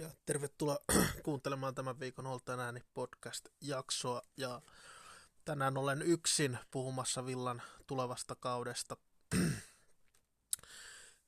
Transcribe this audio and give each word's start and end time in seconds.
Ja 0.00 0.10
tervetuloa 0.26 0.78
kuuntelemaan 1.24 1.74
tämän 1.74 2.00
viikon 2.00 2.26
Holten 2.26 2.60
ääni 2.60 2.82
podcast-jaksoa. 2.94 4.22
Ja 4.36 4.62
tänään 5.44 5.76
olen 5.76 6.02
yksin 6.02 6.58
puhumassa 6.70 7.26
Villan 7.26 7.62
tulevasta 7.86 8.34
kaudesta. 8.34 8.96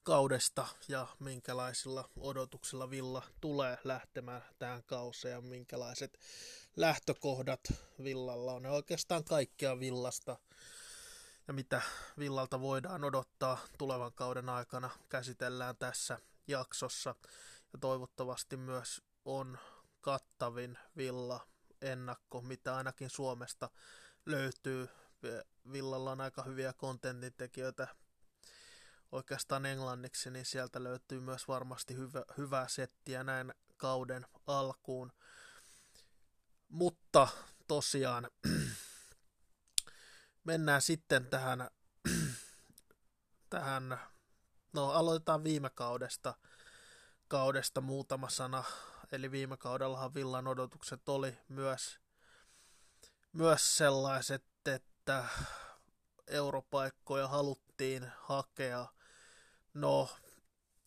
kaudesta 0.03 0.67
ja 0.89 1.07
minkälaisilla 1.19 2.09
odotuksilla 2.17 2.91
Villa 2.91 3.23
tulee 3.41 3.79
lähtemään 3.85 4.43
tähän 4.59 4.83
kauseen 4.87 5.33
ja 5.33 5.41
minkälaiset 5.41 6.19
lähtökohdat 6.77 7.61
Villalla 8.05 8.53
on. 8.53 8.65
Ja 8.65 8.73
oikeastaan 8.73 9.25
kaikkea 9.25 9.81
Villasta 9.81 10.37
ja 11.49 11.55
mitä 11.55 11.83
Villalta 12.19 12.61
voidaan 12.61 13.05
odottaa 13.05 13.59
tulevan 13.79 14.13
kauden 14.13 14.49
aikana 14.49 14.91
käsitellään 15.09 15.77
tässä 15.77 16.19
jaksossa 16.47 17.15
ja 17.73 17.79
toivottavasti 17.79 18.57
myös 18.57 19.03
on 19.25 19.59
kattavin 20.01 20.79
villa 20.97 21.47
ennakko, 21.81 22.41
mitä 22.41 22.77
ainakin 22.77 23.11
Suomesta 23.11 23.71
löytyy. 24.27 24.89
Villalla 25.73 26.13
on 26.13 26.21
aika 26.21 26.43
hyviä 26.43 26.73
kontentintekijöitä 26.73 27.89
oikeastaan 29.13 29.67
englanniksi, 29.67 30.31
niin 30.31 30.45
sieltä 30.45 30.83
löytyy 30.85 31.21
myös 31.21 31.49
varmasti 31.49 31.95
hyvä, 31.97 32.25
hyvää 32.39 32.69
settiä 32.69 33.25
näin 33.25 33.55
kauden 33.77 34.27
alkuun. 34.47 35.13
Mutta 36.69 37.29
tosiaan 37.69 38.31
mennään 40.45 40.83
sitten 40.83 41.27
tähän, 41.27 41.71
tähän 43.51 44.01
no 44.73 44.91
aloitetaan 44.91 45.45
viime 45.45 45.71
kaudesta– 45.71 46.35
kaudesta 47.33 47.81
muutama 47.81 48.29
sana. 48.29 48.65
Eli 49.13 49.31
viime 49.31 49.57
kaudellahan 49.57 50.15
Villan 50.15 50.47
odotukset 50.47 51.09
oli 51.09 51.39
myös, 51.49 51.99
myös 53.33 53.77
sellaiset, 53.77 54.45
että 54.67 55.25
europaikkoja 56.27 57.29
haluttiin 57.29 58.13
hakea. 58.19 58.87
No, 59.75 60.09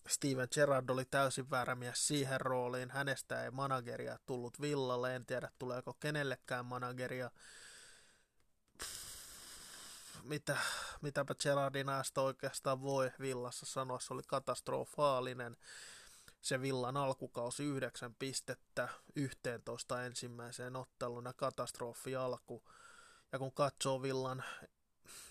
Steven 0.08 0.48
Gerrard 0.52 0.90
oli 0.90 1.06
täysin 1.06 1.50
väärä 1.50 1.76
mies 1.76 2.08
siihen 2.08 2.42
rooliin. 2.42 2.92
Hänestä 2.92 3.44
ei 3.44 3.52
manageria 3.52 4.20
tullut 4.26 4.62
Villalle. 4.62 5.16
En 5.16 5.26
tiedä, 5.26 5.52
tuleeko 5.60 5.94
kenellekään 5.94 6.66
manageria. 6.66 7.32
Mitä, 10.24 10.58
mitäpä 11.02 11.36
Gerardin 11.36 11.88
oikeastaan 12.18 12.82
voi 12.82 13.12
Villassa 13.20 13.66
sanoa. 13.66 14.00
Se 14.00 14.14
oli 14.14 14.24
katastrofaalinen 14.28 15.58
se 16.46 16.62
Villan 16.62 16.98
alkukausi 16.98 17.64
9 17.64 18.16
pistettä 18.20 18.90
11 19.16 20.06
ensimmäiseen 20.06 20.76
ottelun 20.76 21.26
ja 21.26 21.34
katastrofi 21.34 22.16
alku. 22.16 22.64
Ja 23.32 23.40
kun 23.40 23.52
katsoo 23.52 24.02
Villan 24.02 24.44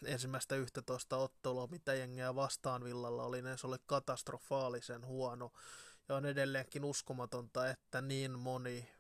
ensimmäistä 0.05 0.57
11 0.57 1.17
ottelua, 1.17 1.67
mitä 1.67 1.95
jengiä 1.95 2.35
vastaan 2.35 2.85
Villalla 2.85 3.23
oli, 3.23 3.43
niin 3.43 3.59
se 3.59 3.67
oli 3.67 3.77
katastrofaalisen 3.87 5.07
huono. 5.07 5.53
Ja 6.09 6.17
on 6.17 6.27
edelleenkin 6.27 6.85
uskomatonta, 6.85 7.71
että 7.71 8.01
niin 8.01 8.39
moni 8.39 8.91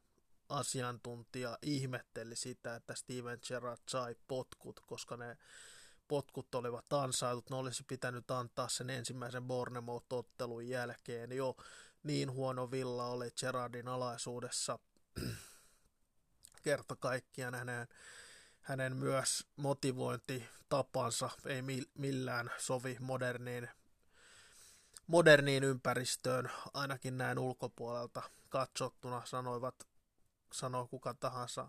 asiantuntija 0.48 1.58
ihmetteli 1.62 2.36
sitä, 2.36 2.74
että 2.74 2.94
Steven 2.94 3.38
Gerrard 3.48 3.80
sai 3.88 4.16
potkut, 4.28 4.80
koska 4.80 5.16
ne 5.16 5.36
potkut 6.08 6.54
olivat 6.54 6.92
ansaitut, 6.92 7.50
ne 7.50 7.56
olisi 7.56 7.84
pitänyt 7.88 8.30
antaa 8.30 8.68
sen 8.68 8.90
ensimmäisen 8.90 9.44
Bournemouth-ottelun 9.44 10.62
jälkeen 10.62 11.32
jo 11.32 11.56
niin 12.04 12.32
huono 12.32 12.70
villa 12.70 13.06
oli 13.06 13.30
Gerardin 13.40 13.88
alaisuudessa. 13.88 14.78
Kerta 16.62 16.96
kaikkiaan 16.96 17.54
hänen, 17.54 17.88
hänen 18.60 18.96
myös 18.96 19.46
motivointitapansa 19.56 21.30
ei 21.46 21.62
millään 21.94 22.50
sovi 22.58 22.96
moderniin, 23.00 23.68
moderniin 25.06 25.64
ympäristöön, 25.64 26.50
ainakin 26.74 27.18
näin 27.18 27.38
ulkopuolelta 27.38 28.22
katsottuna 28.48 29.22
sanoivat, 29.24 29.88
sanoo 30.52 30.86
kuka 30.86 31.14
tahansa 31.14 31.68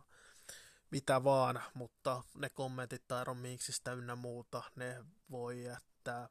mitä 0.91 1.23
vaan, 1.23 1.63
mutta 1.73 2.23
ne 2.35 2.49
kommentit 2.49 3.07
Tairon 3.07 3.37
Minksistä 3.37 3.93
ynnä 3.93 4.15
muuta, 4.15 4.63
ne 4.75 5.05
voi 5.31 5.63
jättää 5.63 6.29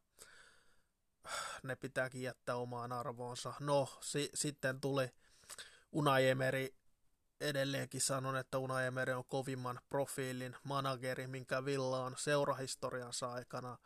ne 1.63 1.77
pitääkin 1.77 2.23
jättää 2.23 2.57
omaan 2.57 2.93
arvoonsa. 2.93 3.55
No, 3.61 3.89
si- 4.01 4.31
sitten 4.35 4.81
tuli 4.81 5.11
Unai 5.93 6.29
Emery 6.29 6.69
edelleenkin 7.41 8.01
sanon, 8.01 8.37
että 8.37 8.59
Unai 8.59 8.87
on 9.17 9.25
kovimman 9.25 9.81
profiilin 9.89 10.57
manageri, 10.65 11.27
minkä 11.27 11.65
Villa 11.65 12.05
on 12.05 12.15
seurahistoriansa 12.17 13.33
aikana 13.33 13.79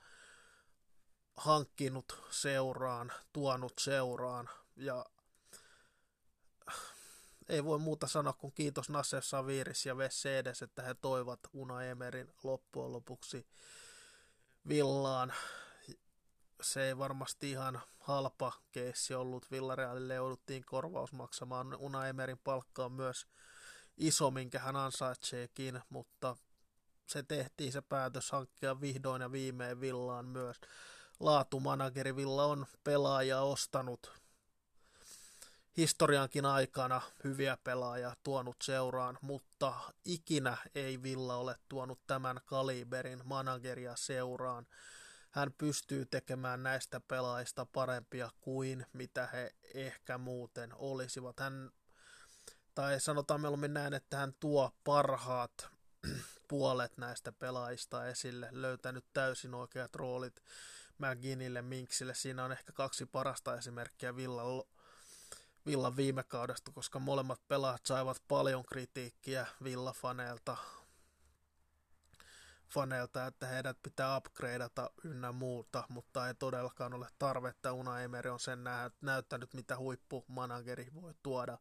hankkinut 1.37 2.25
seuraan, 2.31 3.13
tuonut 3.33 3.73
seuraan 3.79 4.49
ja 4.77 5.07
ei 7.49 7.65
voi 7.65 7.79
muuta 7.79 8.07
sanoa 8.07 8.33
kuin 8.33 8.53
kiitos 8.53 8.89
Nasser 8.89 9.23
Saviris 9.23 9.87
ja 9.87 9.97
Vesse 9.97 10.39
edes, 10.39 10.63
että 10.63 10.83
he 10.83 10.95
toivat 10.95 11.41
Unai 11.53 11.89
Emerin 11.89 12.33
loppujen 12.43 12.93
lopuksi 12.93 13.47
Villaan 14.69 15.35
se 16.63 16.87
ei 16.87 16.99
varmasti 16.99 17.51
ihan 17.51 17.81
halpa 17.99 18.53
keissi 18.73 19.15
ollut. 19.15 19.51
Villarealille 19.51 20.15
jouduttiin 20.15 20.65
korvaus 20.67 21.13
maksamaan. 21.13 21.77
Una 21.79 22.09
Emerin 22.09 22.39
palkka 22.39 22.85
on 22.85 22.93
myös 22.93 23.27
iso, 23.97 24.31
minkä 24.31 24.59
hän 24.59 24.77
ansaitseekin, 24.77 25.81
mutta 25.89 26.37
se 27.07 27.23
tehtiin 27.23 27.73
se 27.73 27.81
päätös 27.81 28.33
hankkia 28.33 28.81
vihdoin 28.81 29.23
ja 29.23 29.33
viimein 29.33 29.81
Villaan 29.81 30.27
myös. 30.27 30.57
Laatumanageri 31.21 32.17
Villa 32.17 32.45
on 32.45 32.67
pelaaja 32.85 33.41
ostanut 33.41 34.13
historiankin 35.79 36.45
aikana 36.45 37.01
hyviä 37.25 37.59
pelaajia 37.65 38.17
tuonut 38.23 38.57
seuraan, 38.63 39.19
mutta 39.23 39.75
ikinä 40.05 40.57
ei 40.75 41.03
Villa 41.03 41.37
ole 41.37 41.57
tuonut 41.69 42.01
tämän 42.07 42.41
kaliberin 42.45 43.21
manageria 43.25 43.97
seuraan 43.97 44.67
hän 45.31 45.53
pystyy 45.59 46.07
tekemään 46.07 46.63
näistä 46.63 47.01
pelaajista 47.01 47.67
parempia 47.67 48.31
kuin 48.41 48.87
mitä 48.93 49.27
he 49.27 49.55
ehkä 49.75 50.19
muuten 50.19 50.71
olisivat. 50.75 51.41
Hän, 51.41 51.71
tai 52.75 53.01
sanotaan 53.01 53.41
mieluummin 53.41 53.75
näin, 53.75 53.95
että 53.95 54.17
hän 54.17 54.35
tuo 54.41 54.73
parhaat 54.85 55.69
puolet 56.49 56.97
näistä 56.97 57.33
pelaajista 57.33 58.07
esille, 58.07 58.49
löytänyt 58.53 59.05
täysin 59.13 59.55
oikeat 59.55 59.95
roolit 59.95 60.43
McGinnille, 60.99 61.63
Minksille. 61.63 62.15
Siinä 62.15 62.45
on 62.45 62.53
ehkä 62.53 62.73
kaksi 62.73 63.07
parasta 63.07 63.57
esimerkkiä 63.57 64.17
Villan, 64.17 64.63
Villan 65.67 65.97
viime 65.97 66.23
kaudesta, 66.23 66.71
koska 66.73 66.99
molemmat 66.99 67.41
pelaajat 67.49 67.87
saivat 67.87 68.23
paljon 68.29 68.65
kritiikkiä 68.65 69.47
Villafaneilta 69.65 70.57
faneilta, 72.69 73.27
että 73.27 73.47
heidät 73.47 73.79
pitää 73.83 74.17
upgradeata 74.17 74.91
ynnä 75.05 75.33
muuta, 75.33 75.85
mutta 75.89 76.29
ei 76.29 76.35
todellakaan 76.35 76.95
ole 76.95 77.07
tarvetta. 77.19 77.73
Una 77.73 78.01
Emery 78.01 78.31
on 78.31 78.41
sen 78.41 78.65
näyttänyt, 79.01 79.55
mitä 79.55 79.79
huippumanageri 79.79 80.89
voi 80.95 81.15
tuoda. 81.23 81.59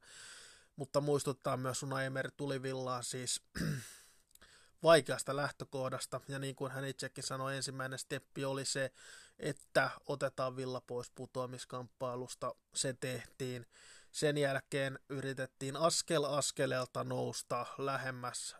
Mutta 0.75 1.01
muistuttaa 1.01 1.57
myös 1.57 1.83
Una 1.83 2.03
Emery 2.03 2.29
tuli 2.37 2.61
villaan 2.61 3.03
siis 3.03 3.41
vaikeasta 4.83 5.35
lähtökohdasta, 5.35 6.21
ja 6.27 6.39
niin 6.39 6.55
kuin 6.55 6.71
hän 6.71 6.85
itsekin 6.85 7.23
sanoi, 7.23 7.55
ensimmäinen 7.55 7.99
steppi 7.99 8.45
oli 8.45 8.65
se, 8.65 8.91
että 9.39 9.89
otetaan 10.05 10.55
villa 10.55 10.81
pois 10.81 11.11
putoamiskamppailusta, 11.11 12.55
se 12.75 12.93
tehtiin. 12.93 13.65
Sen 14.11 14.37
jälkeen 14.37 14.99
yritettiin 15.09 15.75
askel 15.75 16.23
askeleelta 16.23 17.03
nousta 17.03 17.65
lähemmäs 17.77 18.55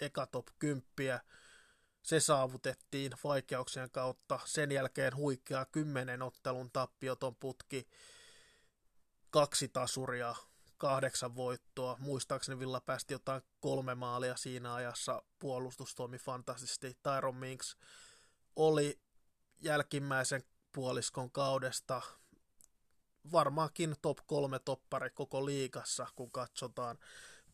eka 0.00 0.26
top 0.26 0.46
10, 0.58 1.20
se 2.04 2.20
saavutettiin 2.20 3.12
vaikeuksien 3.24 3.90
kautta. 3.90 4.40
Sen 4.44 4.72
jälkeen 4.72 5.16
huikea 5.16 5.66
kymmenen 5.72 6.22
ottelun 6.22 6.70
tappioton 6.72 7.36
putki, 7.36 7.88
kaksi 9.30 9.68
tasuria, 9.68 10.34
kahdeksan 10.78 11.36
voittoa. 11.36 11.96
Muistaakseni 12.00 12.58
Villa 12.58 12.80
päästi 12.80 13.14
jotain 13.14 13.42
kolme 13.60 13.94
maalia 13.94 14.36
siinä 14.36 14.74
ajassa. 14.74 15.22
Puolustus 15.38 15.94
toimi 15.94 16.18
fantastisesti. 16.18 16.98
Tyron 17.02 17.36
Minks 17.36 17.76
oli 18.56 19.00
jälkimmäisen 19.60 20.42
puoliskon 20.72 21.30
kaudesta 21.30 22.02
varmaankin 23.32 23.96
top 24.02 24.18
kolme 24.26 24.58
toppari 24.58 25.10
koko 25.10 25.46
liigassa, 25.46 26.06
kun 26.16 26.30
katsotaan, 26.30 26.98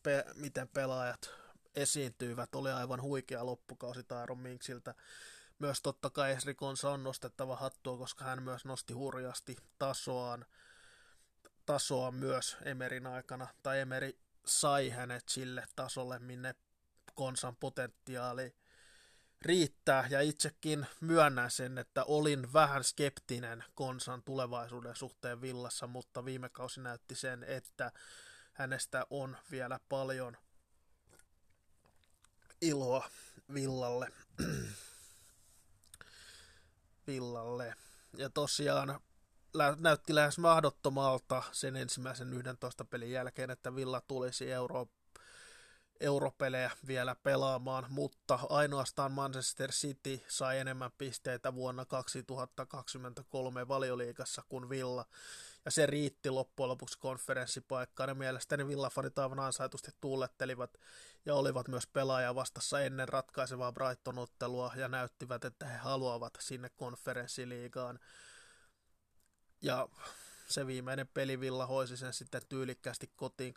pe- 0.03 0.25
miten 0.35 0.67
pelaajat 0.67 1.40
esiintyivät. 1.75 2.55
Oli 2.55 2.71
aivan 2.71 3.01
huikea 3.01 3.45
loppukausi 3.45 4.03
Taaron 4.03 4.39
Minksiltä. 4.39 4.95
Myös 5.59 5.81
totta 5.81 6.09
kai 6.09 6.31
Esrikonsa 6.31 6.89
on 6.89 7.03
nostettava 7.03 7.55
hattua, 7.55 7.97
koska 7.97 8.25
hän 8.25 8.43
myös 8.43 8.65
nosti 8.65 8.93
hurjasti 8.93 9.55
tasoaan, 9.79 10.45
tasoa 11.65 12.11
myös 12.11 12.57
Emerin 12.65 13.07
aikana, 13.07 13.47
tai 13.63 13.79
Emeri 13.79 14.19
sai 14.45 14.89
hänet 14.89 15.29
sille 15.29 15.65
tasolle, 15.75 16.19
minne 16.19 16.55
konsan 17.15 17.55
potentiaali 17.55 18.55
riittää, 19.41 20.07
ja 20.09 20.21
itsekin 20.21 20.87
myönnän 21.01 21.51
sen, 21.51 21.77
että 21.77 22.03
olin 22.03 22.53
vähän 22.53 22.83
skeptinen 22.83 23.63
konsan 23.75 24.23
tulevaisuuden 24.23 24.95
suhteen 24.95 25.41
villassa, 25.41 25.87
mutta 25.87 26.25
viime 26.25 26.49
kausi 26.49 26.81
näytti 26.81 27.15
sen, 27.15 27.43
että 27.43 27.91
hänestä 28.53 29.05
on 29.09 29.37
vielä 29.51 29.79
paljon 29.89 30.37
iloa 32.61 33.09
villalle. 33.53 34.07
villalle. 37.07 37.75
Ja 38.17 38.29
tosiaan 38.29 38.99
näytti 39.79 40.15
lähes 40.15 40.37
mahdottomalta 40.37 41.43
sen 41.51 41.75
ensimmäisen 41.75 42.33
11 42.33 42.85
pelin 42.85 43.11
jälkeen, 43.11 43.49
että 43.49 43.75
Villa 43.75 44.01
tulisi 44.07 44.51
Euro, 44.51 44.87
europelejä 45.99 46.71
vielä 46.87 47.15
pelaamaan, 47.23 47.85
mutta 47.89 48.39
ainoastaan 48.49 49.11
Manchester 49.11 49.71
City 49.71 50.21
sai 50.27 50.59
enemmän 50.59 50.91
pisteitä 50.97 51.55
vuonna 51.55 51.85
2023 51.85 53.67
valioliigassa 53.67 54.43
kuin 54.49 54.69
Villa, 54.69 55.05
ja 55.65 55.71
se 55.71 55.85
riitti 55.85 56.29
loppujen 56.29 56.69
lopuksi 56.69 56.99
konferenssipaikkaan, 56.99 58.09
ja 58.09 58.15
mielestäni 58.15 58.67
Villa-fanit 58.67 59.19
aivan 59.19 59.39
ansaitusti 59.39 59.91
tuulettelivat 60.01 60.77
ja 61.25 61.35
olivat 61.35 61.67
myös 61.67 61.87
pelaajia 61.87 62.35
vastassa 62.35 62.81
ennen 62.81 63.09
ratkaisevaa 63.09 63.71
Brighton-ottelua, 63.71 64.71
ja 64.75 64.87
näyttivät, 64.87 65.45
että 65.45 65.65
he 65.65 65.77
haluavat 65.77 66.33
sinne 66.39 66.69
konferenssiliigaan 66.69 67.99
ja 69.61 69.87
se 70.47 70.67
viimeinen 70.67 71.07
peli 71.07 71.39
Villa 71.39 71.65
hoisi 71.65 71.97
sen 71.97 72.13
sitten 72.13 72.41
tyylikkäästi 72.49 73.11
kotiin 73.15 73.53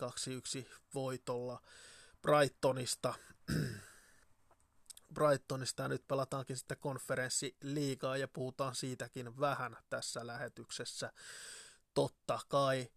2-1 0.65 0.69
voitolla 0.95 1.61
Brightonista. 2.23 3.15
Brightonista 5.15 5.83
ja 5.83 5.89
nyt 5.89 6.09
pelataankin 6.09 6.57
sitten 6.57 6.77
konferenssiliigaa 6.81 8.17
ja 8.17 8.29
puhutaan 8.29 8.75
siitäkin 8.75 9.41
vähän 9.41 9.77
tässä 9.91 10.27
lähetyksessä. 10.27 11.13
Totta 11.95 12.41
kai. 12.49 12.91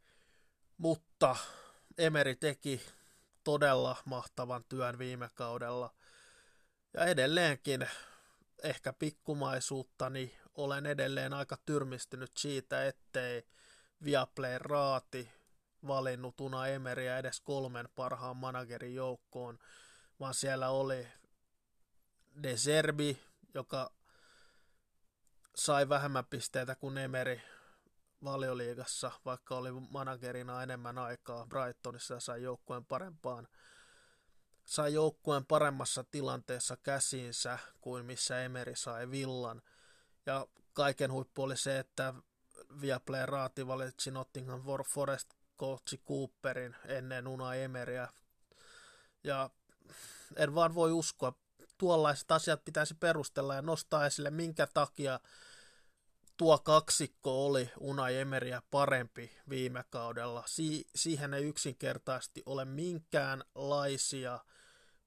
Mutta 0.78 1.36
Emeri 1.98 2.36
teki 2.36 2.82
todella 3.44 3.98
mahtavan 4.06 4.64
työn 4.70 5.00
viime 5.00 5.30
kaudella. 5.34 5.94
Ja 6.94 7.06
edelleenkin 7.06 7.90
ehkä 8.64 8.94
pikkumaisuuttani 8.94 10.38
olen 10.56 10.86
edelleen 10.86 11.34
aika 11.34 11.58
tyrmistynyt 11.66 12.38
siitä, 12.38 12.86
ettei 12.86 13.48
Viaplay 14.04 14.58
raati 14.58 15.30
valinnut 15.88 16.42
Una 16.42 16.68
Emeriä 16.68 17.18
edes 17.18 17.40
kolmen 17.40 17.90
parhaan 17.96 18.38
managerin 18.38 18.96
joukkoon, 18.96 19.60
vaan 20.20 20.34
siellä 20.34 20.70
oli 20.70 21.08
De 22.44 22.58
Serbi, 22.58 23.20
joka 23.54 23.94
sai 25.56 25.90
vähemmän 25.90 26.26
pisteitä 26.26 26.76
kuin 26.76 26.98
Emeri 26.98 27.42
valioliigassa, 28.24 29.12
vaikka 29.26 29.56
oli 29.56 29.72
managerina 29.72 30.64
enemmän 30.64 30.98
aikaa 30.98 31.48
Brightonissa 31.48 32.14
ja 32.14 32.20
sai 32.20 32.44
joukkueen 32.44 32.86
parempaan 32.86 33.48
sai 34.66 34.94
joukkueen 34.94 35.46
paremmassa 35.46 36.04
tilanteessa 36.04 36.78
käsiinsä 36.78 37.60
kuin 37.82 38.06
missä 38.06 38.42
Emeri 38.42 38.76
sai 38.76 39.12
villan– 39.12 39.62
ja 40.28 40.48
kaiken 40.74 41.12
huippu 41.12 41.44
oli 41.44 41.58
se, 41.58 41.80
että 41.80 42.14
Viaplay 42.82 43.26
raati 43.26 43.68
valitsi 43.68 44.12
Nottingham 44.12 44.64
Forest 44.94 45.30
coachi 45.60 45.98
Cooperin 46.08 46.76
ennen 46.86 47.28
Una 47.28 47.56
Emeryä. 47.56 48.10
Ja 49.24 49.50
en 50.36 50.56
vaan 50.56 50.76
voi 50.76 50.92
uskoa, 50.92 51.34
tuollaiset 51.78 52.32
asiat 52.32 52.66
pitäisi 52.66 52.94
perustella 52.94 53.56
ja 53.56 53.62
nostaa 53.62 54.06
esille, 54.06 54.30
minkä 54.30 54.68
takia 54.74 55.20
tuo 56.38 56.60
kaksikko 56.60 57.46
oli 57.46 57.70
Una 57.80 58.10
Emeryä 58.10 58.62
parempi 58.72 59.38
viime 59.50 59.84
kaudella. 59.90 60.44
Si- 60.46 60.88
siihen 60.96 61.34
ei 61.34 61.44
yksinkertaisesti 61.44 62.44
ole 62.46 62.66
minkäänlaisia 62.66 64.40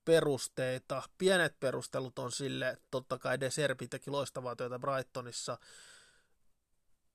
perusteita. 0.05 1.03
Pienet 1.19 1.61
perustelut 1.61 2.19
on 2.19 2.33
sille, 2.33 2.79
totta 2.91 3.19
kai 3.19 3.41
De 3.41 3.51
Serbi 3.51 3.89
teki 3.89 4.11
loistavaa 4.11 4.57
työtä 4.57 4.79
Brightonissa. 4.79 5.59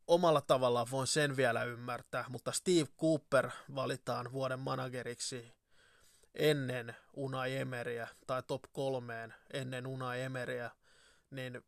Omalla 0.08 0.42
tavallaan 0.42 0.88
voin 0.92 1.08
sen 1.08 1.38
vielä 1.38 1.64
ymmärtää, 1.64 2.26
mutta 2.30 2.52
Steve 2.52 2.88
Cooper 3.02 3.50
valitaan 3.76 4.32
vuoden 4.32 4.60
manageriksi 4.60 5.54
ennen 6.34 6.96
Una 7.14 7.46
Emeryä 7.46 8.08
tai 8.28 8.44
top 8.44 8.64
kolmeen 8.72 9.34
ennen 9.54 9.88
Una 9.88 10.16
Emeryä, 10.16 10.72
niin 11.32 11.66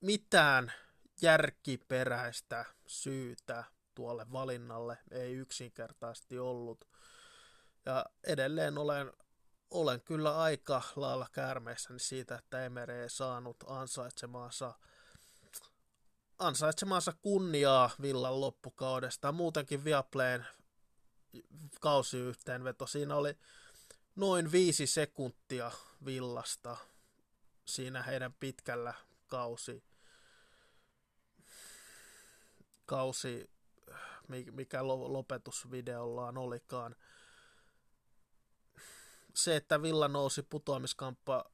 mitään 0.00 0.72
järkiperäistä 1.22 2.64
syytä 2.86 3.64
tuolle 3.94 4.26
valinnalle 4.32 4.98
ei 5.10 5.32
yksinkertaisesti 5.32 6.38
ollut. 6.38 6.88
Ja 7.86 8.06
edelleen 8.24 8.78
olen 8.78 9.12
olen 9.74 10.00
kyllä 10.00 10.38
aika 10.38 10.82
lailla 10.96 11.26
käärmeissäni 11.32 11.98
siitä, 11.98 12.34
että 12.34 12.64
Emere 12.64 13.02
ei 13.02 13.10
saanut 13.10 13.56
ansaitsemaansa, 13.66 14.74
ansaitsemaansa 16.38 17.12
kunniaa 17.12 17.90
Villan 18.02 18.40
loppukaudesta. 18.40 19.32
Muutenkin 19.32 19.84
Viaplayn 19.84 20.46
kausiyhteenveto, 21.80 22.86
siinä 22.86 23.16
oli 23.16 23.38
noin 24.16 24.52
viisi 24.52 24.86
sekuntia 24.86 25.70
Villasta 26.04 26.76
siinä 27.64 28.02
heidän 28.02 28.34
pitkällä 28.40 28.94
kausi, 29.26 29.84
kausi 32.86 33.50
mikä 34.52 34.86
lopetusvideollaan 34.86 36.38
olikaan– 36.38 36.96
se, 39.34 39.56
että 39.56 39.82
Villa 39.82 40.08
nousi 40.08 40.42
putoamiskamppa, 40.42 41.44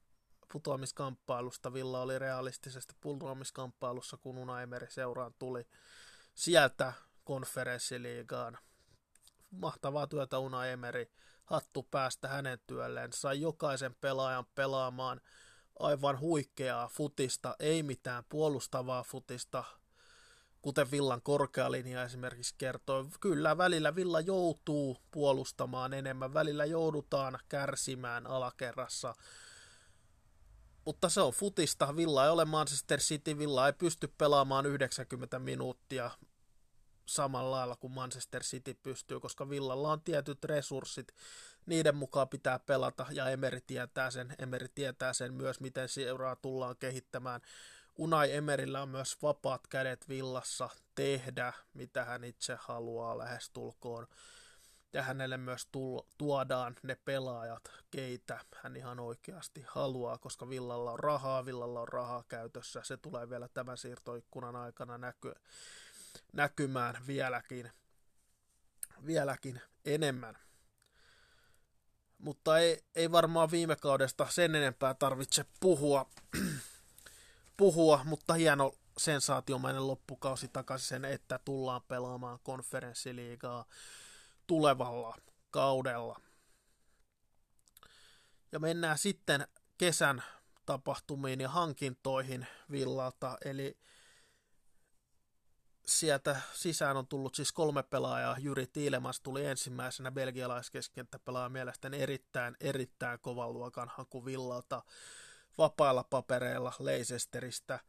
putoamiskamppailusta, 0.53 1.73
Villa 1.73 2.01
oli 2.01 2.19
realistisesti 2.19 2.95
putoamiskamppailussa, 3.01 4.17
kun 4.17 4.37
Una 4.37 4.61
Emeri 4.61 4.91
seuraan 4.91 5.33
tuli 5.39 5.67
sieltä 6.35 6.93
konferenssiliigaan. 7.23 8.57
Mahtavaa 9.51 10.07
työtä 10.07 10.39
Una 10.39 10.65
Emeri, 10.65 11.11
hattu 11.45 11.83
päästä 11.83 12.27
hänen 12.27 12.59
työlleen, 12.67 13.13
sai 13.13 13.41
jokaisen 13.41 13.95
pelaajan 14.01 14.45
pelaamaan 14.55 15.21
aivan 15.79 16.19
huikeaa 16.19 16.87
futista, 16.87 17.55
ei 17.59 17.83
mitään 17.83 18.23
puolustavaa 18.29 19.03
futista, 19.03 19.63
kuten 20.61 20.91
Villan 20.91 21.21
korkealinja 21.21 22.03
esimerkiksi 22.03 22.55
kertoo, 22.57 23.05
kyllä 23.19 23.57
välillä 23.57 23.95
Villa 23.95 24.19
joutuu 24.19 24.97
puolustamaan 25.11 25.93
enemmän, 25.93 26.33
välillä 26.33 26.65
joudutaan 26.65 27.39
kärsimään 27.49 28.27
alakerrassa, 28.27 29.15
mutta 30.85 31.09
se 31.09 31.21
on 31.21 31.33
futista. 31.33 31.95
Villa 31.95 32.25
ei 32.25 32.31
ole 32.31 32.45
Manchester 32.45 32.99
City, 32.99 33.37
Villa 33.37 33.67
ei 33.67 33.73
pysty 33.73 34.13
pelaamaan 34.17 34.65
90 34.65 35.39
minuuttia 35.39 36.11
samalla 37.05 37.51
lailla 37.51 37.75
kuin 37.75 37.93
Manchester 37.93 38.43
City 38.43 38.73
pystyy, 38.83 39.19
koska 39.19 39.49
Villalla 39.49 39.91
on 39.91 40.01
tietyt 40.01 40.43
resurssit, 40.43 41.07
niiden 41.65 41.95
mukaan 41.95 42.29
pitää 42.29 42.59
pelata, 42.59 43.05
ja 43.11 43.29
Emeri 43.29 43.61
tietää 43.67 44.11
sen, 44.11 44.35
Emeri 44.39 44.67
tietää 44.75 45.13
sen 45.13 45.33
myös, 45.33 45.59
miten 45.59 45.89
seuraa 45.89 46.35
tullaan 46.35 46.75
kehittämään. 46.77 47.41
Unai 48.01 48.35
Emerillä 48.35 48.81
on 48.81 48.89
myös 48.89 49.21
vapaat 49.21 49.67
kädet 49.67 50.09
villassa 50.09 50.69
tehdä, 50.95 51.53
mitä 51.73 52.05
hän 52.05 52.23
itse 52.23 52.57
haluaa 52.59 53.17
lähestulkoon. 53.17 54.07
Ja 54.93 55.03
hänelle 55.03 55.37
myös 55.37 55.67
tuodaan 56.17 56.75
ne 56.83 56.97
pelaajat, 57.05 57.71
keitä 57.91 58.39
hän 58.63 58.75
ihan 58.75 58.99
oikeasti 58.99 59.65
haluaa, 59.67 60.17
koska 60.17 60.49
Villalla 60.49 60.91
on 60.91 60.99
rahaa, 60.99 61.45
Villalla 61.45 61.81
on 61.81 61.87
rahaa 61.87 62.23
käytössä. 62.27 62.81
Se 62.83 62.97
tulee 62.97 63.29
vielä 63.29 63.47
tämän 63.47 63.77
siirtoikkunan 63.77 64.55
aikana 64.55 64.97
näky- 64.97 65.39
näkymään 66.33 66.95
vieläkin, 67.07 67.71
vieläkin 69.05 69.61
enemmän. 69.85 70.37
Mutta 72.17 72.59
ei, 72.59 72.83
ei 72.95 73.11
varmaan 73.11 73.51
viime 73.51 73.75
kaudesta 73.75 74.27
sen 74.29 74.55
enempää 74.55 74.93
tarvitse 74.93 75.45
puhua 75.59 76.09
puhua, 77.61 78.01
mutta 78.03 78.33
hieno 78.33 78.73
sensaatiomainen 78.97 79.87
loppukausi 79.87 80.47
takaisin 80.47 80.87
sen, 80.87 81.05
että 81.05 81.39
tullaan 81.45 81.81
pelaamaan 81.87 82.39
konferenssiliigaa 82.43 83.65
tulevalla 84.47 85.17
kaudella. 85.51 86.21
Ja 88.51 88.59
mennään 88.59 88.97
sitten 88.97 89.47
kesän 89.77 90.23
tapahtumiin 90.65 91.41
ja 91.41 91.49
hankintoihin 91.49 92.47
Villalta, 92.71 93.37
eli 93.45 93.77
sieltä 95.85 96.41
sisään 96.53 96.97
on 96.97 97.07
tullut 97.07 97.35
siis 97.35 97.51
kolme 97.51 97.83
pelaajaa. 97.83 98.37
Jyri 98.39 98.67
Tiilemas 98.67 99.19
tuli 99.19 99.45
ensimmäisenä 99.45 100.11
belgialaiskeskenttäpelaaja 100.11 101.49
mielestäni 101.49 102.01
erittäin, 102.01 102.57
erittäin 102.59 103.19
kovan 103.19 103.53
luokan 103.53 103.91
haku 103.95 104.25
Villalta 104.25 104.83
vapailla 105.57 106.03
papereilla 106.03 106.73
Leicesteristä. 106.79 107.79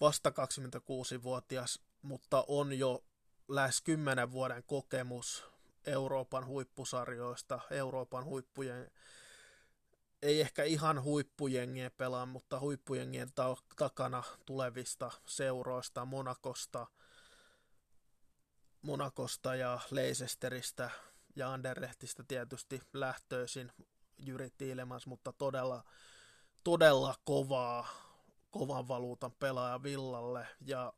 Vasta 0.00 0.30
26-vuotias, 0.30 1.80
mutta 2.02 2.44
on 2.48 2.78
jo 2.78 3.04
lähes 3.48 3.82
10 3.82 4.32
vuoden 4.32 4.62
kokemus 4.66 5.44
Euroopan 5.86 6.46
huippusarjoista, 6.46 7.60
Euroopan 7.70 8.24
huippujen, 8.24 8.90
ei 10.22 10.40
ehkä 10.40 10.64
ihan 10.64 11.02
huippujengien 11.02 11.90
pelaa, 11.96 12.26
mutta 12.26 12.60
huippujengien 12.60 13.32
ta- 13.34 13.56
takana 13.76 14.22
tulevista 14.46 15.10
seuroista, 15.26 16.04
Monakosta, 16.04 16.86
Monakosta 18.82 19.54
ja 19.54 19.80
Leicesteristä 19.90 20.90
ja 21.36 21.52
Anderlehtistä 21.52 22.24
tietysti 22.28 22.82
lähtöisin 22.92 23.72
Jyri 24.18 24.50
Tiilemans, 24.50 25.06
mutta 25.06 25.32
todella, 25.32 25.84
todella 26.64 27.14
kovaa, 27.24 27.88
kovan 28.50 28.88
valuutan 28.88 29.32
pelaaja 29.32 29.82
Villalle 29.82 30.48
ja 30.66 30.92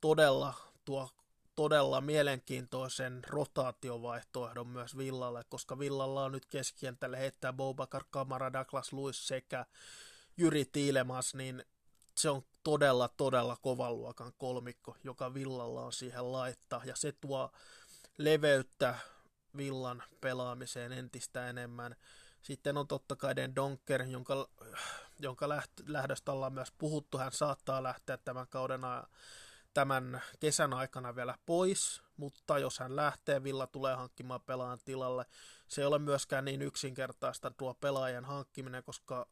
todella 0.00 0.54
tuo 0.84 1.10
todella 1.56 2.00
mielenkiintoisen 2.00 3.24
rotaatiovaihtoehdon 3.26 4.68
myös 4.68 4.96
Villalle, 4.96 5.44
koska 5.48 5.78
Villalla 5.78 6.24
on 6.24 6.32
nyt 6.32 6.46
keskikentälle 6.46 7.18
heittää 7.18 7.52
Bobakar 7.52 8.04
Kamara, 8.10 8.52
Douglas 8.52 8.92
Lewis 8.92 9.26
sekä 9.26 9.66
Jyri 10.36 10.64
Tiilemas, 10.64 11.34
niin 11.34 11.64
se 12.16 12.30
on 12.30 12.42
todella, 12.62 13.08
todella 13.08 13.56
kovan 13.62 13.96
luokan 13.96 14.32
kolmikko, 14.38 14.96
joka 15.04 15.34
Villalla 15.34 15.84
on 15.84 15.92
siihen 15.92 16.32
laittaa, 16.32 16.84
ja 16.84 16.96
se 16.96 17.12
tuo 17.12 17.52
leveyttä 18.18 18.98
Villan 19.56 20.02
pelaamiseen 20.20 20.92
entistä 20.92 21.48
enemmän. 21.48 21.96
Sitten 22.46 22.76
on 22.76 22.88
totta 22.88 23.16
kai 23.16 23.36
Den 23.36 23.54
Donker, 23.54 24.02
jonka, 24.02 24.48
jonka 25.18 25.48
lähdöstä 25.86 26.32
ollaan 26.32 26.52
myös 26.52 26.72
puhuttu. 26.78 27.18
Hän 27.18 27.32
saattaa 27.32 27.82
lähteä 27.82 28.16
tämän 28.16 28.46
kauden 28.48 28.80
tämän 29.74 30.22
kesän 30.40 30.72
aikana 30.72 31.16
vielä 31.16 31.34
pois, 31.46 32.02
mutta 32.16 32.58
jos 32.58 32.78
hän 32.78 32.96
lähtee, 32.96 33.42
Villa 33.42 33.66
tulee 33.66 33.94
hankkimaan 33.94 34.40
pelaajan 34.40 34.78
tilalle. 34.84 35.26
Se 35.68 35.80
ei 35.80 35.86
ole 35.86 35.98
myöskään 35.98 36.44
niin 36.44 36.62
yksinkertaista 36.62 37.50
tuo 37.50 37.74
pelaajan 37.74 38.24
hankkiminen, 38.24 38.84
koska 38.84 39.26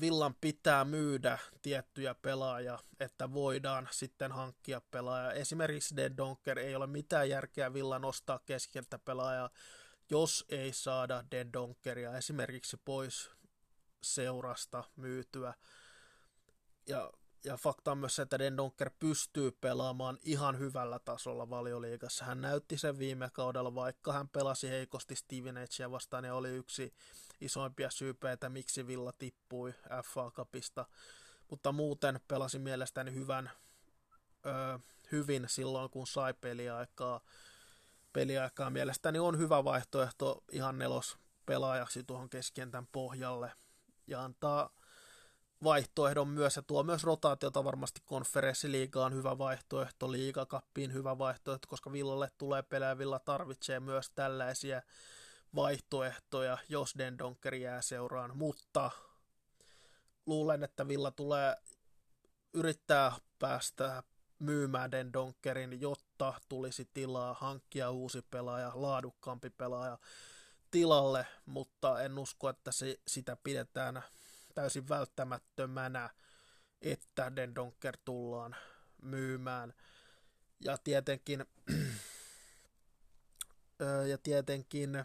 Villan 0.00 0.34
pitää 0.40 0.84
myydä 0.84 1.38
tiettyjä 1.62 2.14
pelaajia, 2.14 2.78
että 3.00 3.32
voidaan 3.32 3.88
sitten 3.90 4.32
hankkia 4.32 4.80
pelaaja. 4.90 5.32
Esimerkiksi 5.32 5.96
Den 5.96 6.16
Donker 6.16 6.58
ei 6.58 6.76
ole 6.76 6.86
mitään 6.86 7.28
järkeä 7.28 7.74
Villan 7.74 8.04
ostaa 8.04 8.38
keskeltä 8.38 8.98
pelaajaa, 8.98 9.50
jos 10.12 10.44
ei 10.48 10.72
saada 10.72 11.24
Den 11.30 11.52
Donkeria 11.52 12.16
esimerkiksi 12.16 12.76
pois 12.84 13.30
seurasta 14.02 14.84
myytyä. 14.96 15.54
Ja 16.86 17.12
ja 17.44 17.56
fakta 17.56 17.92
on 17.92 17.98
myös 17.98 18.16
se, 18.16 18.22
että 18.22 18.38
Den 18.38 18.56
Donker 18.56 18.90
pystyy 18.98 19.50
pelaamaan 19.50 20.18
ihan 20.22 20.58
hyvällä 20.58 20.98
tasolla 20.98 21.50
valioliigassa. 21.50 22.24
Hän 22.24 22.40
näytti 22.40 22.78
sen 22.78 22.98
viime 22.98 23.30
kaudella, 23.32 23.74
vaikka 23.74 24.12
hän 24.12 24.28
pelasi 24.28 24.68
heikosti 24.68 25.16
Steven 25.16 25.56
Edgeä 25.56 25.90
vastaan 25.90 26.24
ja 26.24 26.34
oli 26.34 26.48
yksi 26.48 26.94
isoimpia 27.40 27.90
syypeitä, 27.90 28.48
miksi 28.48 28.86
Villa 28.86 29.12
tippui 29.12 29.74
FA 30.04 30.30
Cupista. 30.30 30.86
Mutta 31.50 31.72
muuten 31.72 32.20
pelasi 32.28 32.58
mielestäni 32.58 33.14
hyvän, 33.14 33.50
ö, 34.46 34.78
hyvin 35.12 35.44
silloin, 35.48 35.90
kun 35.90 36.06
sai 36.06 36.34
peliaikaa. 36.34 37.20
Peliaikaa 38.12 38.70
mielestäni. 38.70 39.18
On 39.18 39.38
hyvä 39.38 39.64
vaihtoehto 39.64 40.44
ihan 40.52 40.78
nelos 40.78 41.18
pelaajaksi 41.46 42.04
tuohon 42.04 42.30
keskentän 42.30 42.86
pohjalle 42.92 43.52
ja 44.06 44.24
antaa 44.24 44.70
vaihtoehdon 45.64 46.28
myös 46.28 46.56
ja 46.56 46.62
tuo 46.62 46.82
myös 46.82 47.04
rotaatiota 47.04 47.64
varmasti 47.64 48.00
konferenssiliigaan 48.04 49.14
hyvä 49.14 49.38
vaihtoehto, 49.38 50.12
liigakappiin 50.12 50.92
hyvä 50.92 51.18
vaihtoehto, 51.18 51.68
koska 51.68 51.92
Villalle 51.92 52.28
tulee 52.38 52.62
pelejä, 52.62 52.98
Villa 52.98 53.18
tarvitsee 53.18 53.80
myös 53.80 54.10
tällaisia 54.10 54.82
vaihtoehtoja, 55.54 56.58
jos 56.68 56.94
Den 56.98 57.18
Donker 57.18 57.54
jää 57.54 57.82
seuraan, 57.82 58.36
mutta 58.36 58.90
luulen, 60.26 60.62
että 60.64 60.88
Villa 60.88 61.10
tulee 61.10 61.56
yrittää 62.52 63.12
päästä 63.38 64.02
myymään 64.42 64.90
Den 64.90 65.12
Donkerin, 65.12 65.80
jotta 65.80 66.34
tulisi 66.48 66.88
tilaa 66.94 67.34
hankkia 67.34 67.90
uusi 67.90 68.22
pelaaja, 68.30 68.72
laadukkaampi 68.74 69.50
pelaaja 69.50 69.98
tilalle, 70.70 71.26
mutta 71.46 72.02
en 72.02 72.18
usko, 72.18 72.48
että 72.48 72.72
se, 72.72 73.00
sitä 73.06 73.36
pidetään 73.44 74.02
täysin 74.54 74.88
välttämättömänä, 74.88 76.10
että 76.80 77.36
Den 77.36 77.54
Donker 77.54 77.96
tullaan 78.04 78.56
myymään. 79.02 79.74
Ja 80.60 80.78
tietenkin, 80.78 81.44
ja 84.10 84.18
tietenkin 84.18 85.04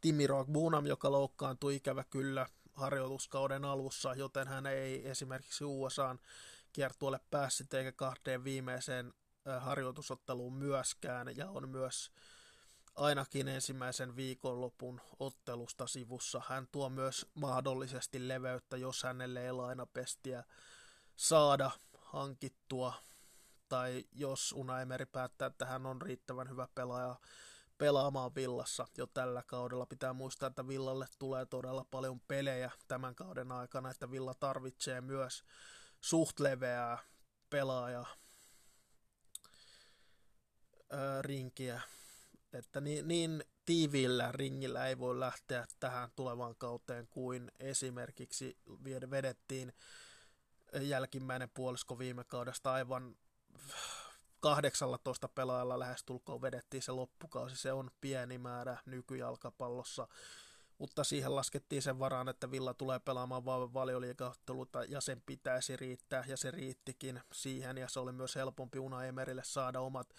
Timi 0.00 0.26
Bunam, 0.52 0.86
joka 0.86 1.12
loukkaantui 1.12 1.76
ikävä 1.76 2.04
kyllä 2.04 2.46
harjoituskauden 2.72 3.64
alussa, 3.64 4.14
joten 4.14 4.48
hän 4.48 4.66
ei 4.66 5.08
esimerkiksi 5.08 5.64
USAn 5.64 6.18
kiertueelle 6.76 7.20
päässyt 7.30 7.74
eikä 7.74 7.92
kahteen 7.92 8.44
viimeiseen 8.44 9.14
harjoitusotteluun 9.60 10.52
myöskään, 10.52 11.36
ja 11.36 11.50
on 11.50 11.68
myös 11.68 12.10
ainakin 12.94 13.48
ensimmäisen 13.48 14.16
viikonlopun 14.16 15.00
ottelusta 15.18 15.86
sivussa. 15.86 16.42
Hän 16.48 16.68
tuo 16.72 16.88
myös 16.88 17.26
mahdollisesti 17.34 18.28
leveyttä, 18.28 18.76
jos 18.76 19.02
hänelle 19.02 19.44
ei 19.44 19.52
lainapestiä 19.52 20.44
saada 21.16 21.70
hankittua, 21.98 22.94
tai 23.68 24.04
jos 24.12 24.52
Una 24.52 24.80
Emeri 24.80 25.06
päättää, 25.06 25.46
että 25.46 25.66
hän 25.66 25.86
on 25.86 26.02
riittävän 26.02 26.48
hyvä 26.48 26.68
pelaaja 26.74 27.16
pelaamaan 27.78 28.34
Villassa 28.34 28.86
jo 28.98 29.06
tällä 29.06 29.42
kaudella. 29.46 29.86
Pitää 29.86 30.12
muistaa, 30.12 30.46
että 30.46 30.68
Villalle 30.68 31.06
tulee 31.18 31.46
todella 31.46 31.86
paljon 31.90 32.20
pelejä 32.20 32.70
tämän 32.88 33.14
kauden 33.14 33.52
aikana, 33.52 33.90
että 33.90 34.10
Villa 34.10 34.34
tarvitsee 34.34 35.00
myös 35.00 35.44
suht 36.00 36.40
leveää 36.40 36.98
pelaaja 37.50 38.06
rinkiä 41.20 41.80
että 42.52 42.80
niin, 42.80 43.08
niin 43.08 43.44
tiiviillä 43.64 44.32
ringillä 44.32 44.86
ei 44.86 44.98
voi 44.98 45.20
lähteä 45.20 45.66
tähän 45.80 46.10
tulevaan 46.16 46.56
kauteen 46.56 47.08
kuin 47.10 47.52
esimerkiksi 47.60 48.58
vedettiin 49.10 49.72
jälkimmäinen 50.80 51.50
puolisko 51.54 51.98
viime 51.98 52.24
kaudesta 52.24 52.72
aivan 52.72 53.16
18 54.40 55.28
pelaajalla 55.28 55.78
lähestulkoon 55.78 56.42
vedettiin 56.42 56.82
se 56.82 56.92
loppukausi. 56.92 57.56
Se 57.56 57.72
on 57.72 57.90
pieni 58.00 58.38
määrä 58.38 58.76
nykyjalkapallossa, 58.86 60.08
mutta 60.78 61.04
siihen 61.04 61.36
laskettiin 61.36 61.82
sen 61.82 61.98
varaan, 61.98 62.28
että 62.28 62.50
Villa 62.50 62.74
tulee 62.74 62.98
pelaamaan 62.98 63.44
vain 63.44 63.74
valioliikaotteluita 63.74 64.84
ja 64.84 65.00
sen 65.00 65.22
pitäisi 65.26 65.76
riittää 65.76 66.24
ja 66.28 66.36
se 66.36 66.50
riittikin 66.50 67.20
siihen 67.32 67.78
ja 67.78 67.88
se 67.88 68.00
oli 68.00 68.12
myös 68.12 68.34
helpompi 68.34 68.78
Una 68.78 69.04
Emerille 69.04 69.44
saada 69.44 69.80
omat 69.80 70.14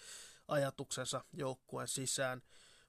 ajatuksensa 0.48 1.24
joukkueen 1.32 1.88
sisään, 1.88 2.42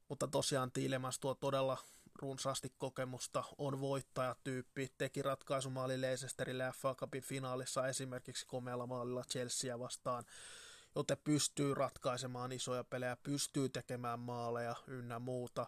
mutta 0.09 0.27
tosiaan 0.27 0.71
Tiilemas 0.71 1.19
tuo 1.19 1.35
todella 1.35 1.77
runsaasti 2.21 2.73
kokemusta, 2.77 3.43
on 3.57 3.79
voittajatyyppi, 3.79 4.91
teki 4.97 5.21
ratkaisumaali 5.21 6.01
Leicesterille 6.01 6.71
FA 6.75 6.95
Cupin 6.95 7.23
finaalissa 7.23 7.87
esimerkiksi 7.87 8.47
komealla 8.47 8.87
maalilla 8.87 9.23
Chelsea 9.23 9.79
vastaan, 9.79 10.25
joten 10.95 11.17
pystyy 11.23 11.73
ratkaisemaan 11.73 12.51
isoja 12.51 12.83
pelejä, 12.83 13.17
pystyy 13.23 13.69
tekemään 13.69 14.19
maaleja 14.19 14.75
ynnä 14.87 15.19
muuta. 15.19 15.67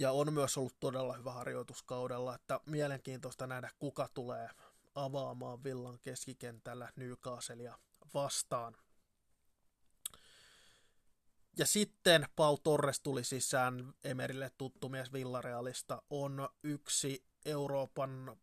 Ja 0.00 0.12
on 0.12 0.32
myös 0.32 0.56
ollut 0.56 0.80
todella 0.80 1.16
hyvä 1.16 1.32
harjoituskaudella, 1.32 2.34
että 2.34 2.60
mielenkiintoista 2.66 3.46
nähdä, 3.46 3.70
kuka 3.78 4.08
tulee 4.14 4.48
avaamaan 4.94 5.64
Villan 5.64 5.98
keskikentällä 5.98 6.92
Newcastlea 6.96 7.78
vastaan. 8.14 8.76
Ja 11.58 11.66
sitten 11.66 12.26
Pau 12.36 12.58
Torres 12.58 13.00
tuli 13.00 13.24
sisään, 13.24 13.94
Emerille 14.04 14.50
tuttu 14.58 14.88
mies 14.88 15.12
Villarealista, 15.12 16.02
on 16.10 16.48
yksi 16.62 17.24
Euroopan 17.44 18.36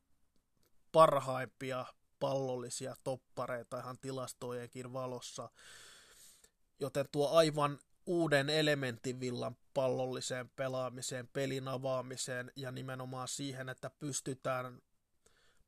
parhaimpia 0.92 1.86
pallollisia 2.20 2.96
toppareita 3.04 3.80
ihan 3.80 3.98
tilastojenkin 3.98 4.94
valossa. 4.94 5.50
Joten 6.80 7.06
tuo 7.12 7.30
aivan 7.30 7.80
uuden 8.08 8.50
elementin 8.50 9.20
villan 9.20 9.58
pallolliseen 9.74 10.50
pelaamiseen, 10.50 11.28
pelin 11.28 11.68
avaamiseen 11.68 12.52
ja 12.56 12.72
nimenomaan 12.72 13.28
siihen, 13.28 13.70
että 13.70 13.90
pystytään 13.90 14.82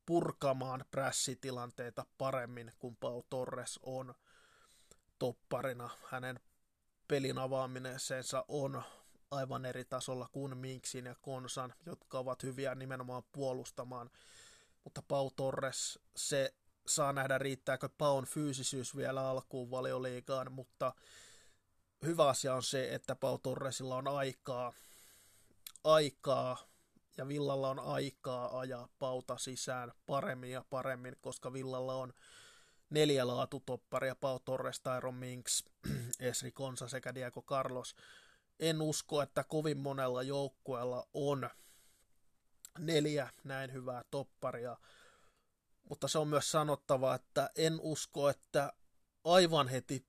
purkamaan 0.05 0.85
prässitilanteita 0.91 2.05
paremmin 2.17 2.71
kuin 2.79 2.95
Pau 2.95 3.23
Torres 3.29 3.79
on 3.83 4.13
topparina. 5.19 5.89
Hänen 6.05 6.39
pelin 7.07 7.37
avaamisensa 7.37 8.45
on 8.47 8.83
aivan 9.31 9.65
eri 9.65 9.85
tasolla 9.85 10.27
kuin 10.31 10.57
Minksin 10.57 11.05
ja 11.05 11.15
Konsan, 11.21 11.73
jotka 11.85 12.19
ovat 12.19 12.43
hyviä 12.43 12.75
nimenomaan 12.75 13.23
puolustamaan. 13.31 14.09
Mutta 14.83 15.03
Pau 15.07 15.31
Torres, 15.35 15.99
se 16.15 16.53
saa 16.87 17.13
nähdä 17.13 17.37
riittääkö 17.37 17.89
Paun 17.97 18.25
fyysisyys 18.25 18.95
vielä 18.95 19.29
alkuun 19.29 19.71
valioliigaan, 19.71 20.51
mutta 20.51 20.93
hyvä 22.05 22.27
asia 22.27 22.55
on 22.55 22.63
se, 22.63 22.95
että 22.95 23.15
Pau 23.15 23.37
Torresilla 23.37 23.95
on 23.95 24.07
aikaa, 24.07 24.73
aikaa 25.83 26.57
ja 27.17 27.27
Villalla 27.27 27.69
on 27.69 27.79
aikaa 27.79 28.59
ajaa 28.59 28.87
pauta 28.99 29.37
sisään 29.37 29.91
paremmin 30.05 30.51
ja 30.51 30.65
paremmin, 30.69 31.15
koska 31.21 31.53
Villalla 31.53 31.95
on 31.95 32.13
neljä 32.89 33.27
laatutopparia, 33.27 34.15
Pau 34.15 34.39
Torres, 34.39 34.79
Tyron 34.79 35.15
Minks, 35.15 35.63
Esri 36.19 36.51
Konsa 36.51 36.87
sekä 36.87 37.15
Diego 37.15 37.41
Carlos. 37.41 37.95
En 38.59 38.81
usko, 38.81 39.21
että 39.21 39.43
kovin 39.43 39.77
monella 39.77 40.23
joukkueella 40.23 41.07
on 41.13 41.49
neljä 42.79 43.29
näin 43.43 43.73
hyvää 43.73 44.03
topparia, 44.11 44.77
mutta 45.89 46.07
se 46.07 46.17
on 46.17 46.27
myös 46.27 46.51
sanottava, 46.51 47.15
että 47.15 47.49
en 47.55 47.79
usko, 47.81 48.29
että 48.29 48.73
aivan 49.23 49.67
heti 49.67 50.08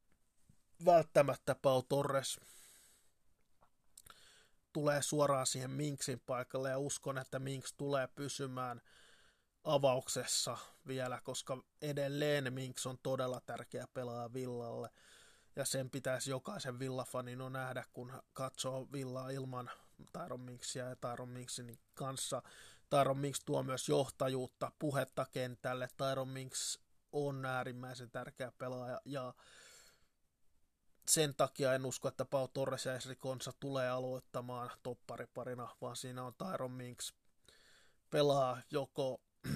välttämättä 0.85 1.55
Pau 1.55 1.83
Torres 1.83 2.41
tulee 4.73 5.03
suoraan 5.03 5.47
siihen 5.47 5.71
Minksin 5.71 6.21
paikalle 6.27 6.71
ja 6.71 6.79
uskon, 6.79 7.19
että 7.19 7.39
Minks 7.39 7.73
tulee 7.73 8.07
pysymään 8.07 8.81
avauksessa 9.65 10.59
vielä, 10.87 11.21
koska 11.25 11.63
edelleen 11.83 12.53
Minks 12.53 12.87
on 12.87 12.99
todella 13.03 13.41
tärkeä 13.47 13.87
pelaaja 13.95 14.33
Villalle 14.33 14.91
ja 15.57 15.65
sen 15.65 15.91
pitäisi 15.91 16.31
jokaisen 16.31 16.79
Villafanin 16.79 17.41
on 17.41 17.53
nähdä, 17.53 17.85
kun 17.93 18.13
katsoo 18.33 18.89
Villaa 18.93 19.31
ilman 19.31 19.71
Tyron 20.13 20.41
Minksia 20.41 20.89
ja 20.89 20.97
Tyron 20.97 21.29
Minksin 21.29 21.79
kanssa. 21.95 22.43
Tyron 22.91 23.19
Minks 23.19 23.41
tuo 23.45 23.63
myös 23.63 23.89
johtajuutta, 23.89 24.73
puhetta 24.79 25.27
kentälle. 25.33 25.89
Tyron 25.97 26.29
Minks 26.29 26.81
on 27.13 27.45
äärimmäisen 27.45 28.11
tärkeä 28.11 28.53
pelaaja 28.59 29.01
ja 29.05 29.35
sen 31.11 31.35
takia 31.35 31.75
en 31.75 31.87
usko, 31.87 32.09
että 32.09 32.25
Pau 32.25 32.49
Torres 32.49 32.87
ja 32.87 32.95
Esri 32.95 33.17
Konsa 33.17 33.53
tulee 33.61 33.91
aloittamaan 33.91 34.71
toppariparina, 34.83 35.77
vaan 35.81 35.97
siinä 35.97 36.25
on 36.25 36.35
Tyron 36.35 36.73
Minks 36.73 37.15
pelaa 38.11 38.63
joko 38.71 39.21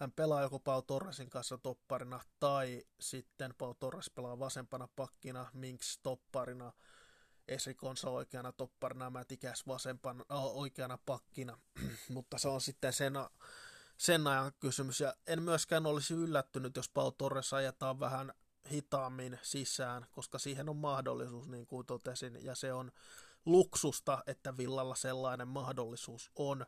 hän 0.00 0.12
pelaa 0.12 0.42
joko 0.42 0.58
Pau 0.58 0.82
Torresin 0.82 1.30
kanssa 1.30 1.58
topparina 1.58 2.20
tai 2.40 2.84
sitten 3.00 3.54
Pau 3.58 3.74
Torres 3.74 4.10
pelaa 4.10 4.38
vasempana 4.38 4.88
pakkina, 4.96 5.50
Minks 5.52 5.98
topparina, 6.02 6.72
Esri 7.48 7.74
Konsa 7.74 8.10
oikeana 8.10 8.52
topparina, 8.52 9.10
Mätikäs 9.10 9.66
vasempana 9.66 10.24
oikeana 10.38 10.98
pakkina, 11.06 11.58
mutta 12.14 12.38
se 12.38 12.48
on 12.48 12.60
sitten 12.60 12.92
sen, 12.92 13.14
sen 13.96 14.26
ajan 14.26 14.52
kysymys. 14.60 15.00
Ja 15.00 15.14
en 15.26 15.42
myöskään 15.42 15.86
olisi 15.86 16.14
yllättynyt, 16.14 16.76
jos 16.76 16.88
Pau 16.88 17.12
Torres 17.12 17.52
ajetaan 17.52 18.00
vähän 18.00 18.32
hitaammin 18.70 19.38
sisään, 19.42 20.06
koska 20.12 20.38
siihen 20.38 20.68
on 20.68 20.76
mahdollisuus, 20.76 21.48
niin 21.48 21.66
kuin 21.66 21.86
totesin, 21.86 22.44
ja 22.44 22.54
se 22.54 22.72
on 22.72 22.92
luksusta, 23.44 24.22
että 24.26 24.56
Villalla 24.56 24.94
sellainen 24.94 25.48
mahdollisuus 25.48 26.30
on. 26.36 26.66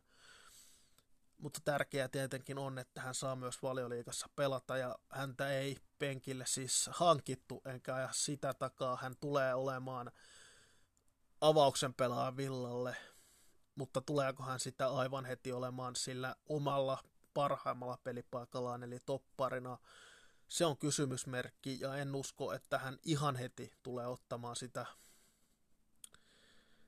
Mutta 1.37 1.59
tärkeää 1.65 2.07
tietenkin 2.07 2.57
on, 2.57 2.79
että 2.79 3.01
hän 3.01 3.15
saa 3.15 3.35
myös 3.35 3.63
valioliikassa 3.63 4.29
pelata, 4.35 4.77
ja 4.77 4.95
häntä 5.09 5.51
ei 5.51 5.77
penkille 5.99 6.45
siis 6.45 6.89
hankittu, 6.93 7.61
enkä 7.65 7.95
aja 7.95 8.09
sitä 8.11 8.53
takaa. 8.53 8.97
Hän 9.01 9.15
tulee 9.19 9.55
olemaan 9.55 10.11
avauksen 11.41 11.93
pelaaja 11.93 12.37
Villalle, 12.37 12.97
mutta 13.75 14.01
tuleeko 14.01 14.43
hän 14.43 14.59
sitä 14.59 14.89
aivan 14.89 15.25
heti 15.25 15.51
olemaan 15.51 15.95
sillä 15.95 16.35
omalla 16.49 16.97
parhaimmalla 17.33 17.97
pelipaikallaan, 18.03 18.83
eli 18.83 18.99
topparina– 19.05 19.77
se 20.47 20.65
on 20.65 20.77
kysymysmerkki 20.77 21.79
ja 21.79 21.95
en 21.95 22.15
usko, 22.15 22.53
että 22.53 22.79
hän 22.79 22.97
ihan 23.05 23.35
heti 23.35 23.71
tulee 23.83 24.07
ottamaan 24.07 24.55
sitä, 24.55 24.85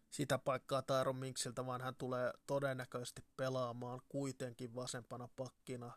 sitä 0.10 0.38
paikkaa 0.38 0.82
Tyron 0.82 1.16
Minksiltä, 1.16 1.66
vaan 1.66 1.82
hän 1.82 1.96
tulee 1.96 2.34
todennäköisesti 2.48 3.24
pelaamaan 3.38 4.02
kuitenkin 4.10 4.76
vasempana 4.76 5.30
pakkina, 5.36 5.92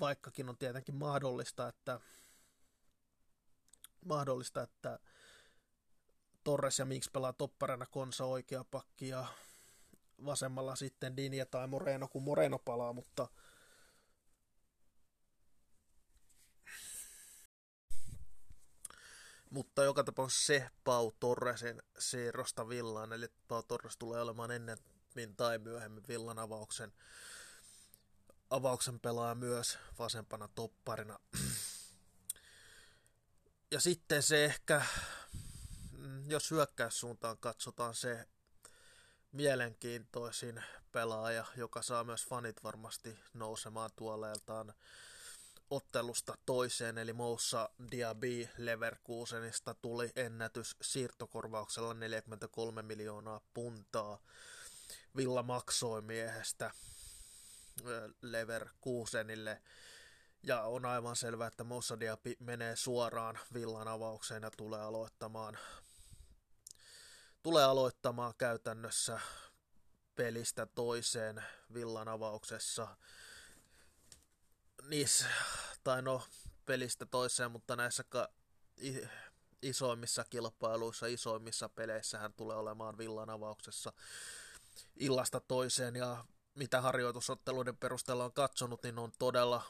vaikkakin 0.00 0.48
on 0.48 0.58
tietenkin 0.58 0.94
mahdollista, 0.94 1.68
että 1.68 2.00
mahdollista, 4.04 4.62
että 4.62 4.98
Torres 6.44 6.78
ja 6.78 6.84
Minks 6.84 7.08
pelaa 7.10 7.32
topparina 7.32 7.86
Konsa 7.86 8.24
oikea 8.24 8.64
pakki 8.64 9.08
ja 9.08 9.26
vasemmalla 10.24 10.76
sitten 10.76 11.16
Dinja 11.16 11.46
tai 11.46 11.66
Moreno, 11.66 12.08
kun 12.08 12.22
Moreno 12.22 12.58
palaa, 12.58 12.92
mutta– 12.92 13.28
Mutta 19.52 19.84
joka 19.84 20.04
tapauksessa 20.04 20.46
se 20.46 20.70
Pau 20.84 21.12
Torresin 21.20 21.82
siirrosta 21.98 22.68
Villaan, 22.68 23.12
eli 23.12 23.28
Pau 23.48 23.62
Torres 23.62 23.96
tulee 23.96 24.20
olemaan 24.20 24.50
ennen 24.50 24.78
tai 25.36 25.58
myöhemmin 25.58 26.04
Villan 26.08 26.38
avauksen, 26.38 26.92
avauksen 28.50 29.00
pelaa 29.00 29.34
myös 29.34 29.78
vasempana 29.98 30.48
topparina. 30.48 31.18
Ja 33.70 33.80
sitten 33.80 34.22
se 34.22 34.44
ehkä, 34.44 34.82
jos 36.26 36.50
hyökkäyssuuntaan 36.50 37.38
katsotaan 37.38 37.94
se 37.94 38.28
mielenkiintoisin 39.32 40.64
pelaaja, 40.92 41.44
joka 41.56 41.82
saa 41.82 42.04
myös 42.04 42.26
fanit 42.26 42.64
varmasti 42.64 43.18
nousemaan 43.34 43.90
tuoleeltaan 43.96 44.74
ottelusta 45.72 46.34
toiseen, 46.46 46.98
eli 46.98 47.12
Moussa 47.12 47.70
Diaby 47.90 48.48
Leverkusenista 48.58 49.74
tuli 49.74 50.12
ennätys 50.16 50.76
siirtokorvauksella 50.80 51.94
43 51.94 52.82
miljoonaa 52.82 53.40
puntaa. 53.54 54.18
Villa 55.16 55.42
maksoi 55.42 56.02
miehestä 56.02 56.70
Leverkusenille. 58.22 59.62
Ja 60.42 60.62
on 60.62 60.84
aivan 60.84 61.16
selvää, 61.16 61.46
että 61.46 61.64
Moussa 61.64 62.00
Diaby 62.00 62.34
menee 62.40 62.76
suoraan 62.76 63.38
Villan 63.54 63.88
avaukseen 63.88 64.42
ja 64.42 64.50
tulee 64.50 64.80
aloittamaan, 64.80 65.58
tulee 67.42 67.64
aloittamaan 67.64 68.34
käytännössä 68.38 69.20
pelistä 70.14 70.66
toiseen 70.66 71.44
Villan 71.74 72.08
avauksessa 72.08 72.96
niissä, 74.88 75.26
tai 75.84 76.02
no 76.02 76.22
pelistä 76.64 77.06
toiseen, 77.06 77.50
mutta 77.50 77.76
näissä 77.76 78.04
ka- 78.04 78.28
isoimmissa 79.62 80.24
kilpailuissa, 80.30 81.06
isoimmissa 81.06 81.68
peleissä 81.68 82.18
hän 82.18 82.32
tulee 82.32 82.56
olemaan 82.56 82.98
villan 82.98 83.30
avauksessa 83.30 83.92
illasta 84.96 85.40
toiseen 85.40 85.96
ja 85.96 86.24
mitä 86.54 86.80
harjoitusotteluiden 86.80 87.76
perusteella 87.76 88.24
on 88.24 88.32
katsonut, 88.32 88.82
niin 88.82 88.98
on 88.98 89.12
todella, 89.18 89.62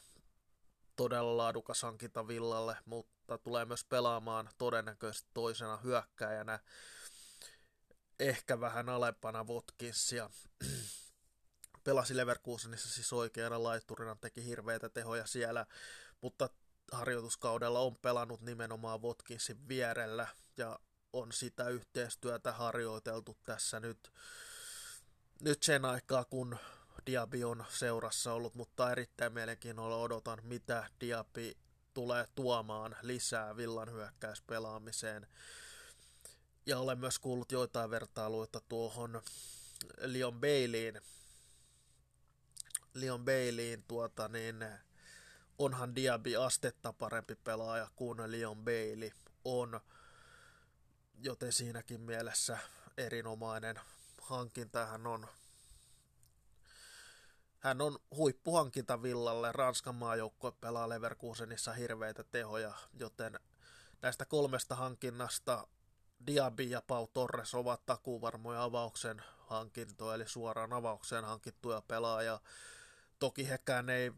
todella 0.96 1.36
laadukas 1.36 1.82
hankinta 1.82 2.28
villalle, 2.28 2.76
mutta 2.84 3.38
tulee 3.38 3.64
myös 3.64 3.84
pelaamaan 3.84 4.50
todennäköisesti 4.58 5.30
toisena 5.34 5.76
hyökkäjänä, 5.76 6.58
ehkä 8.20 8.60
vähän 8.60 8.88
alempana 8.88 9.44
Watkinsia 9.44 10.30
pelasi 11.84 12.16
Leverkusenissa 12.16 12.88
siis 12.88 13.12
oikeana 13.12 13.62
laiturina, 13.62 14.16
teki 14.20 14.46
hirveitä 14.46 14.88
tehoja 14.88 15.26
siellä, 15.26 15.66
mutta 16.20 16.48
harjoituskaudella 16.92 17.80
on 17.80 17.96
pelannut 17.96 18.40
nimenomaan 18.40 19.02
Watkinsin 19.02 19.68
vierellä 19.68 20.26
ja 20.56 20.78
on 21.12 21.32
sitä 21.32 21.68
yhteistyötä 21.68 22.52
harjoiteltu 22.52 23.36
tässä 23.42 23.80
nyt, 23.80 24.12
nyt 25.40 25.62
sen 25.62 25.84
aikaa, 25.84 26.24
kun 26.24 26.58
Diaby 27.06 27.44
on 27.44 27.64
seurassa 27.68 28.32
ollut, 28.32 28.54
mutta 28.54 28.92
erittäin 28.92 29.32
mielenkiinnolla 29.32 29.96
odotan, 29.96 30.38
mitä 30.42 30.90
Diaby 31.00 31.52
tulee 31.94 32.26
tuomaan 32.34 32.96
lisää 33.02 33.56
villan 33.56 33.92
hyökkäyspelaamiseen. 33.92 35.26
Ja 36.66 36.78
olen 36.78 36.98
myös 36.98 37.18
kuullut 37.18 37.52
joitain 37.52 37.90
vertailuita 37.90 38.60
tuohon 38.68 39.22
Leon 40.00 40.40
Baileyin 40.40 41.00
Leon 42.94 43.24
Baileyin 43.24 43.84
tuota, 43.88 44.28
niin 44.28 44.66
onhan 45.58 45.94
Diaby 45.94 46.36
astetta 46.36 46.92
parempi 46.92 47.34
pelaaja 47.34 47.88
kuin 47.96 48.32
Leon 48.32 48.64
Bailey 48.64 49.10
on, 49.44 49.80
joten 51.18 51.52
siinäkin 51.52 52.00
mielessä 52.00 52.58
erinomainen 52.96 53.80
hankinta 54.20 54.86
hän 54.86 55.06
on 55.06 55.26
hän 57.62 57.80
on 57.80 57.98
huippuhankinta 58.16 59.02
Villalle. 59.02 59.52
Ranskan 59.52 59.94
maajoukkue 59.94 60.52
pelaa 60.52 60.88
Leverkusenissa 60.88 61.72
hirveitä 61.72 62.24
tehoja, 62.24 62.74
joten 62.98 63.40
näistä 64.02 64.24
kolmesta 64.24 64.74
hankinnasta 64.74 65.66
Diaby 66.26 66.62
ja 66.62 66.82
Pau 66.86 67.06
Torres 67.06 67.54
ovat 67.54 67.86
takuvarmoja 67.86 68.62
avauksen 68.62 69.22
hankintoja, 69.38 70.14
eli 70.14 70.28
suoraan 70.28 70.72
avaukseen 70.72 71.24
hankittuja 71.24 71.82
pelaajia. 71.88 72.40
Toki 73.22 73.48
hekään, 73.48 73.90
ei, 73.90 74.12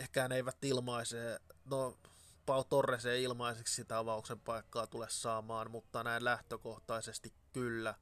hekään 0.00 0.32
eivät 0.32 0.64
ilmaise, 0.64 1.40
no 1.64 1.98
Pau 2.46 2.64
Torres 2.64 3.06
ei 3.06 3.22
ilmaiseksi 3.22 3.74
sitä 3.74 3.98
avauksen 3.98 4.40
paikkaa 4.40 4.86
tule 4.86 5.06
saamaan, 5.10 5.70
mutta 5.70 6.02
näin 6.02 6.24
lähtökohtaisesti 6.24 7.32
kyllä. 7.52 7.94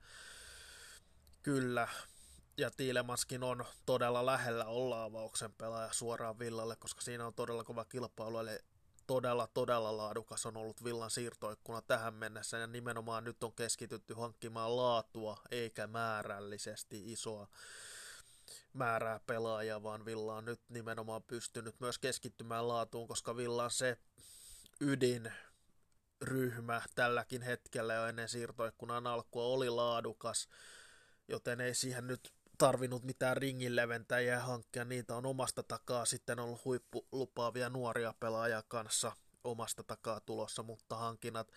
Kyllä. 1.43 1.89
Ja 2.57 2.71
Tiilemaskin 2.71 3.43
on 3.43 3.65
todella 3.87 4.27
lähellä 4.27 4.65
olla 4.65 5.05
avauksen 5.05 5.53
pelaaja 5.53 5.93
suoraan 5.93 6.39
Villalle, 6.39 6.77
koska 6.77 7.01
siinä 7.01 7.27
on 7.27 7.35
todella 7.35 7.65
kova 7.65 7.85
kilpailu, 7.85 8.39
eli 8.39 8.59
todella, 9.07 9.47
todella 9.47 9.97
laadukas 9.97 10.47
on 10.47 10.57
ollut 10.57 10.85
Villan 10.85 11.11
siirtoikkuna 11.11 11.83
tähän 11.83 12.15
mennessä, 12.15 12.59
ja 12.59 12.67
nimenomaan 12.67 13.25
nyt 13.25 13.45
on 13.45 13.53
keskitytty 13.53 14.15
hankkimaan 14.15 14.77
laatua, 14.77 15.37
eikä 15.51 15.87
määrällisesti 15.87 17.13
isoa 17.13 17.49
määrää 18.73 19.21
pelaajia, 19.27 19.83
vaan 19.83 20.05
Villa 20.05 20.37
on 20.37 20.45
nyt 20.45 20.61
nimenomaan 20.69 21.23
pystynyt 21.23 21.81
myös 21.81 21.99
keskittymään 21.99 22.69
laatuun, 22.69 23.09
koska 23.09 23.37
Villa 23.37 23.65
on 23.65 23.71
se 23.71 23.97
ydinryhmä 24.81 26.83
tälläkin 26.95 27.43
hetkellä 27.43 27.95
jo 27.95 28.07
ennen 28.07 28.29
siirtoikkunan 28.29 29.07
alkua 29.07 29.45
oli 29.45 29.71
laadukas, 29.71 30.49
joten 31.29 31.61
ei 31.61 31.75
siihen 31.75 32.07
nyt 32.07 32.33
tarvinnut 32.59 33.03
mitään 33.03 33.37
ringin 33.37 33.77
leventäjiä 33.77 34.41
hankkia, 34.41 34.85
niitä 34.85 35.17
on 35.17 35.27
omasta 35.27 35.63
takaa 35.63 36.05
sitten 36.05 36.41
ollut 36.41 36.65
huippulupaavia 36.65 37.71
nuoria 37.71 38.15
pelaajia 38.21 38.63
kanssa 38.69 39.13
omasta 39.45 39.83
takaa 39.83 40.21
tulossa, 40.21 40.63
mutta 40.63 40.97
hankinnat 40.97 41.49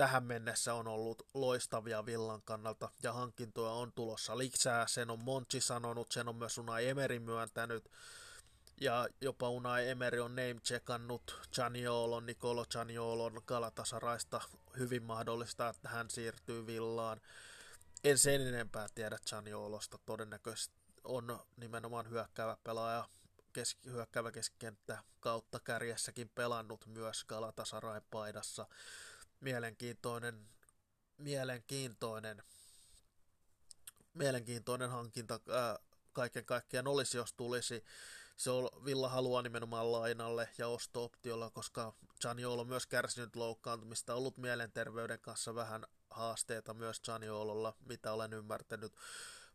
tähän 0.00 0.24
mennessä 0.24 0.74
on 0.74 0.88
ollut 0.88 1.26
loistavia 1.34 2.06
Villan 2.06 2.42
kannalta 2.42 2.90
ja 3.02 3.12
hankintoja 3.12 3.70
on 3.70 3.92
tulossa 3.92 4.38
lisää. 4.38 4.86
Sen 4.86 5.10
on 5.10 5.24
Monchi 5.24 5.60
sanonut, 5.60 6.12
sen 6.12 6.28
on 6.28 6.36
myös 6.36 6.58
Unai 6.58 6.88
Emeri 6.88 7.18
myöntänyt 7.18 7.90
ja 8.80 9.08
jopa 9.20 9.48
Unai 9.48 9.88
Emeri 9.88 10.20
on 10.20 10.36
name-checkannut 10.36 11.48
Chaniolon, 11.52 12.26
Nicolo 12.26 12.64
Chaniolon 12.64 13.42
Galatasaraista 13.46 14.40
hyvin 14.78 15.02
mahdollista, 15.02 15.68
että 15.68 15.88
hän 15.88 16.10
siirtyy 16.10 16.66
Villaan. 16.66 17.20
En 18.04 18.18
sen 18.18 18.46
enempää 18.46 18.86
tiedä 18.94 19.18
Chaniolosta, 19.26 19.98
todennäköisesti 20.06 20.74
on 21.04 21.40
nimenomaan 21.56 22.10
hyökkäävä 22.10 22.56
pelaaja, 22.64 23.08
keski, 23.52 23.90
hyökkäävä 23.90 24.32
keskikenttä 24.32 25.02
kautta 25.20 25.60
kärjessäkin 25.60 26.28
pelannut 26.28 26.86
myös 26.86 27.24
Galatasaray 27.24 28.00
paidassa 28.10 28.66
mielenkiintoinen, 29.40 30.48
mielenkiintoinen, 31.18 32.42
mielenkiintoinen 34.14 34.90
hankinta 34.90 35.40
ää, 35.48 35.78
kaiken 36.12 36.44
kaikkiaan 36.44 36.88
olisi, 36.88 37.16
jos 37.16 37.32
tulisi. 37.32 37.84
Se 38.36 38.50
on, 38.50 38.68
Villa 38.84 39.08
haluaa 39.08 39.42
nimenomaan 39.42 39.92
lainalle 39.92 40.48
ja 40.58 40.68
osto-optiolla, 40.68 41.50
koska 41.50 41.92
Gianniolo 42.20 42.60
on 42.60 42.68
myös 42.68 42.86
kärsinyt 42.86 43.36
loukkaantumista, 43.36 44.14
ollut 44.14 44.36
mielenterveyden 44.36 45.20
kanssa 45.20 45.54
vähän 45.54 45.84
haasteita 46.10 46.74
myös 46.74 47.00
Gianniololla, 47.00 47.76
mitä 47.86 48.12
olen 48.12 48.32
ymmärtänyt, 48.32 48.92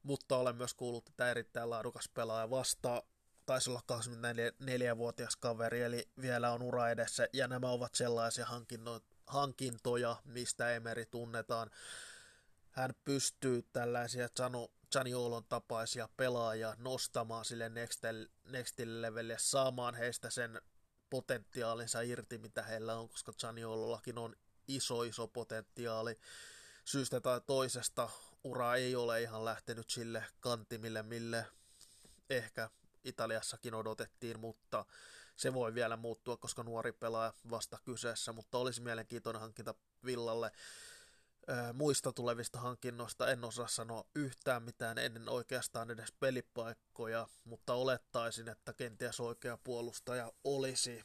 mutta 0.04 0.38
olen 0.38 0.56
myös 0.56 0.74
kuullut, 0.74 1.10
että 1.10 1.32
erittäin 1.32 1.70
laadukas 1.70 2.10
pelaaja 2.10 2.50
vastaa. 2.50 3.02
Taisi 3.46 3.70
olla 3.70 3.82
24-vuotias 3.92 5.36
kaveri, 5.36 5.82
eli 5.82 6.10
vielä 6.22 6.52
on 6.52 6.62
ura 6.62 6.90
edessä, 6.90 7.28
ja 7.34 7.48
nämä 7.48 7.70
ovat 7.70 7.96
sellaisia 7.96 8.46
hankinnoita, 8.46 9.15
hankintoja, 9.28 10.16
mistä 10.26 10.76
Emeri 10.76 11.06
tunnetaan. 11.06 11.72
Hän 12.72 12.96
pystyy 13.06 13.64
tällaisia 13.74 14.30
Olon 15.16 15.46
tapaisia 15.46 16.10
pelaajia 16.18 16.76
nostamaan 16.78 17.46
sille 17.46 17.70
nextille, 17.70 18.30
nextille 18.46 19.02
levelille, 19.02 19.38
saamaan 19.40 19.96
heistä 19.96 20.30
sen 20.30 20.62
potentiaalinsa 21.10 22.02
irti, 22.02 22.38
mitä 22.38 22.64
heillä 22.64 22.96
on, 22.96 23.10
koska 23.10 23.32
Olollakin 23.68 24.18
on 24.18 24.36
iso, 24.68 25.04
iso 25.04 25.28
potentiaali. 25.28 26.20
Syystä 26.86 27.22
tai 27.22 27.42
toisesta 27.42 28.10
ura 28.44 28.76
ei 28.76 28.96
ole 28.96 29.22
ihan 29.22 29.46
lähtenyt 29.46 29.90
sille 29.90 30.24
kantimille, 30.40 31.04
mille 31.04 31.46
ehkä 32.30 32.70
Italiassakin 33.04 33.74
odotettiin, 33.74 34.40
mutta 34.40 34.86
se 35.36 35.54
voi 35.54 35.74
vielä 35.74 35.98
muuttua, 35.98 36.38
koska 36.38 36.64
nuori 36.64 36.92
pelaaja 36.92 37.34
vasta 37.50 37.78
kyseessä, 37.84 38.34
mutta 38.34 38.58
olisi 38.58 38.82
mielenkiintoinen 38.82 39.42
hankinta 39.42 39.74
Villalle. 40.06 40.52
muista 41.74 42.12
tulevista 42.14 42.60
hankinnoista 42.60 43.32
en 43.32 43.44
osaa 43.44 43.68
sanoa 43.68 44.06
yhtään 44.16 44.64
mitään 44.64 44.98
ennen 44.98 45.30
oikeastaan 45.30 45.92
edes 45.92 46.12
pelipaikkoja, 46.20 47.28
mutta 47.44 47.74
olettaisin, 47.74 48.50
että 48.50 48.74
kenties 48.74 49.20
oikea 49.20 49.58
puolustaja 49.64 50.32
olisi 50.44 51.04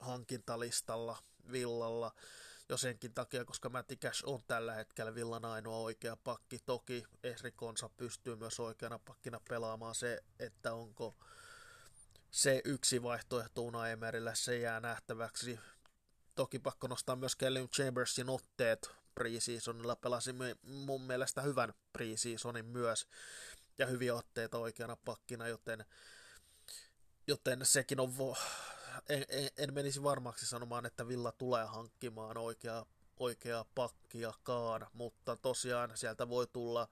hankintalistalla 0.00 1.18
Villalla 1.52 2.12
jo 2.68 2.76
senkin 2.76 3.14
takia, 3.14 3.44
koska 3.44 3.68
Matti 3.68 3.96
Cash 3.96 4.22
on 4.26 4.40
tällä 4.46 4.74
hetkellä 4.74 5.14
Villan 5.14 5.44
ainoa 5.44 5.76
oikea 5.76 6.16
pakki. 6.16 6.58
Toki 6.66 7.04
Esri 7.22 7.52
Konsa 7.52 7.88
pystyy 7.88 8.36
myös 8.36 8.60
oikeana 8.60 8.98
pakkina 8.98 9.40
pelaamaan 9.48 9.94
se, 9.94 10.22
että 10.38 10.74
onko 10.74 11.16
se 12.30 12.62
yksi 12.64 13.02
vaihtoehto 13.02 13.62
Una 13.62 13.88
Emerille, 13.88 14.34
se 14.34 14.58
jää 14.58 14.80
nähtäväksi. 14.80 15.58
Toki 16.34 16.58
pakko 16.58 16.86
nostaa 16.86 17.16
myös 17.16 17.36
Kelly 17.36 17.68
Chambersin 17.68 18.28
otteet 18.28 18.90
preseasonilla, 19.14 19.96
pelasi 19.96 20.34
mun 20.62 21.02
mielestä 21.02 21.42
hyvän 21.42 21.74
preseasonin 21.92 22.66
myös, 22.66 23.06
ja 23.78 23.86
hyviä 23.86 24.14
otteita 24.14 24.58
oikeana 24.58 24.96
pakkina, 25.04 25.48
joten, 25.48 25.84
joten 27.26 27.66
sekin 27.66 28.00
on, 28.00 28.08
vo- 28.08 28.38
en, 29.08 29.24
en, 29.28 29.50
en 29.56 29.74
menisi 29.74 30.02
varmaksi 30.02 30.46
sanomaan, 30.46 30.86
että 30.86 31.08
Villa 31.08 31.32
tulee 31.32 31.64
hankkimaan 31.64 32.36
oikeaa, 32.36 32.86
oikeaa 33.16 33.64
pakkiakaan, 33.74 34.86
mutta 34.92 35.36
tosiaan 35.36 35.96
sieltä 35.96 36.28
voi 36.28 36.46
tulla 36.46 36.88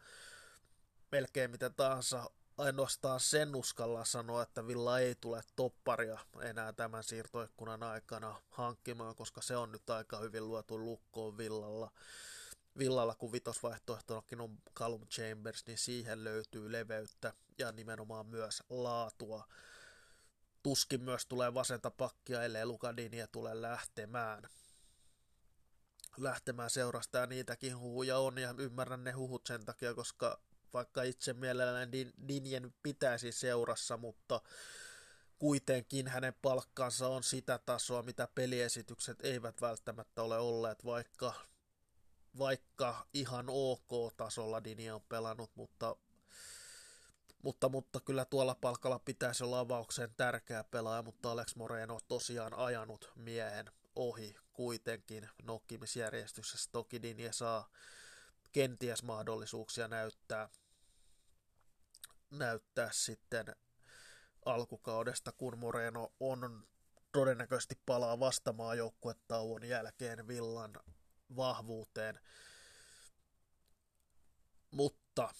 melkein 1.12 1.50
mitä 1.50 1.70
tahansa 1.70 2.30
ainoastaan 2.58 3.20
sen 3.20 3.56
uskalla 3.56 4.04
sanoa, 4.04 4.42
että 4.42 4.66
Villa 4.66 4.98
ei 4.98 5.14
tule 5.14 5.42
topparia 5.56 6.18
enää 6.42 6.72
tämän 6.72 7.04
siirtoikkunan 7.04 7.82
aikana 7.82 8.42
hankkimaan, 8.50 9.14
koska 9.14 9.40
se 9.40 9.56
on 9.56 9.72
nyt 9.72 9.90
aika 9.90 10.18
hyvin 10.18 10.48
luotu 10.48 10.78
lukkoon 10.78 11.38
Villalla. 11.38 11.90
Villalla, 12.78 13.14
kun 13.14 13.32
vitosvaihtoehtonakin 13.32 14.40
on 14.40 14.58
Callum 14.74 15.06
Chambers, 15.06 15.66
niin 15.66 15.78
siihen 15.78 16.24
löytyy 16.24 16.72
leveyttä 16.72 17.32
ja 17.58 17.72
nimenomaan 17.72 18.26
myös 18.26 18.62
laatua. 18.70 19.48
Tuskin 20.62 21.02
myös 21.02 21.26
tulee 21.26 21.54
vasenta 21.54 21.90
pakkia, 21.90 22.42
ellei 22.42 22.66
Lukadinia 22.66 23.26
tule 23.26 23.62
lähtemään 23.62 24.42
lähtemään 26.16 26.70
seurasta 26.70 27.18
ja 27.18 27.26
niitäkin 27.26 27.78
huhuja 27.78 28.18
on 28.18 28.38
ja 28.38 28.54
ymmärrän 28.58 29.04
ne 29.04 29.12
huhut 29.12 29.46
sen 29.46 29.64
takia, 29.64 29.94
koska 29.94 30.40
vaikka 30.74 31.02
itse 31.02 31.32
mielellään 31.32 31.92
Dinjen 32.28 32.74
pitäisi 32.82 33.32
seurassa, 33.32 33.96
mutta 33.96 34.40
kuitenkin 35.38 36.08
hänen 36.08 36.34
palkkansa 36.42 37.08
on 37.08 37.22
sitä 37.22 37.58
tasoa, 37.66 38.02
mitä 38.02 38.28
peliesitykset 38.34 39.18
eivät 39.22 39.60
välttämättä 39.60 40.22
ole 40.22 40.38
olleet, 40.38 40.84
vaikka, 40.84 41.34
vaikka 42.38 43.06
ihan 43.14 43.46
ok-tasolla 43.48 44.64
Dini 44.64 44.90
on 44.90 45.02
pelannut, 45.08 45.50
mutta, 45.54 45.96
mutta, 47.42 47.68
mutta 47.68 48.00
kyllä 48.00 48.24
tuolla 48.24 48.54
palkalla 48.54 48.98
pitäisi 48.98 49.44
olla 49.44 49.60
avaukseen 49.60 50.14
tärkeä 50.16 50.64
pelaaja, 50.64 51.02
mutta 51.02 51.30
Alex 51.30 51.56
Moreno 51.56 51.94
on 51.94 52.00
tosiaan 52.08 52.54
ajanut 52.54 53.12
miehen 53.16 53.70
ohi 53.96 54.36
kuitenkin 54.52 55.28
nokkimisjärjestyksessä. 55.42 56.70
Toki 56.72 57.02
Dinje 57.02 57.32
saa 57.32 57.70
kenties 58.52 59.02
mahdollisuuksia 59.02 59.88
näyttää, 59.88 60.48
näyttää 62.30 62.88
sitten 62.92 63.56
alkukaudesta, 64.44 65.32
kun 65.32 65.58
Moreno 65.58 66.12
on 66.20 66.66
todennäköisesti 67.12 67.78
palaa 67.86 68.20
vastamaan 68.20 68.78
joukkuetauon 68.78 69.64
jälkeen 69.64 70.28
Villan 70.28 70.72
vahvuuteen. 71.36 72.20
Mutta, 74.70 75.34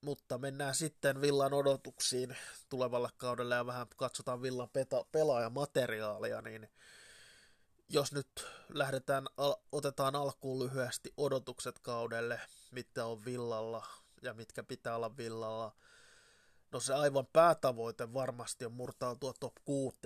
mutta 0.00 0.38
mennään 0.38 0.74
sitten 0.74 1.20
Villan 1.20 1.54
odotuksiin 1.54 2.36
tulevalle 2.68 3.08
kaudelle 3.16 3.54
ja 3.54 3.66
vähän 3.66 3.86
katsotaan 3.96 4.42
Villan 4.42 4.70
peta, 4.70 5.04
pelaajamateriaalia, 5.12 6.42
niin 6.42 6.68
jos 7.92 8.12
nyt 8.12 8.46
lähdetään, 8.68 9.26
otetaan 9.72 10.16
alkuun 10.16 10.64
lyhyesti 10.64 11.12
odotukset 11.16 11.78
kaudelle, 11.78 12.40
mitä 12.70 13.06
on 13.06 13.24
villalla 13.24 13.86
ja 14.22 14.34
mitkä 14.34 14.62
pitää 14.62 14.96
olla 14.96 15.16
villalla, 15.16 15.72
No 16.72 16.80
se 16.80 16.94
aivan 16.94 17.26
päätavoite 17.32 18.12
varmasti 18.12 18.64
on 18.64 18.72
murtautua 18.72 19.32
top 19.40 19.54
6, 19.64 19.98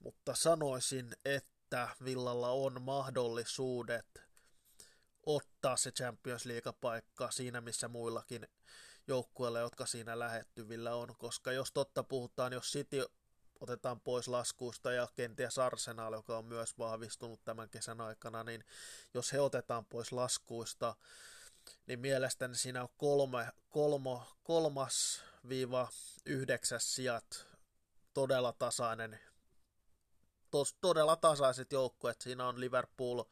mutta 0.00 0.34
sanoisin, 0.34 1.16
että 1.24 1.88
Villalla 2.04 2.48
on 2.50 2.82
mahdollisuudet 2.82 4.22
ottaa 5.26 5.76
se 5.76 5.90
Champions 5.90 6.46
League-paikka 6.46 7.30
siinä, 7.30 7.60
missä 7.60 7.88
muillakin 7.88 8.48
joukkueilla, 9.08 9.58
jotka 9.58 9.86
siinä 9.86 10.18
lähettyvillä 10.18 10.94
on, 10.94 11.14
koska 11.18 11.52
jos 11.52 11.72
totta 11.72 12.02
puhutaan, 12.02 12.52
jos 12.52 12.72
City 12.72 13.06
otetaan 13.60 14.00
pois 14.00 14.28
laskuista 14.28 14.92
ja 14.92 15.08
kenties 15.14 15.58
Arsenal, 15.58 16.12
joka 16.12 16.38
on 16.38 16.44
myös 16.44 16.78
vahvistunut 16.78 17.44
tämän 17.44 17.70
kesän 17.70 18.00
aikana, 18.00 18.44
niin 18.44 18.64
jos 19.14 19.32
he 19.32 19.40
otetaan 19.40 19.84
pois 19.84 20.12
laskuista, 20.12 20.96
niin 21.86 22.00
mielestäni 22.00 22.54
siinä 22.54 22.82
on 22.82 22.88
kolme, 22.96 23.48
kolmo, 23.70 24.22
kolmas 24.42 25.22
viiva 25.48 25.88
yhdeksäs 26.24 26.94
sijat 26.94 27.46
todella 28.14 28.52
tasainen, 28.52 29.20
tos, 30.50 30.74
todella 30.80 31.16
tasaiset 31.16 31.72
joukkueet. 31.72 32.20
Siinä 32.20 32.48
on 32.48 32.60
Liverpool, 32.60 33.22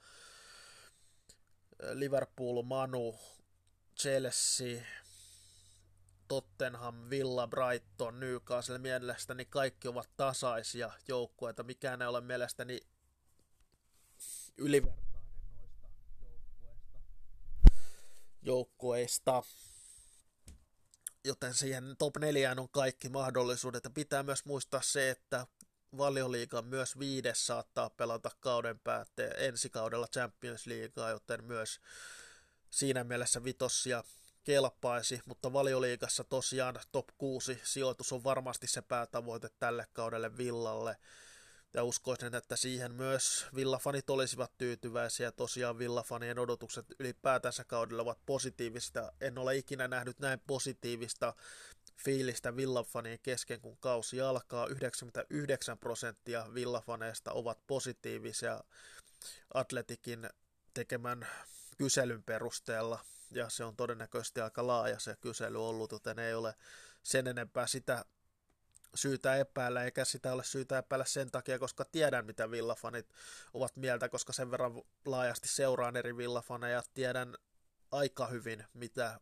Liverpool, 1.92 2.62
Manu, 2.62 3.18
Chelsea, 4.00 4.82
Tottenham, 6.32 7.10
Villa, 7.10 7.46
Brighton, 7.46 8.20
Newcastle, 8.20 8.78
mielestäni 8.78 9.44
kaikki 9.44 9.88
ovat 9.88 10.10
tasaisia 10.16 10.90
joukkueita. 11.08 11.62
Mikään 11.62 12.02
ei 12.02 12.08
ole 12.08 12.20
mielestäni 12.20 12.80
ylivertainen 14.56 15.22
noista 15.54 16.98
joukkueista. 18.42 19.32
joukkueista. 19.32 19.42
Joten 21.24 21.54
siihen 21.54 21.96
top 21.98 22.16
4 22.16 22.54
on 22.58 22.68
kaikki 22.68 23.08
mahdollisuudet. 23.08 23.84
Ja 23.84 23.90
pitää 23.90 24.22
myös 24.22 24.44
muistaa 24.44 24.82
se, 24.82 25.10
että 25.10 25.46
valioliiga 25.96 26.62
myös 26.62 26.98
viides 26.98 27.46
saattaa 27.46 27.90
pelata 27.90 28.30
kauden 28.40 28.78
päätteen 28.78 29.32
ensi 29.38 29.70
kaudella 29.70 30.06
Champions 30.06 30.66
Leaguea, 30.66 31.10
joten 31.10 31.44
myös 31.44 31.80
siinä 32.70 33.04
mielessä 33.04 33.44
vitossia 33.44 34.04
kelpaisi, 34.44 35.20
mutta 35.26 35.52
valioliigassa 35.52 36.24
tosiaan 36.24 36.76
top 36.92 37.06
6 37.18 37.60
sijoitus 37.64 38.12
on 38.12 38.24
varmasti 38.24 38.66
se 38.66 38.82
päätavoite 38.82 39.48
tälle 39.58 39.86
kaudelle 39.92 40.36
Villalle. 40.36 40.96
Ja 41.74 41.84
uskoisin, 41.84 42.34
että 42.34 42.56
siihen 42.56 42.94
myös 42.94 43.46
villafanit 43.54 44.10
olisivat 44.10 44.52
tyytyväisiä. 44.58 45.32
Tosiaan 45.32 45.78
villafanien 45.78 46.38
odotukset 46.38 46.86
ylipäätänsä 46.98 47.64
kaudella 47.64 48.02
ovat 48.02 48.18
positiivista. 48.26 49.12
En 49.20 49.38
ole 49.38 49.56
ikinä 49.56 49.88
nähnyt 49.88 50.18
näin 50.18 50.40
positiivista 50.46 51.34
fiilistä 52.04 52.56
villafanien 52.56 53.18
kesken, 53.22 53.60
kun 53.60 53.76
kausi 53.76 54.20
alkaa. 54.20 54.66
99 54.66 55.78
prosenttia 55.78 56.46
villafaneista 56.54 57.32
ovat 57.32 57.58
positiivisia 57.66 58.64
Atletikin 59.54 60.30
tekemän 60.74 61.26
kyselyn 61.78 62.22
perusteella 62.22 62.98
ja 63.34 63.48
se 63.48 63.64
on 63.64 63.76
todennäköisesti 63.76 64.40
aika 64.40 64.66
laaja 64.66 64.98
se 64.98 65.16
kysely 65.20 65.68
ollut, 65.68 65.92
joten 65.92 66.18
ei 66.18 66.34
ole 66.34 66.54
sen 67.02 67.26
enempää 67.26 67.66
sitä 67.66 68.04
syytä 68.94 69.36
epäillä, 69.36 69.84
eikä 69.84 70.04
sitä 70.04 70.32
ole 70.32 70.44
syytä 70.44 70.78
epäillä 70.78 71.04
sen 71.04 71.30
takia, 71.30 71.58
koska 71.58 71.84
tiedän, 71.84 72.26
mitä 72.26 72.50
villafanit 72.50 73.08
ovat 73.54 73.76
mieltä, 73.76 74.08
koska 74.08 74.32
sen 74.32 74.50
verran 74.50 74.72
laajasti 75.04 75.48
seuraan 75.48 75.96
eri 75.96 76.16
villafaneja, 76.16 76.82
tiedän 76.94 77.36
aika 77.90 78.26
hyvin, 78.26 78.64
mitä, 78.74 79.20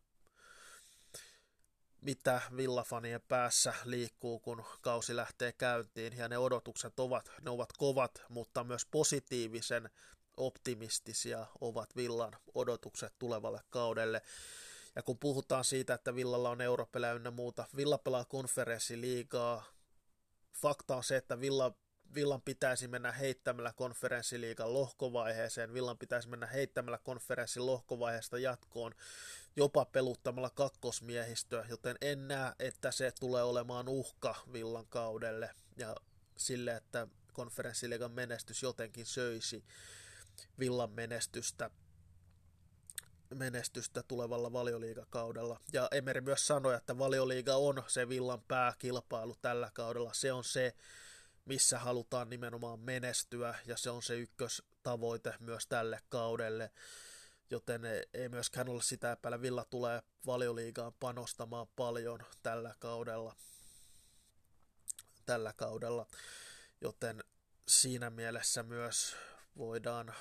mitä 2.00 2.40
villafanien 2.56 3.20
päässä 3.28 3.74
liikkuu, 3.84 4.40
kun 4.40 4.64
kausi 4.80 5.16
lähtee 5.16 5.52
käyntiin, 5.52 6.16
ja 6.16 6.28
ne 6.28 6.38
odotukset 6.38 7.00
ovat, 7.00 7.30
ne 7.40 7.50
ovat 7.50 7.72
kovat, 7.72 8.22
mutta 8.28 8.64
myös 8.64 8.86
positiivisen 8.86 9.90
optimistisia 10.36 11.46
ovat 11.60 11.96
Villan 11.96 12.32
odotukset 12.54 13.14
tulevalle 13.18 13.60
kaudelle. 13.70 14.22
Ja 14.96 15.02
kun 15.02 15.18
puhutaan 15.18 15.64
siitä, 15.64 15.94
että 15.94 16.14
Villalla 16.14 16.50
on 16.50 16.60
Eurooppelä 16.60 17.12
ynnä 17.12 17.30
muuta, 17.30 17.68
Villa 17.76 17.98
pelaa 17.98 18.24
konferenssiliigaa. 18.24 19.64
Fakta 20.52 20.96
on 20.96 21.04
se, 21.04 21.16
että 21.16 21.40
Villa, 21.40 21.74
Villan 22.14 22.42
pitäisi 22.42 22.88
mennä 22.88 23.12
heittämällä 23.12 23.72
konferenssiliigan 23.72 24.74
lohkovaiheeseen. 24.74 25.74
Villan 25.74 25.98
pitäisi 25.98 26.28
mennä 26.28 26.46
heittämällä 26.46 26.98
konferenssin 26.98 27.66
lohkovaiheesta 27.66 28.38
jatkoon, 28.38 28.94
jopa 29.56 29.84
peluttamalla 29.84 30.50
kakkosmiehistöä, 30.50 31.66
joten 31.68 31.96
en 32.00 32.28
näe, 32.28 32.52
että 32.58 32.90
se 32.90 33.12
tulee 33.20 33.42
olemaan 33.42 33.88
uhka 33.88 34.34
Villan 34.52 34.86
kaudelle 34.86 35.50
ja 35.76 35.96
sille, 36.36 36.76
että 36.76 37.08
konferenssiliigan 37.32 38.12
menestys 38.12 38.62
jotenkin 38.62 39.06
söisi 39.06 39.64
Villan 40.58 40.90
menestystä 40.90 41.70
menestystä 43.34 44.02
tulevalla 44.02 44.52
valioliigakaudella. 44.52 45.60
Ja 45.72 45.88
Emeri 45.90 46.20
myös 46.20 46.46
sanoi, 46.46 46.74
että 46.74 46.98
valioliiga 46.98 47.56
on 47.56 47.84
se 47.86 48.08
Villan 48.08 48.42
pääkilpailu 48.42 49.36
tällä 49.42 49.70
kaudella. 49.74 50.12
Se 50.12 50.32
on 50.32 50.44
se, 50.44 50.74
missä 51.44 51.78
halutaan 51.78 52.30
nimenomaan 52.30 52.80
menestyä, 52.80 53.54
ja 53.66 53.76
se 53.76 53.90
on 53.90 54.02
se 54.02 54.18
ykköstavoite 54.18 55.34
myös 55.40 55.66
tälle 55.66 56.00
kaudelle. 56.08 56.70
Joten 57.50 57.82
ei 58.14 58.28
myöskään 58.28 58.68
ole 58.68 58.82
sitä 58.82 59.12
epäillä. 59.12 59.42
Villa 59.42 59.64
tulee 59.64 60.02
valioliigaan 60.26 60.92
panostamaan 61.00 61.66
paljon 61.76 62.20
tällä 62.42 62.74
kaudella. 62.78 63.36
Tällä 65.26 65.52
kaudella. 65.52 66.06
Joten 66.80 67.24
siinä 67.68 68.10
mielessä 68.10 68.62
myös 68.62 69.16
voidaan 69.56 70.14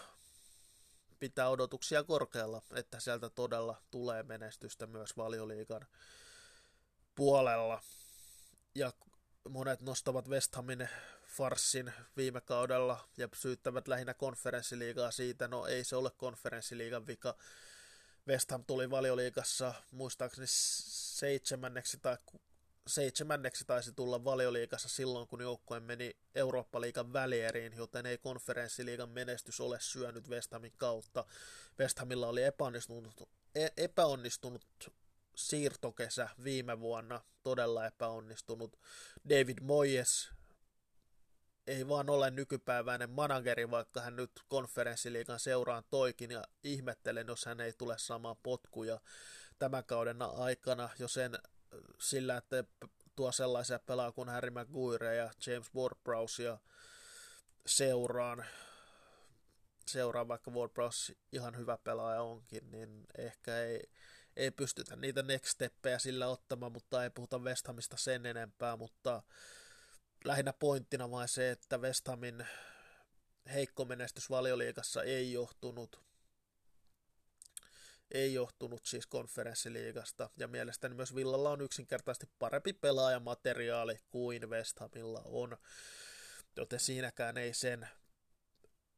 pitää 1.20 1.50
odotuksia 1.50 2.04
korkealla, 2.04 2.62
että 2.74 3.00
sieltä 3.00 3.30
todella 3.30 3.82
tulee 3.92 4.24
menestystä 4.24 4.88
myös 4.88 5.18
valioliigan 5.18 5.88
puolella. 7.15 7.82
Ja 8.76 8.94
monet 9.50 9.82
nostavat 9.82 10.28
West 10.28 10.56
Hamin 10.56 10.89
farssin 11.28 11.94
viime 12.18 12.42
kaudella 12.42 13.10
ja 13.18 13.30
syyttävät 13.34 13.88
lähinnä 13.88 14.13
konferenssiliigaa 14.13 15.12
siitä. 15.12 15.48
No 15.48 15.65
ei 15.65 15.84
se 15.84 15.96
ole 15.96 16.12
konferenssiliigan 16.18 17.08
vika. 17.08 17.36
West 18.28 18.52
Ham 18.52 18.65
tuli 18.65 18.89
valioliigassa 18.89 19.74
muistaakseni 19.92 20.48
seitsemänneksi 20.50 21.98
tai 22.02 22.18
seitsemänneksi 22.89 23.65
taisi 23.65 23.93
tulla 23.93 24.23
valioliikassa 24.23 24.89
silloin, 24.89 25.28
kun 25.28 25.41
joukkue 25.41 25.80
meni 25.80 26.17
Eurooppa-liigan 26.36 27.13
välieriin, 27.13 27.73
joten 27.78 28.06
ei 28.06 28.17
konferenssiliigan 28.17 29.10
menestys 29.10 29.60
ole 29.60 29.78
syönyt 29.80 30.30
West 30.30 30.52
Hamin 30.52 30.73
kautta. 30.78 31.25
West 31.80 31.99
Hamilla 31.99 32.28
oli 32.28 32.43
epäonnistunut, 32.43 33.30
e, 33.56 33.67
epäonnistunut 33.78 34.65
siirtokesä 35.36 36.30
viime 36.43 36.80
vuonna, 36.80 37.21
todella 37.43 37.86
epäonnistunut. 37.86 38.80
David 39.30 39.58
Moyes 39.62 40.30
ei 41.67 41.88
vaan 41.88 42.10
ole 42.10 42.32
nykypäiväinen 42.32 43.10
manageri, 43.10 43.71
vaikka 43.71 44.02
hän 44.02 44.15
nyt 44.15 44.32
konferenssiliigan 44.47 45.39
seuraan 45.39 45.84
toikin, 45.89 46.32
ja 46.32 46.43
ihmettelen, 46.63 47.28
jos 47.28 47.45
hän 47.45 47.60
ei 47.60 47.73
tule 47.73 47.95
saamaan 47.97 48.38
potkuja 48.43 48.99
tämän 49.60 49.84
kauden 49.86 50.21
aikana, 50.21 50.89
jos 50.99 51.17
en 51.17 51.32
sillä, 52.00 52.38
että 52.38 52.64
tuo 53.16 53.32
sellaisia 53.32 53.80
pelaa 53.80 54.12
kuin 54.12 54.30
Harry 54.30 54.50
Maguire 54.50 55.16
ja 55.16 55.32
James 55.48 55.68
Ward-Prowse 55.76 56.60
seuraan, 57.66 58.46
seuraan, 59.88 60.28
vaikka 60.28 60.52
Ward-Prowse 60.52 61.16
ihan 61.32 61.58
hyvä 61.58 61.78
pelaaja 61.78 62.22
onkin, 62.22 62.72
niin 62.72 63.06
ehkä 63.18 63.58
ei, 63.58 63.90
ei 64.36 64.52
pystytä 64.52 64.96
niitä 64.96 65.24
next 65.24 65.52
steppejä 65.52 66.00
sillä 66.00 66.28
ottamaan, 66.28 66.72
mutta 66.72 67.04
ei 67.04 67.10
puhuta 67.10 67.40
West 67.40 67.68
Hamista 67.68 67.98
sen 67.98 68.26
enempää, 68.26 68.78
mutta 68.78 69.24
lähinnä 70.24 70.54
pointtina 70.54 71.12
vain 71.12 71.28
se, 71.28 71.52
että 71.52 71.78
West 71.78 72.08
Hamin 72.08 72.48
heikko 73.54 73.86
menestys 73.86 74.30
valioliigassa 74.30 75.04
ei 75.04 75.34
johtunut 75.34 76.09
ei 78.12 78.34
johtunut 78.34 78.86
siis 78.86 79.08
konferenssiliigasta, 79.08 80.30
ja 80.38 80.48
mielestäni 80.48 80.95
myös 80.95 81.15
Villalla 81.15 81.50
on 81.50 81.62
yksinkertaisesti 81.62 82.30
parempi 82.39 82.74
pelaajamateriaali 82.74 84.00
kuin 84.10 84.50
West 84.50 84.80
Hamilla 84.80 85.22
on, 85.26 85.58
joten 86.56 86.80
siinäkään 86.80 87.38
ei 87.38 87.54
sen 87.54 87.88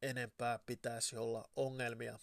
enempää 0.01 0.59
pitäisi 0.65 1.17
olla 1.17 1.49
ongelmia. 1.55 2.19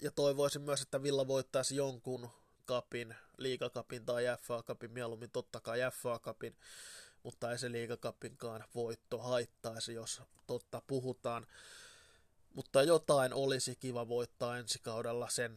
Ja 0.00 0.10
toivoisin 0.10 0.62
myös, 0.62 0.82
että 0.82 1.02
Villa 1.02 1.26
voittaisi 1.26 1.76
jonkun 1.76 2.30
kapin, 2.64 3.14
liigakapin 3.36 4.06
tai 4.06 4.24
FA-kapin, 4.42 4.90
mieluummin 4.90 5.30
totta 5.30 5.60
kai 5.60 5.78
FA-kapin, 5.92 6.56
mutta 7.22 7.52
ei 7.52 7.58
se 7.58 7.72
liigakapinkaan 7.72 8.64
voitto 8.74 9.18
haittaisi, 9.18 9.94
jos 9.94 10.22
totta 10.46 10.82
puhutaan. 10.86 11.46
Mutta 12.58 12.82
jotain 12.82 13.34
olisi 13.34 13.76
kiva 13.76 14.08
voittaa 14.08 14.58
ensi 14.58 14.78
kaudella 14.82 15.28
sen 15.28 15.56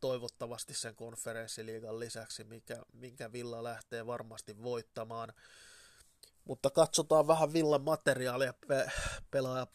toivottavasti 0.00 0.74
sen 0.74 0.94
konferenssiliigan 0.94 2.00
lisäksi, 2.00 2.44
mikä, 2.44 2.82
minkä 2.92 3.32
Villa 3.32 3.64
lähtee 3.64 4.06
varmasti 4.06 4.62
voittamaan. 4.62 5.32
Mutta 6.44 6.70
katsotaan 6.70 7.26
vähän 7.26 7.52
Villan 7.52 7.82
materiaalia 7.82 8.54
pe- 8.68 8.90
pelaaja 9.30 9.66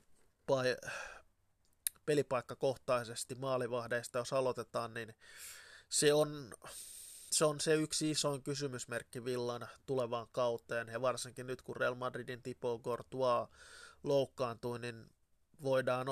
pelipaikkakohtaisesti 2.05 3.35
maalivahdeista, 3.35 4.17
jos 4.17 4.33
aloitetaan, 4.33 4.93
niin 4.93 5.15
se 5.89 6.13
on, 6.13 6.53
se 7.31 7.45
on 7.45 7.59
se 7.59 7.73
yksi 7.73 8.11
isoin 8.11 8.43
kysymysmerkki 8.43 9.25
Villan 9.25 9.67
tulevaan 9.85 10.27
kauteen, 10.31 10.87
ja 10.87 11.01
varsinkin 11.01 11.47
nyt 11.47 11.61
kun 11.61 11.75
Real 11.75 11.95
Madridin 11.95 12.43
Tipo 12.43 12.79
Courtois 12.79 13.49
loukkaantui, 14.03 14.79
niin 14.79 15.09
voidaan 15.63 16.07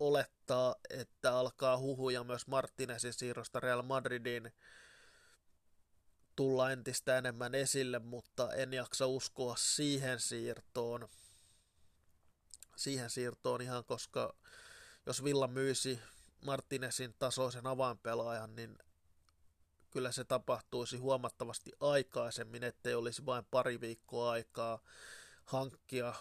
olettaa, 0.00 0.74
että 0.90 1.38
alkaa 1.38 1.78
huhuja 1.78 2.24
myös 2.24 2.46
Martinezin 2.46 3.12
siirrosta 3.12 3.60
Real 3.60 3.82
Madridin 3.82 4.52
tulla 6.36 6.70
entistä 6.70 7.18
enemmän 7.18 7.54
esille, 7.54 7.98
mutta 7.98 8.54
en 8.54 8.72
jaksa 8.74 9.06
uskoa 9.06 9.56
siihen 9.58 10.20
siirtoon. 10.20 11.08
Siihen 12.76 13.10
siirtoon 13.10 13.62
ihan, 13.62 13.84
koska 13.84 14.34
jos 15.06 15.24
Villa 15.24 15.48
myisi 15.48 16.00
Martinezin 16.44 17.14
tasoisen 17.18 17.66
avainpelaajan, 17.66 18.56
niin 18.56 18.78
kyllä 19.90 20.12
se 20.12 20.24
tapahtuisi 20.24 20.96
huomattavasti 20.96 21.72
aikaisemmin, 21.80 22.64
ettei 22.64 22.94
olisi 22.94 23.26
vain 23.26 23.44
pari 23.50 23.80
viikkoa 23.80 24.30
aikaa 24.30 24.78
hankkia 25.44 26.14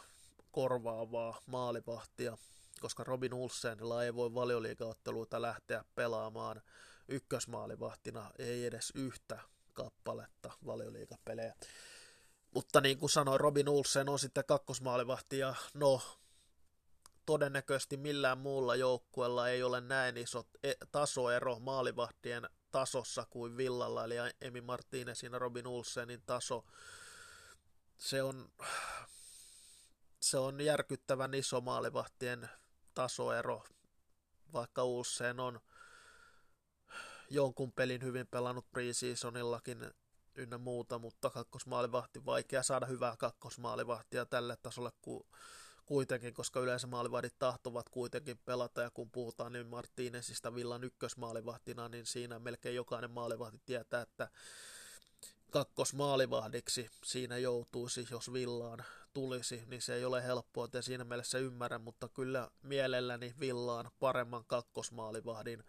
korvaavaa 0.51 1.41
maalivahtia, 1.45 2.37
koska 2.83 3.03
Robin 3.03 3.33
Ulsenilla 3.33 4.03
ei 4.03 4.15
voi 4.15 4.33
valioliigaotteluita 4.33 5.41
lähteä 5.41 5.85
pelaamaan 5.95 6.61
ykkösmaalivahtina, 7.07 8.31
ei 8.39 8.65
edes 8.65 8.91
yhtä 8.95 9.39
kappaletta 9.73 10.51
valioliigapelejä. 10.65 11.55
Mutta 12.53 12.81
niin 12.81 12.97
kuin 12.97 13.09
sanoin, 13.09 13.39
Robin 13.39 13.69
Ulsen 13.69 14.09
on 14.09 14.19
sitten 14.19 14.45
kakkosmaalivahti 14.45 15.39
ja 15.39 15.55
no, 15.73 16.01
todennäköisesti 17.25 17.97
millään 17.97 18.37
muulla 18.37 18.75
joukkueella 18.75 19.49
ei 19.49 19.63
ole 19.63 19.81
näin 19.81 20.17
iso 20.17 20.47
e- 20.63 20.73
tasoero 20.91 21.59
maalivahtien 21.59 22.49
tasossa 22.71 23.27
kuin 23.29 23.57
Villalla, 23.57 24.03
eli 24.03 24.15
Emi 24.41 24.61
Martinezin 24.61 25.33
ja 25.33 25.39
Robin 25.39 25.67
Ulsenin 25.67 26.23
taso. 26.25 26.65
Se 27.97 28.23
on, 28.23 28.49
se 30.19 30.37
on 30.37 30.61
järkyttävän 30.61 31.33
iso 31.33 31.61
maalivahtien 31.61 32.49
tasoero, 32.93 33.63
vaikka 34.53 34.83
Ulsen 34.83 35.39
on 35.39 35.59
jonkun 37.29 37.71
pelin 37.71 38.03
hyvin 38.03 38.27
pelannut 38.27 38.71
preseasonillakin 38.71 39.91
ynnä 40.35 40.57
muuta, 40.57 40.99
mutta 40.99 41.29
kakkosmaalivahti 41.29 42.25
vaikea 42.25 42.63
saada 42.63 42.85
hyvää 42.85 43.15
kakkosmaalivahtia 43.17 44.25
tälle 44.25 44.57
tasolle, 44.61 44.91
kun 45.01 45.25
kuitenkin, 45.85 46.33
koska 46.33 46.59
yleensä 46.59 46.87
maalivahdit 46.87 47.39
tahtovat 47.39 47.89
kuitenkin 47.89 48.39
pelata, 48.45 48.81
ja 48.81 48.91
kun 48.91 49.11
puhutaan 49.11 49.53
niin 49.53 49.67
Martinezista 49.67 50.55
Villan 50.55 50.83
ykkösmaalivahtina, 50.83 51.89
niin 51.89 52.05
siinä 52.05 52.39
melkein 52.39 52.75
jokainen 52.75 53.11
maalivahti 53.11 53.61
tietää, 53.65 54.01
että 54.01 54.29
kakkosmaalivahdiksi 55.51 56.89
siinä 57.05 57.37
joutuisi, 57.37 58.07
jos 58.11 58.33
Villaan 58.33 58.85
tulisi, 59.13 59.63
niin 59.67 59.81
se 59.81 59.95
ei 59.95 60.05
ole 60.05 60.23
helppoa, 60.23 60.65
että 60.65 60.81
siinä 60.81 61.03
mielessä 61.03 61.37
ymmärrän, 61.37 61.81
mutta 61.81 62.09
kyllä 62.09 62.51
mielelläni 62.63 63.33
Villaan 63.39 63.91
paremman 63.99 64.45
kakkosmaalivahdin 64.47 65.63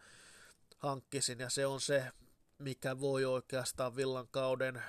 hankkisin, 0.79 1.41
ja 1.41 1.51
se 1.51 1.67
on 1.67 1.81
se, 1.81 2.13
mikä 2.59 3.01
voi 3.01 3.25
oikeastaan 3.25 3.97
Villan 3.97 4.29
kauden 4.31 4.83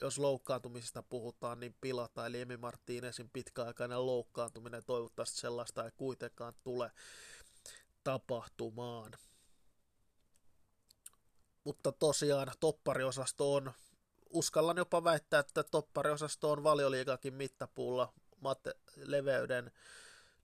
jos 0.00 0.18
loukkaantumisista 0.18 1.02
puhutaan, 1.02 1.60
niin 1.60 1.74
pilata, 1.80 2.26
eli 2.26 2.40
Emi 2.40 2.56
Martinezin 2.56 3.30
pitkäaikainen 3.30 4.06
loukkaantuminen, 4.06 4.84
toivottavasti 4.84 5.38
sellaista 5.38 5.84
ei 5.84 5.90
kuitenkaan 5.96 6.54
tule 6.64 6.90
tapahtumaan. 8.04 9.12
Mutta 11.64 11.92
tosiaan 11.92 12.52
toppariosasto 12.60 13.54
on, 13.54 13.72
uskallan 14.30 14.76
jopa 14.76 15.04
väittää, 15.04 15.40
että 15.40 15.62
toppariosasto 15.62 16.50
on 16.50 16.64
valioliikakin 16.64 17.34
mittapuulla 17.34 18.12
mate, 18.40 18.74
leveyden, 18.96 19.72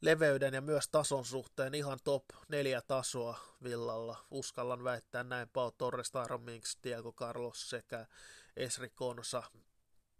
leveyden 0.00 0.54
ja 0.54 0.60
myös 0.60 0.88
tason 0.88 1.24
suhteen 1.24 1.74
ihan 1.74 1.98
top 2.04 2.24
neljä 2.48 2.82
tasoa 2.82 3.38
Villalla. 3.62 4.16
Uskallan 4.30 4.84
väittää 4.84 5.24
näin 5.24 5.48
Pau 5.48 5.70
Torres, 5.70 6.10
Tyron 6.10 6.42
Minks, 6.42 6.78
Diego 6.84 7.12
Carlos 7.12 7.70
sekä 7.70 8.06
Esri 8.56 8.90
Konsa, 8.90 9.42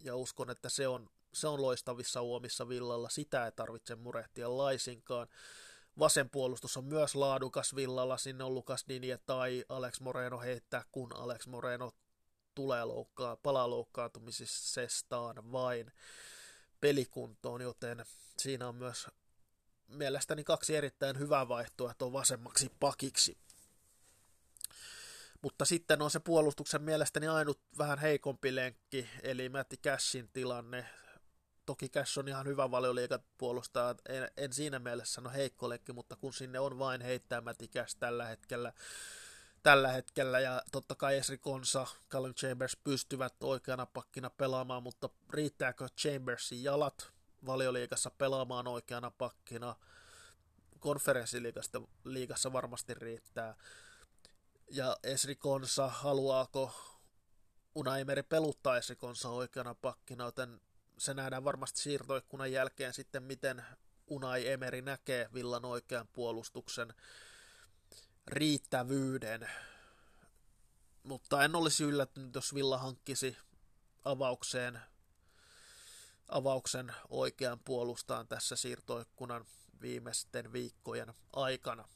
ja 0.01 0.17
uskon, 0.17 0.51
että 0.51 0.69
se 0.69 0.89
on, 0.89 1.11
se 1.33 1.49
on 1.49 1.63
loistavissa 1.63 2.23
uomissa 2.23 2.69
Villalla, 2.69 3.09
sitä 3.09 3.45
ei 3.45 3.53
tarvitse 3.53 3.95
murehtia 3.97 4.57
laisinkaan. 4.57 5.29
Vasen 5.99 6.31
puolustus 6.31 6.77
on 6.77 6.85
myös 6.85 7.15
laadukas 7.15 7.75
Villalla, 7.75 8.17
sinne 8.17 8.45
on 8.45 8.55
Lukas 8.55 8.85
Dinje 8.89 9.19
tai 9.19 9.65
Alex 9.69 10.01
Moreno 10.01 10.41
heittää, 10.41 10.85
kun 10.93 11.17
Alex 11.17 11.47
Moreno 11.47 11.93
tulee 12.57 12.85
loukkaa, 12.85 13.37
palaa 13.37 13.71
loukkaantumisestaan 13.71 15.53
vain 15.53 15.93
pelikuntoon, 16.81 17.61
joten 17.61 18.05
siinä 18.39 18.69
on 18.69 18.75
myös 18.75 19.07
mielestäni 19.89 20.45
kaksi 20.45 20.77
erittäin 20.77 21.19
hyvää 21.19 21.49
vaihtoehtoa 21.49 22.13
vasemmaksi 22.13 22.73
pakiksi. 22.81 23.39
Mutta 25.43 25.65
sitten 25.65 26.03
on 26.03 26.11
se 26.11 26.21
puolustuksen 26.21 26.83
mielestäni 26.83 27.29
ainut 27.29 27.61
vähän 27.79 27.99
heikompi 27.99 28.55
lenkki, 28.55 29.09
eli 29.23 29.49
Matti 29.49 29.77
Cashin 29.77 30.29
tilanne. 30.33 30.87
Toki 31.67 31.89
Cash 31.89 32.19
on 32.19 32.29
ihan 32.29 32.47
hyvä 32.47 32.71
valioliikat 32.71 33.23
puolustaa, 33.39 33.95
en, 34.09 34.29
en 34.37 34.53
siinä 34.53 34.79
mielessä 34.79 35.15
sano 35.15 35.31
heikko 35.31 35.69
lenkki, 35.69 35.93
mutta 35.93 36.17
kun 36.17 36.33
sinne 36.33 36.61
on 36.61 36.79
vain 36.79 37.01
heittää 37.01 37.41
Matti 37.41 37.69
Cash 37.69 37.97
tällä 37.99 38.27
hetkellä, 38.27 38.73
tällä 39.67 39.93
hetkellä 39.93 40.41
ja 40.41 40.63
totta 40.73 40.95
kai 40.95 41.17
Esri 41.17 41.39
Konsa, 41.39 41.87
Callum 42.11 42.35
Chambers 42.35 42.77
pystyvät 42.85 43.43
oikeana 43.43 43.87
pakkina 43.87 44.31
pelaamaan, 44.31 44.83
mutta 44.83 45.09
riittääkö 45.31 45.89
Chambersin 45.89 46.65
jalat 46.65 47.11
valioliikassa 47.47 48.11
pelaamaan 48.11 48.67
oikeana 48.67 49.11
pakkina? 49.11 49.77
Konferenssiliigassa 50.81 52.53
varmasti 52.53 52.95
riittää. 52.95 53.55
Ja 54.71 54.97
Esri 55.03 55.37
Konsa, 55.37 55.89
haluaako 55.89 56.73
Unai 57.75 58.01
Emeri 58.01 58.23
peluttaa 58.23 58.77
Esri 58.77 58.97
Konsa 58.97 59.29
oikeana 59.29 59.75
pakkina, 59.75 60.25
joten 60.25 60.61
se 60.99 61.15
nähdään 61.15 61.45
varmasti 61.45 61.81
siirtoikkunan 61.81 62.53
jälkeen 62.53 62.95
sitten, 62.95 63.23
miten 63.23 63.65
Unai 64.07 64.49
Emeri 64.49 64.83
näkee 64.83 65.29
Villan 65.35 65.65
oikean 65.65 66.09
puolustuksen 66.13 66.95
riittävyyden. 68.27 69.51
Mutta 71.03 71.45
en 71.45 71.55
olisi 71.55 71.85
yllättynyt, 71.85 72.35
jos 72.35 72.55
Villa 72.55 72.79
hankkisi 72.79 73.37
avaukseen 74.05 74.81
avauksen 76.29 76.93
oikean 77.09 77.59
puolustaan 77.59 78.29
tässä 78.29 78.57
siirtoikkunan 78.57 79.45
viimeisten 79.81 80.53
viikkojen 80.53 81.15
aikana. 81.33 81.89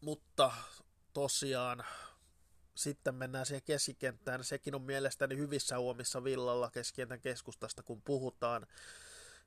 Mutta 0.00 0.52
tosiaan 1.12 1.84
sitten 2.74 3.14
mennään 3.14 3.46
siihen 3.46 3.62
keskikenttään. 3.62 4.44
Sekin 4.44 4.74
on 4.74 4.82
mielestäni 4.82 5.36
hyvissä 5.36 5.78
huomissa 5.78 6.24
villalla 6.24 6.70
keskentän 6.70 7.20
keskustasta, 7.20 7.82
kun 7.82 8.02
puhutaan. 8.02 8.66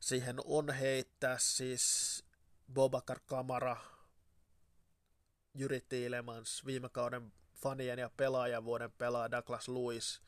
Siihen 0.06 0.36
on 0.46 0.70
heittää 0.70 1.38
siis 1.40 2.24
Bobakar 2.74 3.20
Kamara, 3.26 3.78
Jyri 5.54 5.82
Tiilemans, 5.82 6.66
viime 6.66 6.90
kauden 6.90 7.34
fanien 7.56 8.00
ja 8.00 8.10
pelaajavuoden 8.18 8.92
pelaaja 8.92 9.32
Douglas 9.32 9.68
Lewis. 9.68 10.22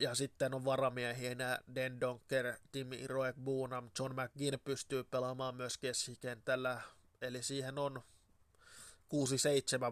Ja 0.00 0.14
sitten 0.14 0.54
on 0.54 0.64
varamiehiä 0.64 1.58
Den 1.74 2.00
Donker, 2.00 2.56
Timi 2.72 3.06
Roek 3.06 3.36
Boonam, 3.36 3.90
John 3.98 4.14
McGinn 4.20 4.60
pystyy 4.64 5.04
pelaamaan 5.04 5.54
myös 5.54 5.78
keskikentällä. 5.78 6.80
Eli 7.20 7.42
siihen 7.42 7.78
on 7.78 8.02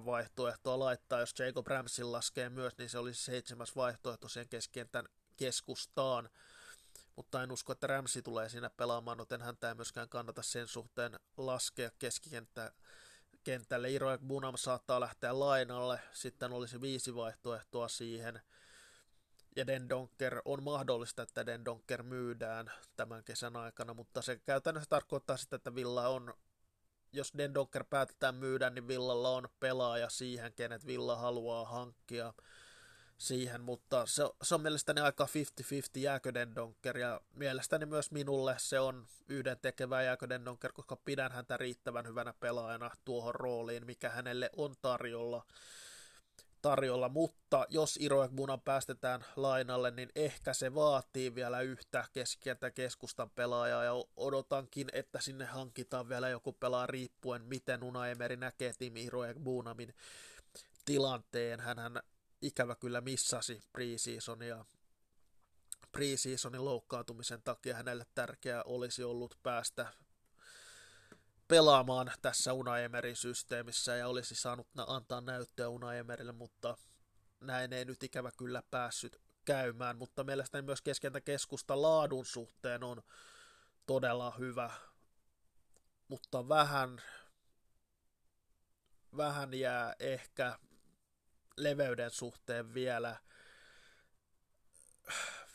6-7 0.01 0.05
vaihtoehtoa 0.07 0.78
laittaa, 0.78 1.20
jos 1.20 1.35
Jacob 1.39 1.66
Ramsin 1.66 2.12
laskee 2.12 2.49
myös, 2.49 2.78
niin 2.78 2.91
se 2.91 2.99
olisi 2.99 3.24
seitsemäs 3.24 3.76
vaihtoehto 3.76 4.28
sen 4.28 4.49
keskentän 4.49 5.09
keskustaan. 5.37 6.31
Mutta 7.17 7.43
en 7.43 7.53
usko, 7.53 7.73
että 7.73 7.87
Ramsi 7.87 8.23
tulee 8.23 8.49
siinä 8.49 8.71
pelaamaan, 8.71 9.19
joten 9.19 9.43
häntä 9.43 9.69
ei 9.69 9.75
myöskään 9.75 10.09
kannata 10.09 10.43
sen 10.43 10.69
suhteen 10.69 11.21
laskea 11.37 11.91
keskikenttä 11.99 12.73
kentälle. 13.45 13.91
Iroek 13.91 14.21
Bunam 14.21 14.57
saattaa 14.57 15.01
lähteä 15.01 15.39
lainalle, 15.39 16.01
sitten 16.12 16.53
olisi 16.53 16.81
viisi 16.81 17.15
vaihtoehtoa 17.15 17.89
siihen. 17.89 18.41
Ja 19.57 19.67
Den 19.67 19.89
Donker, 19.89 20.43
on 20.45 20.62
mahdollista, 20.62 21.23
että 21.23 21.47
Den 21.47 21.65
Donker 21.65 22.03
myydään 22.03 22.73
tämän 22.97 23.25
kesän 23.25 23.57
aikana, 23.57 23.95
mutta 23.95 24.23
se 24.23 24.37
käytännössä 24.37 24.91
tarkoittaa 24.91 25.37
sitä, 25.37 25.57
että 25.57 25.75
Villa 25.75 26.09
on 26.09 26.35
jos 27.15 27.33
Dendonker 27.39 27.85
päätetään 27.85 28.35
myydä, 28.35 28.71
niin 28.71 28.89
Villalla 28.89 29.31
on 29.31 29.49
pelaaja 29.61 30.09
siihen, 30.09 30.53
kenet 30.53 30.87
Villa 30.87 31.17
haluaa 31.17 31.65
hankkia 31.65 32.35
siihen, 33.19 33.61
mutta 33.61 34.07
se, 34.07 34.23
se 34.43 34.55
on 34.55 34.61
mielestäni 34.61 35.01
aika 35.01 35.29
50-50 35.97 36.01
jääkö 36.01 36.35
Dendonker, 36.35 36.99
ja 36.99 37.21
mielestäni 37.35 37.87
myös 37.87 38.11
minulle 38.11 38.55
se 38.59 38.81
on 38.81 39.07
yhden 39.29 39.59
tekevä 39.62 40.03
jääkö 40.03 40.29
Dendonker, 40.29 40.73
koska 40.73 40.97
pidän 40.97 41.33
häntä 41.33 41.57
riittävän 41.57 42.07
hyvänä 42.07 42.35
pelaajana 42.41 42.91
tuohon 43.05 43.35
rooliin, 43.35 43.87
mikä 43.87 44.11
hänelle 44.11 44.51
on 44.57 44.75
tarjolla 44.83 45.47
tarjolla, 46.62 47.09
mutta 47.09 47.67
jos 47.69 47.99
Iroekbunan 48.01 48.61
päästetään 48.61 49.25
lainalle, 49.37 49.91
niin 49.91 50.09
ehkä 50.17 50.55
se 50.55 50.75
vaatii 50.75 51.35
vielä 51.35 51.61
yhtä 51.61 52.05
keskientä 52.12 52.71
keskustan 52.71 53.31
pelaajaa, 53.31 53.85
ja 53.85 53.93
odotankin, 54.17 54.89
että 54.93 55.21
sinne 55.21 55.45
hankitaan 55.45 56.09
vielä 56.09 56.29
joku 56.29 56.53
pelaaja 56.53 56.87
riippuen, 56.87 57.45
miten 57.45 57.83
Una 57.83 58.09
Emeri 58.09 58.37
näkee 58.37 58.73
Timi 58.79 59.05
Iroekbunamin 59.05 59.95
tilanteen. 60.85 61.61
hän 61.61 62.01
ikävä 62.45 62.74
kyllä 62.74 63.01
missasi 63.01 63.62
preseasonia. 63.72 64.64
Preseasonin 65.92 66.64
loukkaantumisen 66.64 67.42
takia 67.42 67.76
hänelle 67.76 68.07
tärkeää 68.14 68.62
olisi 68.62 69.05
ollut 69.05 69.38
päästä 69.42 69.86
pelaamaan 71.49 72.12
tässä 72.22 72.53
Unaemerin 72.53 73.16
systeemissä 73.16 73.97
ja 73.97 74.09
olisi 74.09 74.34
saanut 74.34 74.66
antaa 74.86 75.20
näyttöä 75.20 75.68
Unaemerille, 75.68 76.32
mutta 76.32 76.76
näin 77.40 77.72
ei 77.72 77.84
nyt 77.84 78.03
ikävä 78.03 78.30
kyllä 78.36 78.62
päässyt 78.70 79.20
käymään, 79.45 79.99
mutta 79.99 80.24
mielestäni 80.24 80.62
myös 80.62 80.82
keskentä 80.82 81.20
keskusta 81.20 81.82
laadun 81.82 82.26
suhteen 82.26 82.84
on 82.84 83.03
todella 83.86 84.30
hyvä, 84.38 84.70
mutta 86.09 86.49
vähän, 86.49 87.03
vähän 89.16 89.55
jää 89.55 89.95
ehkä 89.99 90.59
leveyden 91.57 92.11
suhteen 92.11 92.74
vielä, 92.74 93.16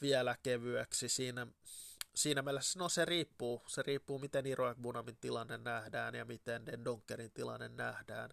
vielä 0.02 0.38
kevyeksi 0.44 1.10
siinä, 1.10 1.48
siinä 2.16 2.42
mielessä, 2.42 2.80
no 2.80 2.90
se 2.90 3.06
riippuu, 3.06 3.64
se 3.68 3.82
riippuu 3.82 4.20
miten 4.20 4.46
Iroek 4.46 4.78
Bunamin 4.78 5.18
tilanne 5.18 5.58
nähdään 5.58 6.16
ja 6.16 6.26
miten 6.26 6.66
Den 6.66 6.86
Donkerin 6.86 7.32
tilanne 7.32 7.70
nähdään. 7.70 8.30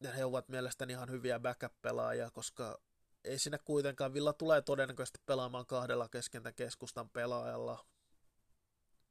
Ja 0.00 0.12
he 0.12 0.24
ovat 0.24 0.48
mielestäni 0.48 0.92
ihan 0.92 1.10
hyviä 1.10 1.40
backup-pelaajia, 1.40 2.30
koska 2.30 2.80
ei 3.24 3.38
sinne 3.38 3.58
kuitenkaan, 3.58 4.14
Villa 4.14 4.32
tulee 4.32 4.62
todennäköisesti 4.62 5.20
pelaamaan 5.26 5.66
kahdella 5.66 6.08
keskentä 6.08 6.52
keskustan 6.52 7.10
pelaajalla, 7.10 7.86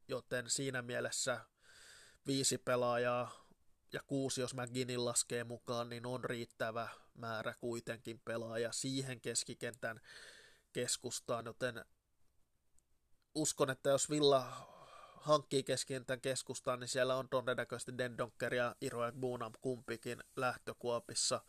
joten 0.07 0.49
siinä 0.49 0.81
mielessä 0.81 1.45
viisi 2.27 2.57
pelaajaa 2.57 3.44
ja 3.95 4.01
kuusi, 4.07 4.41
jos 4.41 4.53
McGinnin 4.53 5.05
laskee 5.05 5.43
mukaan, 5.43 5.89
niin 5.89 6.05
on 6.05 6.23
riittävä 6.23 6.89
määrä 7.13 7.53
kuitenkin 7.59 8.19
pelaaja 8.19 8.71
siihen 8.71 9.21
keskikentän 9.21 10.01
keskustaan, 10.73 11.45
joten 11.45 11.85
uskon, 13.35 13.69
että 13.69 13.89
jos 13.89 14.09
Villa 14.09 14.41
hankkii 15.15 15.63
keskikentän 15.63 16.21
keskustaan, 16.21 16.79
niin 16.79 16.87
siellä 16.87 17.15
on 17.15 17.29
todennäköisesti 17.29 17.97
Dendonker 17.97 18.53
ja 18.53 18.75
Iroek 18.81 19.15
Bunam 19.15 19.53
kumpikin 19.61 20.23
lähtökuopissa. 20.35 21.41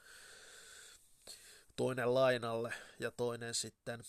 Toinen 1.76 2.14
lainalle 2.14 2.74
ja 2.98 3.10
toinen 3.10 3.54
sitten, 3.54 4.02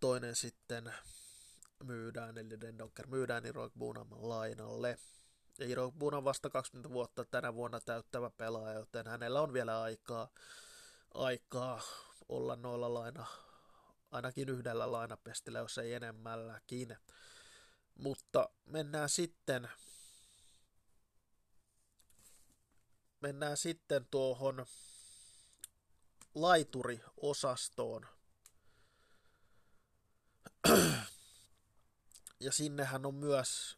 toinen 0.00 0.36
sitten 0.36 0.94
myydään, 1.84 2.38
eli 2.38 2.60
Dendonker 2.60 3.06
myydään 3.06 3.46
Iroek 3.46 3.72
Bunam 3.78 4.08
lainalle. 4.10 4.98
Ja 5.58 5.66
Iro 5.66 5.92
on 6.00 6.24
vasta 6.24 6.50
20 6.50 6.90
vuotta 6.90 7.24
tänä 7.24 7.54
vuonna 7.54 7.80
täyttävä 7.80 8.30
pelaaja, 8.30 8.78
joten 8.78 9.06
hänellä 9.06 9.40
on 9.40 9.52
vielä 9.52 9.82
aikaa, 9.82 10.28
aikaa 11.14 11.80
olla 12.28 12.56
noilla 12.56 12.94
laina, 12.94 13.26
ainakin 14.10 14.48
yhdellä 14.48 14.92
lainapestillä, 14.92 15.58
jos 15.58 15.78
ei 15.78 15.94
enemmälläkin. 15.94 16.96
Mutta 17.94 18.48
mennään 18.64 19.08
sitten 19.08 19.68
mennään 23.20 23.56
sitten 23.56 24.06
tuohon 24.10 24.66
laituriosastoon. 26.34 28.06
Ja 32.40 32.52
sinnehän 32.52 33.06
on 33.06 33.14
myös 33.14 33.77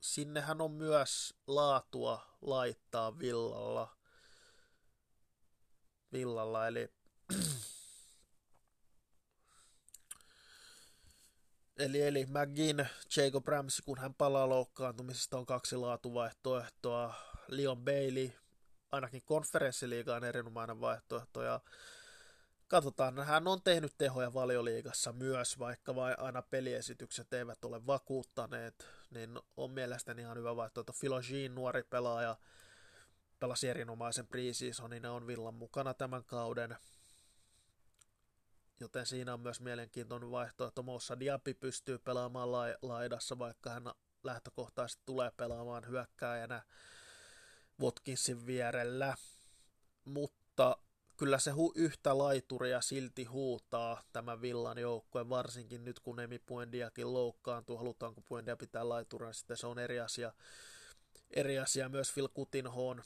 sinnehän 0.00 0.60
on 0.60 0.70
myös 0.70 1.34
laatua 1.46 2.36
laittaa 2.42 3.18
villalla. 3.18 3.96
Villalla, 6.12 6.66
eli 6.66 6.88
Eli, 11.78 12.02
eli 12.02 12.26
McGinn, 12.26 12.86
Jacob 13.16 13.48
Ramsey, 13.48 13.82
kun 13.84 13.98
hän 13.98 14.14
palaa 14.14 14.48
loukkaantumisesta, 14.48 15.38
on 15.38 15.46
kaksi 15.46 15.76
laatuvaihtoehtoa. 15.76 17.14
Leon 17.48 17.84
Bailey, 17.84 18.30
ainakin 18.92 19.22
konferenssiliigaan 19.24 20.24
erinomainen 20.24 20.80
vaihtoehto, 20.80 21.42
ja 21.42 21.60
Katsotaan, 22.68 23.24
hän 23.24 23.48
on 23.48 23.62
tehnyt 23.62 23.94
tehoja 23.98 24.34
valioliigassa 24.34 25.12
myös, 25.12 25.58
vaikka 25.58 25.94
vain 25.94 26.20
aina 26.20 26.42
peliesitykset 26.42 27.32
eivät 27.32 27.64
ole 27.64 27.86
vakuuttaneet, 27.86 28.86
niin 29.10 29.38
on 29.56 29.70
mielestäni 29.70 30.22
ihan 30.22 30.38
hyvä 30.38 30.56
vaihtoehto. 30.56 30.92
Philo 31.00 31.20
Jean, 31.30 31.54
nuori 31.54 31.82
pelaaja, 31.82 32.36
pelasi 33.40 33.68
erinomaisen 33.68 34.26
preseasonin 34.26 35.02
ja 35.02 35.12
on 35.12 35.26
Villan 35.26 35.54
mukana 35.54 35.94
tämän 35.94 36.24
kauden. 36.24 36.76
Joten 38.80 39.06
siinä 39.06 39.34
on 39.34 39.40
myös 39.40 39.60
mielenkiintoinen 39.60 40.30
vaihtoehto. 40.30 40.82
Moussa 40.82 41.20
Diaby 41.20 41.54
pystyy 41.54 41.98
pelaamaan 41.98 42.52
laidassa, 42.82 43.38
vaikka 43.38 43.70
hän 43.70 43.82
lähtökohtaisesti 44.24 45.02
tulee 45.06 45.30
pelaamaan 45.36 45.86
hyökkääjänä 45.86 46.62
Watkinsin 47.80 48.46
vierellä. 48.46 49.16
Mutta 50.04 50.76
kyllä 51.18 51.38
se 51.38 51.50
hu- 51.50 51.72
yhtä 51.74 52.18
laituria 52.18 52.80
silti 52.80 53.24
huutaa 53.24 54.02
tämä 54.12 54.40
Villan 54.40 54.78
joukkue, 54.78 55.28
varsinkin 55.28 55.84
nyt 55.84 56.00
kun 56.00 56.20
Emi 56.20 56.38
Puendiakin 56.38 57.12
loukkaantuu, 57.12 57.76
halutaanko 57.76 58.20
Puendia 58.20 58.56
pitää 58.56 58.88
laiturina, 58.88 59.32
sitten 59.32 59.56
se 59.56 59.66
on 59.66 59.78
eri 59.78 60.00
asia. 60.00 60.32
Eri 61.30 61.58
asia 61.58 61.88
myös 61.88 62.12
Phil 62.12 62.28
Kutinhoon, 62.28 63.02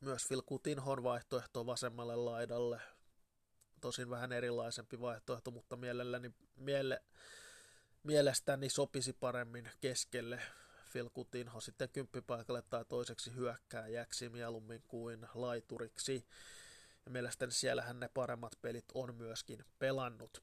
myös 0.00 0.26
Phil 0.28 0.42
Kutinhoon 0.42 1.02
vaihtoehto 1.02 1.66
vasemmalle 1.66 2.16
laidalle, 2.16 2.80
tosin 3.80 4.10
vähän 4.10 4.32
erilaisempi 4.32 5.00
vaihtoehto, 5.00 5.50
mutta 5.50 5.76
mielelläni, 5.76 6.30
miele, 6.56 7.02
mielestäni 8.02 8.68
sopisi 8.68 9.12
paremmin 9.12 9.70
keskelle 9.80 10.42
Phil 10.92 11.10
Coutinho 11.10 11.60
sitten 11.60 11.88
kymppipaikalle 11.88 12.62
tai 12.62 12.84
toiseksi 12.84 13.34
hyökkääjäksi 13.34 14.28
mieluummin 14.28 14.82
kuin 14.88 15.28
laituriksi. 15.34 16.26
Ja 17.04 17.10
mielestäni 17.10 17.52
siellähän 17.52 18.00
ne 18.00 18.08
paremmat 18.08 18.52
pelit 18.62 18.84
on 18.94 19.14
myöskin 19.14 19.64
pelannut. 19.78 20.42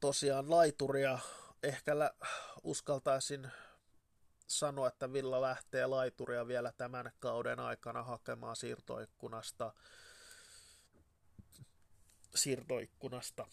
Tosiaan 0.00 0.50
laituria 0.50 1.18
ehkä 1.62 1.98
lä- 1.98 2.14
uskaltaisin 2.62 3.50
sanoa, 4.46 4.88
että 4.88 5.12
Villa 5.12 5.40
lähtee 5.40 5.86
laituria 5.86 6.46
vielä 6.46 6.72
tämän 6.72 7.12
kauden 7.18 7.60
aikana 7.60 8.02
hakemaan 8.02 8.56
siirtoikkunasta. 8.56 9.74
siirtoikkunasta 12.34 13.46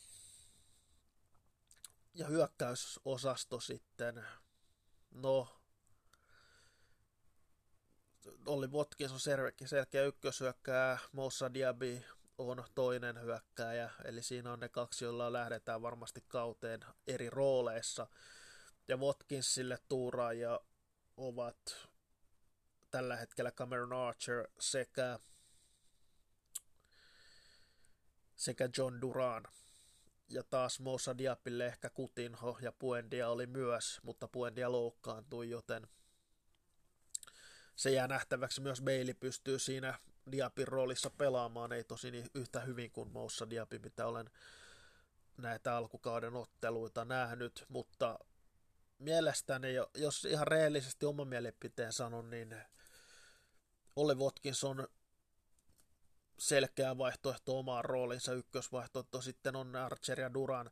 ja 2.13 2.27
hyökkäysosasto 2.27 3.59
sitten, 3.59 4.25
no, 5.11 5.59
Olli 8.45 8.67
Watkins 8.67 9.11
on 9.11 9.19
selkeä, 9.19 10.03
ykköshyökkääjä, 10.03 10.99
Moussa 11.11 11.53
Diaby 11.53 12.01
on 12.37 12.63
toinen 12.75 13.21
hyökkääjä, 13.21 13.89
eli 14.05 14.23
siinä 14.23 14.51
on 14.51 14.59
ne 14.59 14.69
kaksi, 14.69 15.05
joilla 15.05 15.33
lähdetään 15.33 15.81
varmasti 15.81 16.23
kauteen 16.27 16.79
eri 17.07 17.29
rooleissa. 17.29 18.07
Ja 18.87 18.97
Watkinsille 18.97 19.77
tuuraajia 19.87 20.59
ovat 21.17 21.89
tällä 22.91 23.15
hetkellä 23.15 23.51
Cameron 23.51 23.93
Archer 23.93 24.47
sekä, 24.59 25.19
sekä 28.35 28.69
John 28.77 29.01
Duran 29.01 29.43
ja 30.33 30.43
taas 30.43 30.79
Moussa 30.79 31.17
Diapille 31.17 31.65
ehkä 31.65 31.89
Kutinho 31.89 32.57
ja 32.61 32.71
Puendia 32.71 33.29
oli 33.29 33.47
myös, 33.47 33.99
mutta 34.03 34.27
Puendia 34.27 34.71
loukkaantui, 34.71 35.49
joten 35.49 35.87
se 37.75 37.91
jää 37.91 38.07
nähtäväksi. 38.07 38.61
Myös 38.61 38.81
Bailey 38.81 39.13
pystyy 39.13 39.59
siinä 39.59 39.99
Diapin 40.31 40.67
roolissa 40.67 41.09
pelaamaan, 41.09 41.71
ei 41.71 41.83
tosin 41.83 42.29
yhtä 42.35 42.59
hyvin 42.59 42.91
kuin 42.91 43.11
Moussa 43.11 43.49
Diapi, 43.49 43.79
mitä 43.79 44.07
olen, 44.07 44.29
näitä 45.37 45.77
alkukauden 45.77 46.35
otteluita 46.35 47.05
nähnyt, 47.05 47.65
mutta 47.67 48.19
mielestäni, 48.99 49.67
jos 49.95 50.25
ihan 50.25 50.47
rehellisesti 50.47 51.05
oma 51.05 51.25
mielipiteen 51.25 51.93
sanon, 51.93 52.29
niin 52.29 52.55
Olli 53.95 54.15
Watkinson 54.15 54.87
selkeä 56.37 56.97
vaihtoehto 56.97 57.59
omaan 57.59 57.85
roolinsa, 57.85 58.33
ykkösvaihtoehto 58.33 59.21
sitten 59.21 59.55
on 59.55 59.75
Archer 59.75 60.19
ja 60.19 60.33
Duran. 60.33 60.71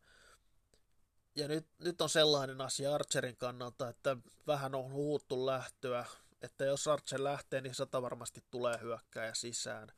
Ja 1.36 1.48
nyt, 1.48 1.68
nyt 1.80 2.02
on 2.02 2.10
sellainen 2.10 2.62
asia 2.62 2.96
Archerin 2.96 3.38
kannalta, 3.38 3.90
että 3.90 4.18
vähän 4.48 4.76
on 4.76 4.92
huuttu 4.92 5.46
lähtöä, 5.46 6.06
että 6.42 6.66
jos 6.66 6.88
Archer 6.88 7.24
lähtee, 7.24 7.62
niin 7.62 7.76
sata 7.76 8.02
varmasti 8.02 8.44
tulee 8.52 8.80
hyökkääjä 8.82 9.34
sisään. 9.34 9.92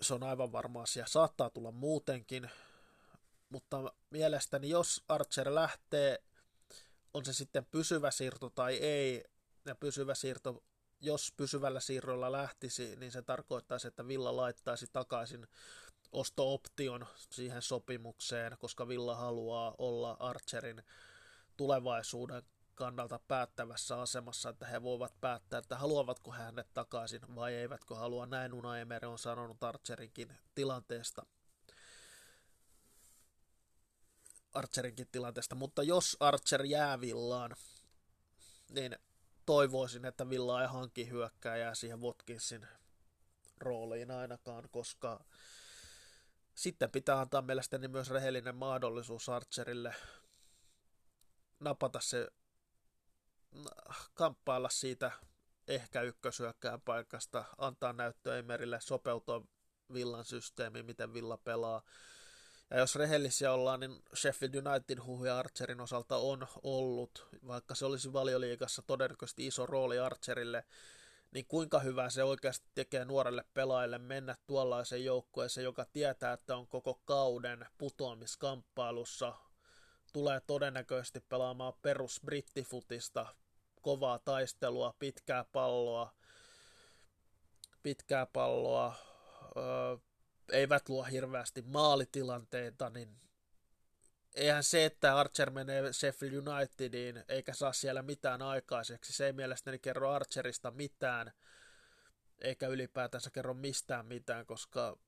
Se 0.00 0.14
on 0.14 0.22
aivan 0.22 0.52
varma 0.52 0.82
asia. 0.82 1.06
Saattaa 1.06 1.50
tulla 1.50 1.72
muutenkin, 1.72 2.50
mutta 3.48 3.92
mielestäni 4.10 4.68
jos 4.68 5.04
Archer 5.08 5.54
lähtee, 5.54 6.22
on 7.14 7.24
se 7.24 7.32
sitten 7.32 7.66
pysyvä 7.70 8.10
siirto 8.10 8.50
tai 8.50 8.76
ei, 8.76 9.24
ja 9.64 9.74
pysyvä 9.74 10.14
siirto, 10.14 10.62
jos 11.00 11.32
pysyvällä 11.36 11.80
siirrolla 11.80 12.32
lähtisi, 12.32 12.96
niin 12.96 13.12
se 13.12 13.22
tarkoittaisi, 13.22 13.88
että 13.88 14.08
Villa 14.08 14.36
laittaisi 14.36 14.86
takaisin 14.92 15.46
osto-option 16.12 17.06
siihen 17.30 17.62
sopimukseen, 17.62 18.56
koska 18.58 18.88
Villa 18.88 19.16
haluaa 19.16 19.74
olla 19.78 20.16
Archerin 20.20 20.82
tulevaisuuden 21.56 22.42
kannalta 22.74 23.20
päättävässä 23.28 24.00
asemassa, 24.00 24.48
että 24.48 24.66
he 24.66 24.82
voivat 24.82 25.20
päättää, 25.20 25.58
että 25.58 25.76
haluavatko 25.76 26.32
he 26.32 26.42
hänet 26.42 26.74
takaisin 26.74 27.34
vai 27.34 27.54
eivätkö 27.54 27.94
halua. 27.94 28.26
Näin 28.26 28.54
Una 28.54 28.78
Emere 28.78 29.06
on 29.06 29.18
sanonut 29.18 29.64
Archerinkin 29.64 30.36
tilanteesta. 30.54 31.26
Archerinkin 34.52 35.08
tilanteesta, 35.12 35.54
mutta 35.54 35.82
jos 35.82 36.16
Archer 36.20 36.64
jää 36.64 37.00
Villaan, 37.00 37.56
niin 38.68 38.96
toivoisin, 39.46 40.04
että 40.04 40.30
Villa 40.30 40.62
ei 40.62 40.68
hanki 40.68 41.10
hyökkääjää 41.10 41.74
siihen 41.74 42.00
Watkinsin 42.00 42.66
rooliin 43.58 44.10
ainakaan, 44.10 44.68
koska 44.70 45.24
sitten 46.54 46.90
pitää 46.90 47.20
antaa 47.20 47.42
mielestäni 47.42 47.88
myös 47.88 48.10
rehellinen 48.10 48.56
mahdollisuus 48.56 49.28
Archerille 49.28 49.94
napata 51.60 52.00
se, 52.00 52.28
kamppailla 54.14 54.68
siitä 54.68 55.12
ehkä 55.68 56.02
ykkösyökkään 56.02 56.80
paikasta, 56.80 57.44
antaa 57.58 57.92
näyttö 57.92 58.38
Emerille, 58.38 58.80
sopeutua 58.80 59.42
Villan 59.92 60.24
systeemiin, 60.24 60.86
miten 60.86 61.14
Villa 61.14 61.36
pelaa, 61.36 61.82
ja 62.70 62.78
jos 62.78 62.96
rehellisiä 62.96 63.52
ollaan, 63.52 63.80
niin 63.80 64.02
Sheffield 64.14 64.54
United 64.54 64.98
huhuja 65.04 65.38
Archerin 65.38 65.80
osalta 65.80 66.16
on 66.16 66.46
ollut, 66.62 67.26
vaikka 67.46 67.74
se 67.74 67.86
olisi 67.86 68.12
valioliigassa 68.12 68.82
todennäköisesti 68.82 69.46
iso 69.46 69.66
rooli 69.66 69.98
Archerille, 69.98 70.64
niin 71.30 71.46
kuinka 71.46 71.78
hyvä 71.78 72.10
se 72.10 72.24
oikeasti 72.24 72.66
tekee 72.74 73.04
nuorelle 73.04 73.44
pelaajalle 73.54 73.98
mennä 73.98 74.36
tuollaiseen 74.46 75.04
joukkueeseen, 75.04 75.64
joka 75.64 75.84
tietää, 75.92 76.32
että 76.32 76.56
on 76.56 76.66
koko 76.66 77.00
kauden 77.04 77.66
putoamiskamppailussa, 77.78 79.34
tulee 80.12 80.40
todennäköisesti 80.46 81.20
pelaamaan 81.20 81.72
perus 81.82 82.20
brittifutista, 82.24 83.26
kovaa 83.82 84.18
taistelua, 84.18 84.94
pitkää 84.98 85.44
palloa, 85.52 86.12
pitkää 87.82 88.26
palloa, 88.26 88.94
öö, 89.56 89.96
eivät 90.52 90.88
luo 90.88 91.02
hirveästi 91.02 91.62
maalitilanteita, 91.62 92.90
niin 92.90 93.16
eihän 94.34 94.64
se, 94.64 94.84
että 94.84 95.18
Archer 95.18 95.50
menee 95.50 95.92
Sheffield 95.92 96.46
Unitediin 96.46 97.24
eikä 97.28 97.54
saa 97.54 97.72
siellä 97.72 98.02
mitään 98.02 98.42
aikaiseksi, 98.42 99.12
se 99.12 99.26
ei 99.26 99.32
mielestäni 99.32 99.78
kerro 99.78 100.10
Archerista 100.10 100.70
mitään, 100.70 101.32
eikä 102.38 102.68
ylipäätänsä 102.68 103.30
kerro 103.30 103.54
mistään 103.54 104.06
mitään, 104.06 104.46
koska 104.46 104.98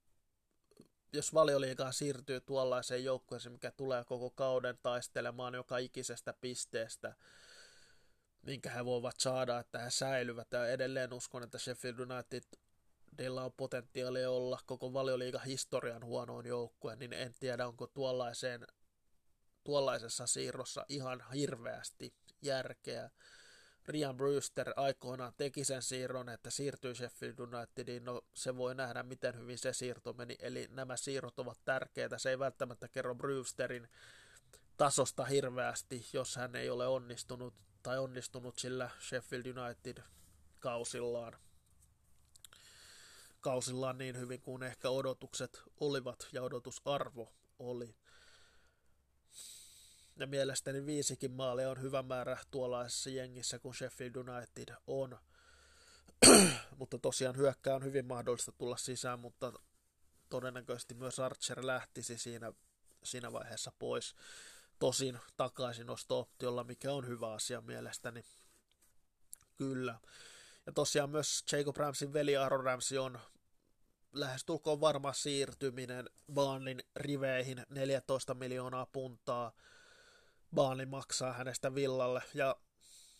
jos 1.12 1.34
valioliigaan 1.34 1.92
siirtyy 1.92 2.40
tuollaiseen 2.40 3.04
joukkueeseen, 3.04 3.52
mikä 3.52 3.70
tulee 3.70 4.04
koko 4.04 4.30
kauden 4.30 4.78
taistelemaan 4.82 5.54
joka 5.54 5.78
ikisestä 5.78 6.32
pisteestä, 6.32 7.14
minkä 8.42 8.70
he 8.70 8.84
voivat 8.84 9.20
saada, 9.20 9.58
että 9.58 9.78
he 9.78 9.90
säilyvät. 9.90 10.52
Ja 10.52 10.68
edelleen 10.68 11.12
uskon, 11.12 11.42
että 11.42 11.58
Sheffield 11.58 11.98
United 11.98 12.42
Niillä 13.18 13.44
on 13.44 13.52
potentiaalia 13.52 14.30
olla 14.30 14.58
koko 14.66 14.92
valioliigan 14.92 15.44
historian 15.44 16.04
huonoin 16.04 16.46
joukkue, 16.46 16.96
niin 16.96 17.12
en 17.12 17.34
tiedä, 17.40 17.66
onko 17.66 17.86
tuollaiseen, 17.86 18.66
tuollaisessa 19.64 20.26
siirrossa 20.26 20.86
ihan 20.88 21.24
hirveästi 21.34 22.14
järkeä. 22.42 23.10
Rian 23.88 24.16
Brewster 24.16 24.72
aikoinaan 24.76 25.32
teki 25.36 25.64
sen 25.64 25.82
siirron, 25.82 26.28
että 26.28 26.50
siirtyi 26.50 26.94
Sheffield 26.94 27.38
Unitediin, 27.38 28.04
no 28.04 28.22
se 28.34 28.56
voi 28.56 28.74
nähdä, 28.74 29.02
miten 29.02 29.38
hyvin 29.38 29.58
se 29.58 29.72
siirto 29.72 30.12
meni, 30.12 30.36
eli 30.38 30.68
nämä 30.70 30.96
siirrot 30.96 31.38
ovat 31.38 31.58
tärkeitä, 31.64 32.18
se 32.18 32.30
ei 32.30 32.38
välttämättä 32.38 32.88
kerro 32.88 33.14
Brewsterin 33.14 33.88
tasosta 34.76 35.24
hirveästi, 35.24 36.06
jos 36.12 36.36
hän 36.36 36.56
ei 36.56 36.70
ole 36.70 36.86
onnistunut 36.86 37.54
tai 37.82 37.98
onnistunut 37.98 38.58
sillä 38.58 38.90
Sheffield 39.00 39.46
United 39.46 40.02
kausillaan 40.58 41.32
kausillaan 43.40 43.98
niin 43.98 44.18
hyvin 44.18 44.40
kuin 44.40 44.62
ehkä 44.62 44.90
odotukset 44.90 45.62
olivat 45.80 46.28
ja 46.32 46.42
odotusarvo 46.42 47.32
oli. 47.58 47.96
Ja 50.16 50.26
mielestäni 50.26 50.86
viisikin 50.86 51.32
maalia 51.32 51.70
on 51.70 51.82
hyvä 51.82 52.02
määrä 52.02 52.38
tuollaisessa 52.50 53.10
jengissä 53.10 53.58
kuin 53.58 53.74
Sheffield 53.74 54.14
United 54.16 54.74
on. 54.86 55.18
mutta 56.78 56.98
tosiaan 56.98 57.36
hyökkää 57.36 57.74
on 57.74 57.84
hyvin 57.84 58.06
mahdollista 58.06 58.52
tulla 58.52 58.76
sisään, 58.76 59.20
mutta 59.20 59.52
todennäköisesti 60.28 60.94
myös 60.94 61.18
Archer 61.18 61.66
lähtisi 61.66 62.18
siinä, 62.18 62.52
siinä 63.04 63.32
vaiheessa 63.32 63.72
pois. 63.78 64.14
Tosin 64.78 65.18
takaisin 65.36 65.86
optiolla 66.08 66.64
mikä 66.64 66.92
on 66.92 67.06
hyvä 67.06 67.32
asia 67.32 67.60
mielestäni. 67.60 68.24
Kyllä. 69.56 69.98
Ja 70.68 70.72
tosiaan 70.72 71.10
myös 71.10 71.44
Jacob 71.52 71.76
Ramsin 71.76 72.12
veli 72.12 72.36
Aaron 72.36 72.64
Ramsey 72.64 72.98
on 72.98 73.18
lähestulkoon 74.12 74.80
varma 74.80 75.12
siirtyminen 75.12 76.10
Baanlin 76.32 76.82
riveihin 76.96 77.66
14 77.68 78.34
miljoonaa 78.34 78.86
puntaa. 78.86 79.52
Baanli 80.54 80.86
maksaa 80.86 81.32
hänestä 81.32 81.74
Villalle 81.74 82.22
ja 82.34 82.56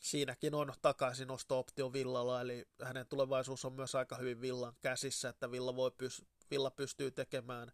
siinäkin 0.00 0.54
on 0.54 0.72
takaisin 0.82 1.30
osto-optio 1.30 1.92
Villalla, 1.92 2.40
eli 2.40 2.68
hänen 2.82 3.06
tulevaisuus 3.06 3.64
on 3.64 3.72
myös 3.72 3.94
aika 3.94 4.16
hyvin 4.16 4.40
Villan 4.40 4.76
käsissä, 4.80 5.28
että 5.28 5.50
Villa, 5.50 5.76
voi 5.76 5.90
pys- 5.90 6.24
Villa 6.50 6.70
pystyy 6.70 7.10
tekemään 7.10 7.72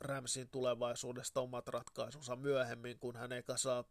Ramsin 0.00 0.48
tulevaisuudesta 0.48 1.40
omat 1.40 1.68
ratkaisunsa 1.68 2.36
myöhemmin, 2.36 2.98
kun 2.98 3.16
hän 3.16 3.32
ei 3.32 3.42
saa 3.56 3.84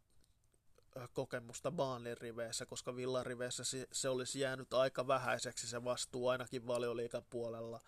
kokemusta 1.12 1.70
Baanlin 1.70 2.18
riveissä, 2.18 2.66
koska 2.66 2.96
Villan 2.96 3.26
riveissä 3.26 3.62
se 3.92 4.08
olisi 4.08 4.40
jäänyt 4.40 4.74
aika 4.74 5.06
vähäiseksi 5.06 5.66
se 5.66 5.84
vastuu 5.84 6.28
ainakin 6.28 6.66
valioliikan 6.66 7.22
puolella. 7.30 7.80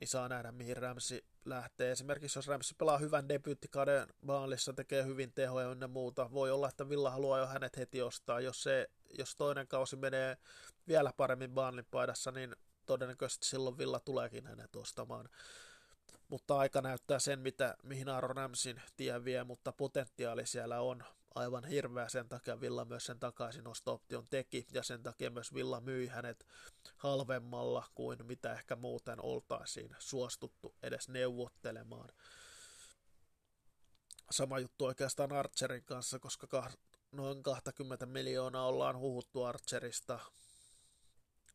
Niin 0.00 0.08
saa 0.08 0.28
nähdä, 0.28 0.52
mihin 0.52 0.76
Ramsi 0.76 1.24
lähtee. 1.44 1.90
Esimerkiksi 1.90 2.38
jos 2.38 2.46
Ramsi 2.46 2.74
pelaa 2.78 2.98
hyvän 2.98 3.28
debyyttikauden 3.28 4.08
Baanlissa, 4.26 4.72
tekee 4.72 5.04
hyvin 5.04 5.32
tehoja 5.32 5.70
ynnä 5.70 5.88
muuta, 5.88 6.32
voi 6.32 6.50
olla, 6.50 6.68
että 6.68 6.88
Villa 6.88 7.10
haluaa 7.10 7.38
jo 7.38 7.46
hänet 7.46 7.76
heti 7.76 8.02
ostaa. 8.02 8.40
Jos, 8.40 8.62
se, 8.62 8.90
jos 9.18 9.36
toinen 9.36 9.68
kausi 9.68 9.96
menee 9.96 10.36
vielä 10.88 11.12
paremmin 11.16 11.50
Baanlin 11.50 11.86
paidassa, 11.90 12.30
niin 12.30 12.56
todennäköisesti 12.86 13.46
silloin 13.46 13.78
Villa 13.78 14.00
tuleekin 14.00 14.46
hänet 14.46 14.76
ostamaan 14.76 15.28
mutta 16.30 16.58
aika 16.58 16.80
näyttää 16.80 17.18
sen, 17.18 17.40
mitä, 17.40 17.76
mihin 17.82 18.08
Aaron 18.08 18.36
Ramsin 18.36 18.82
tie 18.96 19.24
vie, 19.24 19.44
mutta 19.44 19.72
potentiaali 19.72 20.46
siellä 20.46 20.80
on 20.80 21.04
aivan 21.34 21.64
hirveä, 21.64 22.08
sen 22.08 22.28
takia 22.28 22.60
Villa 22.60 22.84
myös 22.84 23.04
sen 23.06 23.20
takaisin 23.20 23.64
option 23.86 24.26
teki, 24.30 24.66
ja 24.72 24.82
sen 24.82 25.02
takia 25.02 25.30
myös 25.30 25.54
Villa 25.54 25.80
myi 25.80 26.06
hänet 26.06 26.46
halvemmalla 26.96 27.88
kuin 27.94 28.26
mitä 28.26 28.52
ehkä 28.52 28.76
muuten 28.76 29.24
oltaisiin 29.24 29.96
suostuttu 29.98 30.74
edes 30.82 31.08
neuvottelemaan. 31.08 32.08
Sama 34.30 34.58
juttu 34.58 34.84
oikeastaan 34.84 35.32
Archerin 35.32 35.84
kanssa, 35.84 36.18
koska 36.18 36.70
noin 37.12 37.42
20 37.42 38.06
miljoonaa 38.06 38.66
ollaan 38.66 38.98
huhuttu 38.98 39.44
Archerista, 39.44 40.18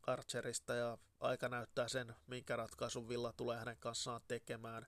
Archerista 0.07 0.73
ja 0.73 0.97
aika 1.19 1.49
näyttää 1.49 1.87
sen, 1.87 2.15
minkä 2.27 2.55
ratkaisun 2.55 3.09
Villa 3.09 3.33
tulee 3.33 3.57
hänen 3.57 3.77
kanssaan 3.79 4.21
tekemään. 4.27 4.87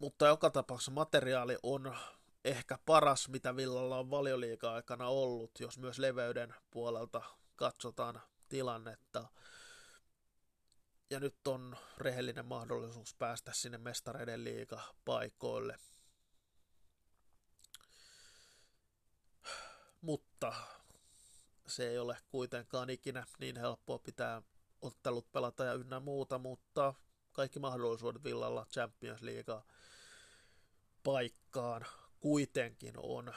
Mutta 0.00 0.26
joka 0.26 0.50
tapauksessa 0.50 0.90
materiaali 0.90 1.58
on 1.62 1.96
ehkä 2.44 2.78
paras, 2.86 3.28
mitä 3.28 3.56
Villalla 3.56 3.98
on 3.98 4.10
valioliiga 4.10 4.72
aikana 4.72 5.08
ollut, 5.08 5.60
jos 5.60 5.78
myös 5.78 5.98
leveyden 5.98 6.54
puolelta 6.70 7.22
katsotaan 7.56 8.22
tilannetta. 8.48 9.28
ja 11.10 11.20
nyt 11.20 11.46
on 11.46 11.76
rehellinen 11.98 12.46
mahdollisuus 12.46 13.14
päästä 13.14 13.52
sinne 13.52 13.78
mestareiden 13.78 14.44
liiga 14.44 14.80
paikoille. 15.04 15.78
Mutta 20.00 20.52
se 21.66 21.88
ei 21.88 21.98
ole 21.98 22.16
kuitenkaan 22.28 22.90
ikinä 22.90 23.26
niin 23.38 23.56
helppoa 23.56 23.98
pitää 23.98 24.42
ottelut 24.82 25.32
pelata 25.32 25.64
ja 25.64 25.74
ynnä 25.74 26.00
muuta, 26.00 26.38
mutta 26.38 26.94
kaikki 27.32 27.58
mahdollisuudet 27.58 28.24
Villalla 28.24 28.66
Champions 28.72 29.22
League 29.22 29.62
paikkaan 31.12 31.86
kuitenkin 32.20 32.94
on. 32.96 33.34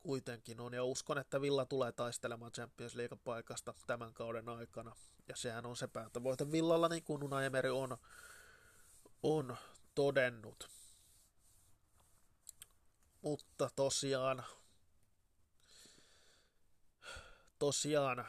Kuitenkin 0.00 0.60
on, 0.60 0.74
ja 0.74 0.84
uskon, 0.84 1.18
että 1.18 1.40
Villa 1.40 1.66
tulee 1.66 1.92
taistelemaan 1.92 2.52
Champions 2.52 2.94
League 2.94 3.18
paikasta 3.24 3.74
tämän 3.86 4.14
kauden 4.14 4.48
aikana, 4.48 4.96
ja 5.28 5.36
sehän 5.36 5.66
on 5.66 5.76
se 5.76 5.88
päätövoite 5.88 6.52
Villalla, 6.52 6.88
niin 6.88 7.02
kuin 7.02 7.24
Unai 7.24 7.44
Emery 7.44 7.78
on, 7.78 7.98
on 9.22 9.56
todennut. 9.94 10.68
Mutta 13.22 13.70
tosiaan, 13.76 14.44
tosiaan, 17.58 18.26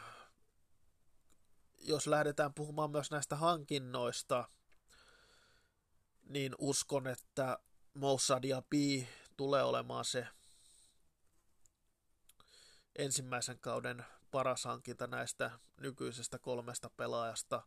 jos 1.78 2.06
lähdetään 2.06 2.54
puhumaan 2.54 2.90
myös 2.90 3.10
näistä 3.10 3.36
hankinnoista, 3.36 4.48
niin 6.30 6.54
uskon, 6.58 7.06
että 7.06 7.58
Mossad 7.94 8.44
ja 8.44 8.62
B 8.62 8.72
tulee 9.36 9.62
olemaan 9.62 10.04
se 10.04 10.26
ensimmäisen 12.96 13.58
kauden 13.58 14.04
paras 14.30 14.64
hankinta 14.64 15.06
näistä 15.06 15.50
nykyisestä 15.80 16.38
kolmesta 16.38 16.90
pelaajasta. 16.96 17.62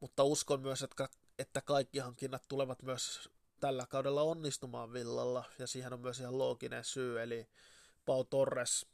Mutta 0.00 0.24
uskon 0.24 0.60
myös, 0.60 0.82
että, 0.82 1.08
että 1.38 1.60
kaikki 1.60 1.98
hankinnat 1.98 2.42
tulevat 2.48 2.82
myös 2.82 3.28
tällä 3.60 3.86
kaudella 3.86 4.22
onnistumaan 4.22 4.92
Villalla, 4.92 5.44
ja 5.58 5.66
siihen 5.66 5.92
on 5.92 6.00
myös 6.00 6.20
ihan 6.20 6.38
looginen 6.38 6.84
syy, 6.84 7.22
eli 7.22 7.48
Pau 8.04 8.24
Torres 8.24 8.86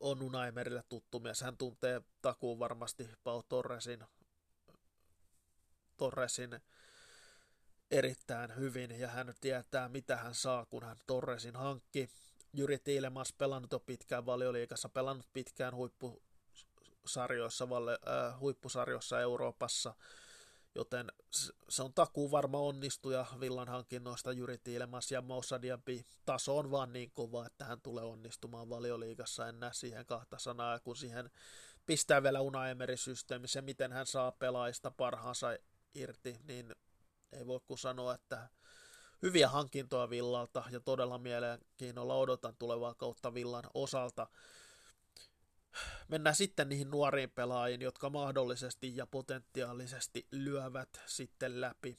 on 0.00 0.22
Unaimerille 0.22 0.82
tuttu 0.88 1.20
mies. 1.20 1.40
Hän 1.40 1.56
tuntee 1.56 2.02
takuun 2.22 2.58
varmasti 2.58 3.10
Pau 3.24 3.42
Torresin, 3.42 4.04
Torresin 5.96 6.60
erittäin 7.90 8.56
hyvin, 8.56 9.00
ja 9.00 9.08
hän 9.08 9.34
tietää, 9.40 9.88
mitä 9.88 10.16
hän 10.16 10.34
saa, 10.34 10.66
kun 10.66 10.84
hän 10.84 10.96
Torresin 11.06 11.56
hankki. 11.56 12.08
Jyri 12.54 12.78
Tiilemas 12.78 13.32
pelannut 13.32 13.72
jo 13.72 13.80
pitkään 13.80 14.26
valioliikassa, 14.26 14.88
pelannut 14.88 15.26
pitkään 15.32 15.74
huippusarjoissa, 15.74 17.68
valle, 17.68 17.98
äh, 18.08 18.40
huippusarjoissa 18.40 19.20
Euroopassa, 19.20 19.94
joten 20.74 21.06
se 21.68 21.82
on 21.82 21.94
takuu 21.94 22.30
varma 22.30 22.58
onnistuja 22.58 23.26
Villan 23.40 23.68
hankinnoista 23.68 24.32
Jyri 24.32 24.58
Tiilemas 24.58 25.10
ja 25.10 25.22
Moussa 25.22 25.62
Diaby. 25.62 26.00
Taso 26.24 26.58
on 26.58 26.70
vaan 26.70 26.92
niin 26.92 27.10
kova, 27.14 27.46
että 27.46 27.64
hän 27.64 27.80
tulee 27.80 28.04
onnistumaan 28.04 28.68
valioliigassa, 28.68 29.48
en 29.48 29.60
näe 29.60 29.72
siihen 29.72 30.06
kahta 30.06 30.38
sanaa, 30.38 30.80
kun 30.80 30.96
siihen 30.96 31.30
pistää 31.86 32.22
vielä 32.22 32.40
Una 32.40 32.68
Emery-systeemi, 32.68 33.48
se 33.48 33.62
miten 33.62 33.92
hän 33.92 34.06
saa 34.06 34.32
pelaajista 34.32 34.90
parhaansa 34.90 35.48
irti, 35.94 36.40
niin 36.44 36.72
ei 37.32 37.46
voi 37.46 37.60
kuin 37.66 37.78
sanoa, 37.78 38.14
että 38.14 38.48
hyviä 39.22 39.48
hankintoja 39.48 40.10
Villalta 40.10 40.64
ja 40.70 40.80
todella 40.80 41.18
mielenkiinnolla 41.18 42.14
odotan 42.14 42.56
tulevaa 42.58 42.94
kautta 42.94 43.34
Villan 43.34 43.64
osalta. 43.74 44.26
Mennään 46.08 46.36
sitten 46.36 46.68
niihin 46.68 46.90
nuoriin 46.90 47.30
pelaajiin, 47.30 47.80
jotka 47.80 48.10
mahdollisesti 48.10 48.96
ja 48.96 49.06
potentiaalisesti 49.06 50.26
lyövät 50.30 50.88
sitten 51.06 51.60
läpi, 51.60 51.98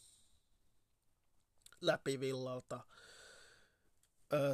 läpi 1.82 2.20
Villalta 2.20 2.80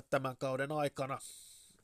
tämän 0.10 0.38
kauden 0.38 0.72
aikana. 0.72 1.20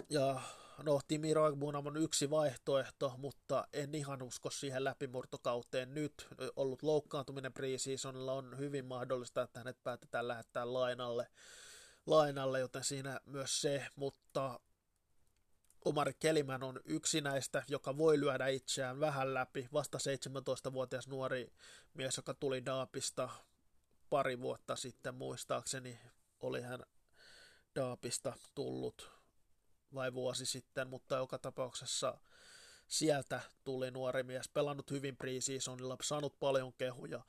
Ja 0.10 0.42
no, 0.84 1.02
Timi 1.08 1.34
Roigbunam 1.34 1.88
on 1.88 1.98
yksi 1.98 2.30
vaihtoehto, 2.30 3.14
mutta 3.18 3.68
en 3.74 3.96
ihan 3.96 4.22
usko 4.22 4.50
siihen 4.50 4.84
läpimurtokauteen 4.84 5.94
nyt. 5.94 6.28
Ollut 6.56 6.84
loukkaantuminen 6.84 7.54
preseasonilla 7.54 8.34
on 8.34 8.58
hyvin 8.58 8.86
mahdollista, 8.86 9.42
että 9.42 9.60
hänet 9.60 9.84
päätetään 9.84 10.28
lähettää 10.28 10.74
lainalle, 10.74 11.28
lainalle 12.06 12.60
joten 12.60 12.84
siinä 12.84 13.20
myös 13.26 13.62
se, 13.62 13.88
mutta 13.96 14.60
Omar 15.86 16.14
Kelimän 16.20 16.64
on 16.64 16.80
yksi 16.86 17.22
näistä, 17.22 17.64
joka 17.68 17.98
voi 17.98 18.20
lyödä 18.20 18.48
itseään 18.48 19.00
vähän 19.00 19.34
läpi. 19.34 19.68
Vasta 19.74 19.98
17-vuotias 19.98 21.08
nuori 21.08 21.52
mies, 21.94 22.18
joka 22.18 22.34
tuli 22.34 22.66
Daapista 22.66 23.30
pari 24.10 24.40
vuotta 24.40 24.76
sitten 24.76 25.16
muistaakseni, 25.16 26.00
oli 26.40 26.62
hän 26.62 26.84
Daapista 27.76 28.34
tullut 28.56 29.15
vai 29.96 30.14
vuosi 30.14 30.46
sitten, 30.46 30.88
mutta 30.88 31.16
joka 31.16 31.38
tapauksessa 31.38 32.18
sieltä 32.88 33.42
tuli 33.64 33.92
nuori 33.92 34.24
mies, 34.24 34.50
pelannut 34.50 34.92
hyvin 34.92 35.18
preseasonilla, 35.18 35.98
saanut 36.02 36.40
paljon 36.40 36.74
kehuja, 36.74 37.22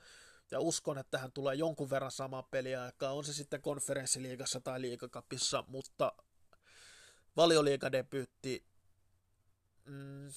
ja 0.50 0.60
uskon, 0.60 0.98
että 0.98 1.18
hän 1.18 1.32
tulee 1.32 1.54
jonkun 1.54 1.90
verran 1.90 2.10
samaa 2.10 2.42
peliaikaa, 2.42 3.12
on 3.12 3.24
se 3.24 3.32
sitten 3.32 3.62
konferenssiliigassa 3.62 4.60
tai 4.60 4.80
liigakapissa, 4.80 5.64
mutta 5.68 6.12
valioliigadebyytti, 7.36 8.64
mm, 9.84 10.28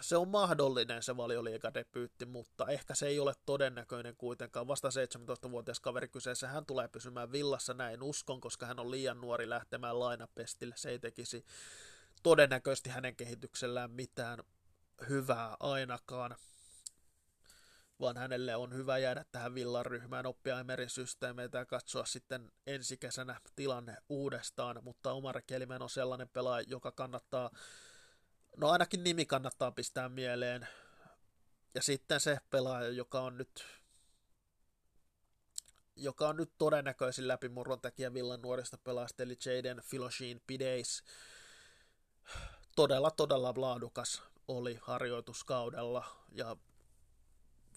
se 0.00 0.16
on 0.16 0.28
mahdollinen 0.28 1.02
se 1.02 1.16
valioliigadebyytti, 1.16 2.26
mutta 2.26 2.66
ehkä 2.66 2.94
se 2.94 3.06
ei 3.06 3.20
ole 3.20 3.34
todennäköinen 3.46 4.16
kuitenkaan. 4.16 4.68
Vasta 4.68 4.88
17-vuotias 4.88 5.80
kaveri 5.80 6.08
kyseessä, 6.08 6.48
hän 6.48 6.66
tulee 6.66 6.88
pysymään 6.88 7.32
villassa 7.32 7.74
näin 7.74 8.02
uskon, 8.02 8.40
koska 8.40 8.66
hän 8.66 8.80
on 8.80 8.90
liian 8.90 9.20
nuori 9.20 9.48
lähtemään 9.48 10.00
lainapestille. 10.00 10.74
Se 10.78 10.90
ei 10.90 10.98
tekisi 10.98 11.44
todennäköisesti 12.22 12.90
hänen 12.90 13.16
kehityksellään 13.16 13.90
mitään 13.90 14.38
hyvää 15.08 15.56
ainakaan 15.60 16.36
vaan 18.00 18.16
hänelle 18.16 18.56
on 18.56 18.74
hyvä 18.74 18.98
jäädä 18.98 19.24
tähän 19.32 19.54
villan 19.54 19.86
ryhmään, 19.86 20.26
oppia 20.26 20.60
Emery-systeemeitä 20.60 21.58
ja 21.58 21.66
katsoa 21.66 22.04
sitten 22.04 22.52
ensi 22.66 22.96
kesänä 22.96 23.40
tilanne 23.56 23.96
uudestaan, 24.08 24.78
mutta 24.82 25.12
Omar 25.12 25.42
Kelimen 25.46 25.82
on 25.82 25.90
sellainen 25.90 26.28
pelaaja, 26.28 26.64
joka 26.68 26.92
kannattaa, 26.92 27.50
no 28.56 28.70
ainakin 28.70 29.04
nimi 29.04 29.26
kannattaa 29.26 29.72
pistää 29.72 30.08
mieleen, 30.08 30.68
ja 31.74 31.82
sitten 31.82 32.20
se 32.20 32.38
pelaaja, 32.50 32.88
joka 32.88 33.20
on 33.20 33.38
nyt 33.38 33.64
joka 35.96 36.28
on 36.28 36.36
nyt 36.36 36.52
todennäköisin 36.58 37.28
läpimurron 37.28 37.80
tekijä 37.80 38.14
Villan 38.14 38.42
nuorista 38.42 38.78
pelaajista, 38.78 39.22
eli 39.22 39.36
Jaden 39.46 39.82
Filoshin 39.82 40.42
Pideis. 40.46 41.04
Todella, 42.76 43.10
todella 43.10 43.54
laadukas 43.56 44.22
oli 44.48 44.78
harjoituskaudella, 44.82 46.04
ja 46.32 46.56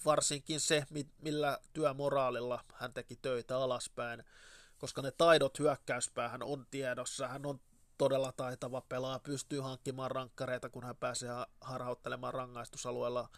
varsinkin 0.06 0.60
se, 0.60 0.86
millä 1.22 1.58
työmoraalilla 1.74 2.64
hän 2.74 2.94
teki 2.94 3.16
töitä 3.16 3.58
alaspäin, 3.58 4.24
koska 4.78 5.02
ne 5.02 5.12
taidot 5.12 5.60
hyökkäyspäähän 5.60 6.44
on 6.44 6.66
tiedossa, 6.72 7.28
hän 7.28 7.46
on 7.46 7.60
todella 7.98 8.32
taitava 8.32 8.82
pelaaja, 8.82 9.20
pystyy 9.20 9.60
hankkimaan 9.60 10.12
rankkareita, 10.12 10.70
kun 10.70 10.84
hän 10.84 10.96
pääsee 10.96 11.30
harhauttelemaan 11.62 12.34
rangaistusalueella, 12.34 13.30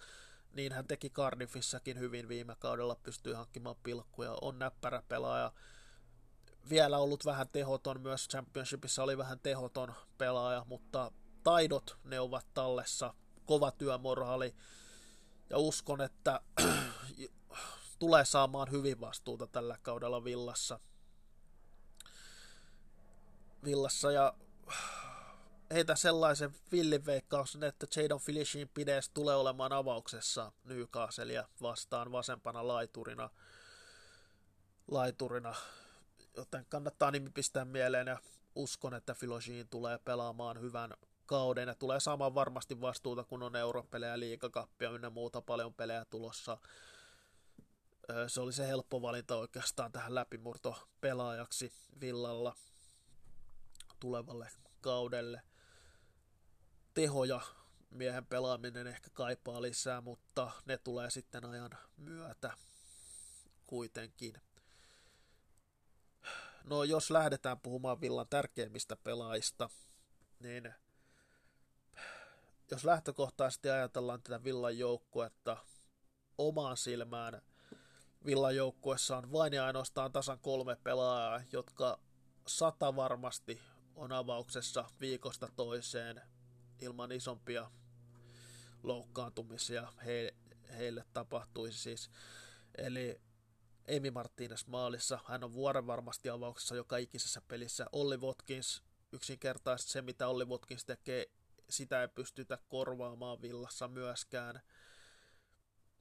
niin 0.53 0.73
hän 0.73 0.87
teki 0.87 1.09
Cardiffissakin 1.09 1.99
hyvin 1.99 2.27
viime 2.27 2.55
kaudella, 2.59 2.95
pystyy 3.03 3.33
hankkimaan 3.33 3.75
pilkkuja, 3.83 4.37
on 4.41 4.59
näppärä 4.59 5.03
pelaaja, 5.07 5.51
vielä 6.69 6.97
ollut 6.97 7.25
vähän 7.25 7.49
tehoton, 7.49 8.01
myös 8.01 8.27
Championshipissa 8.27 9.03
oli 9.03 9.17
vähän 9.17 9.39
tehoton 9.39 9.93
pelaaja, 10.17 10.65
mutta 10.67 11.11
taidot 11.43 11.97
ne 12.03 12.19
ovat 12.19 12.45
tallessa, 12.53 13.13
kova 13.45 13.71
työmoraali, 13.71 14.55
ja 15.49 15.57
uskon, 15.57 16.01
että 16.01 16.41
tulee 17.99 18.25
saamaan 18.25 18.71
hyvin 18.71 18.99
vastuuta 18.99 19.47
tällä 19.47 19.77
kaudella 19.81 20.23
Villassa. 20.23 20.79
Villassa 23.63 24.11
ja 24.11 24.33
heitä 25.73 25.95
sellaisen 25.95 26.55
villiveikkauksen, 26.71 27.63
että 27.63 27.87
Jadon 27.95 28.19
Filishin 28.19 28.69
pides 28.73 29.09
tulee 29.09 29.35
olemaan 29.35 29.73
avauksessa 29.73 30.51
Newcastleia 30.63 31.47
vastaan 31.61 32.11
vasempana 32.11 32.67
laiturina. 32.67 33.29
laiturina. 34.87 35.55
Joten 36.37 36.65
kannattaa 36.69 37.11
nimi 37.11 37.29
pistää 37.29 37.65
mieleen 37.65 38.07
ja 38.07 38.19
uskon, 38.55 38.93
että 38.93 39.13
Filoshin 39.13 39.69
tulee 39.69 39.97
pelaamaan 39.97 40.61
hyvän 40.61 40.93
kauden 41.25 41.67
ja 41.67 41.75
tulee 41.75 41.99
saamaan 41.99 42.35
varmasti 42.35 42.81
vastuuta, 42.81 43.23
kun 43.23 43.43
on 43.43 43.55
europelejä, 43.55 44.19
liikakappia 44.19 44.89
ynnä 44.89 45.09
muuta 45.09 45.41
paljon 45.41 45.73
pelejä 45.73 46.05
tulossa. 46.05 46.57
Se 48.27 48.41
oli 48.41 48.53
se 48.53 48.67
helppo 48.67 49.01
valinta 49.01 49.35
oikeastaan 49.35 49.91
tähän 49.91 50.15
läpimurto 50.15 50.87
pelaajaksi 51.01 51.71
Villalla 52.01 52.55
tulevalle 53.99 54.49
kaudelle. 54.81 55.41
Tehoja 56.93 57.41
miehen 57.89 58.25
pelaaminen 58.25 58.87
ehkä 58.87 59.09
kaipaa 59.13 59.61
lisää, 59.61 60.01
mutta 60.01 60.51
ne 60.65 60.77
tulee 60.77 61.09
sitten 61.09 61.45
ajan 61.45 61.71
myötä 61.97 62.53
kuitenkin. 63.67 64.41
No 66.63 66.83
jos 66.83 67.11
lähdetään 67.11 67.59
puhumaan 67.59 68.01
Villan 68.01 68.27
tärkeimmistä 68.29 68.95
pelaajista, 68.95 69.69
niin 70.39 70.73
jos 72.71 72.85
lähtökohtaisesti 72.85 73.69
ajatellaan 73.69 74.21
tätä 74.21 74.43
Villan 74.43 74.77
joukkuetta 74.77 75.57
omaan 76.37 76.77
silmään, 76.77 77.41
Villan 78.25 78.55
joukkuessa 78.55 79.17
on 79.17 79.31
vain 79.31 79.53
ja 79.53 79.65
ainoastaan 79.65 80.11
tasan 80.11 80.39
kolme 80.39 80.75
pelaajaa, 80.75 81.41
jotka 81.51 81.99
sata 82.47 82.95
varmasti 82.95 83.61
on 83.99 84.11
avauksessa 84.11 84.85
viikosta 84.99 85.49
toiseen 85.55 86.21
ilman 86.81 87.11
isompia 87.11 87.71
loukkaantumisia 88.83 89.93
he, 90.05 90.35
heille 90.77 91.05
tapahtuisi 91.13 91.79
siis. 91.79 92.09
Eli 92.77 93.21
Emi 93.87 94.11
Martinez 94.11 94.67
maalissa, 94.67 95.19
hän 95.25 95.43
on 95.43 95.53
vuoren 95.53 95.87
varmasti 95.87 96.29
avauksessa 96.29 96.75
joka 96.75 96.97
ikisessä 96.97 97.41
pelissä. 97.47 97.85
Olli 97.91 98.17
Watkins, 98.17 98.83
yksinkertaisesti 99.11 99.91
se 99.91 100.01
mitä 100.01 100.27
Olli 100.27 100.45
Watkins 100.45 100.85
tekee, 100.85 101.25
sitä 101.69 102.01
ei 102.01 102.07
pystytä 102.07 102.57
korvaamaan 102.69 103.41
villassa 103.41 103.87
myöskään. 103.87 104.61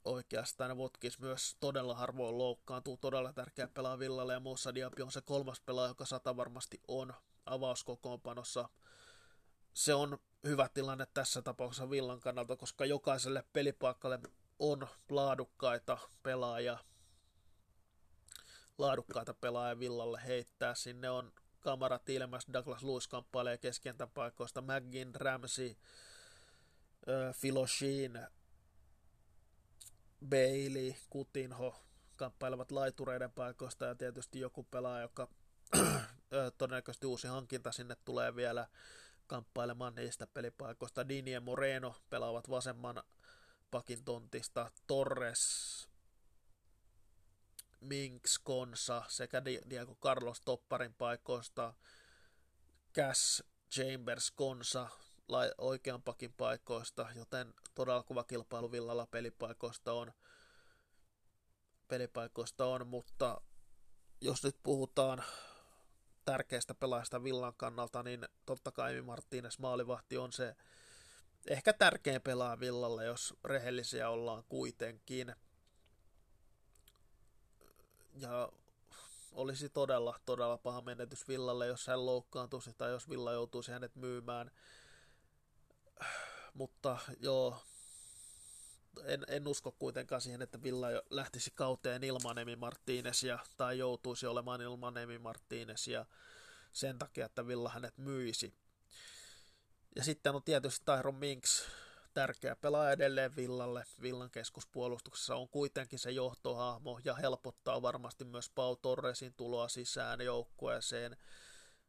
Oikeastaan 0.04 0.78
Watkins 0.78 1.18
myös 1.18 1.56
todella 1.60 1.94
harvoin 1.94 2.38
loukkaantuu, 2.38 2.96
todella 2.96 3.32
tärkeä 3.32 3.68
pelaa 3.68 3.98
villalle 3.98 4.32
ja 4.32 4.40
Moussa 4.40 4.74
Diaby 4.74 5.02
on 5.02 5.12
se 5.12 5.20
kolmas 5.20 5.60
pelaaja, 5.60 5.88
joka 5.88 6.06
sata 6.06 6.36
varmasti 6.36 6.80
on 6.88 7.14
avauskokoonpanossa. 7.48 8.68
Se 9.74 9.94
on 9.94 10.18
hyvä 10.44 10.68
tilanne 10.68 11.06
tässä 11.14 11.42
tapauksessa 11.42 11.90
Villan 11.90 12.20
kannalta, 12.20 12.56
koska 12.56 12.84
jokaiselle 12.84 13.44
pelipaikalle 13.52 14.18
on 14.58 14.88
laadukkaita 15.10 15.98
pelaajia, 16.22 16.78
laadukkaita 18.78 19.34
pelaajia 19.34 19.78
Villalle 19.78 20.20
heittää. 20.26 20.74
Sinne 20.74 21.10
on 21.10 21.32
kamarat 21.60 22.08
ilmassa, 22.08 22.52
Douglas 22.52 22.82
Lewis 22.82 23.08
kamppailee 23.08 23.58
keskentän 23.58 24.10
paikoista, 24.10 24.62
McGinn, 24.62 25.14
Ramsey, 25.14 25.76
Filoshin, 27.32 28.26
Bailey, 30.28 30.94
Kutinho 31.10 31.76
kamppailevat 32.16 32.72
laitureiden 32.72 33.32
paikoista 33.32 33.84
ja 33.84 33.94
tietysti 33.94 34.40
joku 34.40 34.62
pelaaja, 34.62 35.02
joka 35.02 35.28
todennäköisesti 36.58 37.06
uusi 37.06 37.26
hankinta 37.26 37.72
sinne 37.72 37.96
tulee 38.04 38.36
vielä 38.36 38.66
kamppailemaan 39.26 39.94
niistä 39.94 40.26
pelipaikoista. 40.26 41.08
Dini 41.08 41.30
ja 41.30 41.40
Moreno 41.40 41.94
pelaavat 42.10 42.50
vasemman 42.50 43.02
pakin 43.70 44.04
tontista. 44.04 44.70
Torres, 44.86 45.88
Minks, 47.80 48.38
Konsa 48.38 49.02
sekä 49.08 49.44
Diego 49.44 49.94
Carlos 49.94 50.40
Topparin 50.40 50.94
paikoista. 50.94 51.74
Cass, 52.94 53.42
Chambers, 53.70 54.30
Konsa 54.30 54.88
oikean 55.58 56.02
pakin 56.02 56.32
paikoista, 56.32 57.06
joten 57.14 57.54
todella 57.74 58.02
kuva 58.02 58.24
kilpailu 58.24 58.72
Villalla 58.72 59.06
pelipaikoista 59.06 59.92
on, 59.92 60.12
pelipaikoista 61.88 62.66
on, 62.66 62.86
mutta 62.86 63.40
jos 64.20 64.44
nyt 64.44 64.56
puhutaan 64.62 65.24
tärkeästä 66.28 66.74
pelaajasta 66.74 67.24
Villan 67.24 67.54
kannalta, 67.56 68.02
niin 68.02 68.28
totta 68.46 68.72
kai 68.72 68.96
Emi 68.96 69.06
Martínez 69.06 69.54
maalivahti 69.58 70.18
on 70.18 70.32
se 70.32 70.56
ehkä 71.46 71.72
tärkein 71.72 72.22
pelaa 72.22 72.60
Villalle, 72.60 73.04
jos 73.04 73.34
rehellisiä 73.44 74.10
ollaan 74.10 74.44
kuitenkin. 74.48 75.34
Ja 78.14 78.48
olisi 79.32 79.68
todella, 79.68 80.20
todella 80.26 80.58
paha 80.58 80.80
menetys 80.80 81.28
Villalle, 81.28 81.66
jos 81.66 81.86
hän 81.86 82.06
loukkaantuisi 82.06 82.74
tai 82.78 82.90
jos 82.90 83.08
Villa 83.08 83.32
joutuisi 83.32 83.72
hänet 83.72 83.96
myymään. 83.96 84.50
Mutta 86.54 86.98
joo, 87.20 87.56
en, 89.04 89.24
en 89.28 89.48
usko 89.48 89.72
kuitenkaan 89.72 90.20
siihen, 90.20 90.42
että 90.42 90.62
Villa 90.62 90.88
lähtisi 91.10 91.50
kauteen 91.54 92.04
ilman 92.04 92.38
Emi 92.38 92.54
Martínezia 92.54 93.38
tai 93.56 93.78
joutuisi 93.78 94.26
olemaan 94.26 94.60
ilman 94.60 94.96
Emi 94.96 95.18
Martínezia 95.18 96.06
sen 96.72 96.98
takia, 96.98 97.26
että 97.26 97.46
Villa 97.46 97.68
hänet 97.68 97.98
myisi. 97.98 98.54
Ja 99.96 100.04
sitten 100.04 100.34
on 100.34 100.42
tietysti 100.42 100.84
Tyron 100.84 101.14
Minks, 101.14 101.68
tärkeä 102.14 102.56
pelaaja 102.56 102.92
edelleen 102.92 103.36
Villalle. 103.36 103.84
Villan 104.02 104.30
keskuspuolustuksessa 104.30 105.36
on 105.36 105.48
kuitenkin 105.48 105.98
se 105.98 106.10
johtohahmo 106.10 107.00
ja 107.04 107.14
helpottaa 107.14 107.82
varmasti 107.82 108.24
myös 108.24 108.50
Pau 108.50 108.76
Torresin 108.76 109.34
tuloa 109.34 109.68
sisään 109.68 110.20
joukkueeseen. 110.20 111.16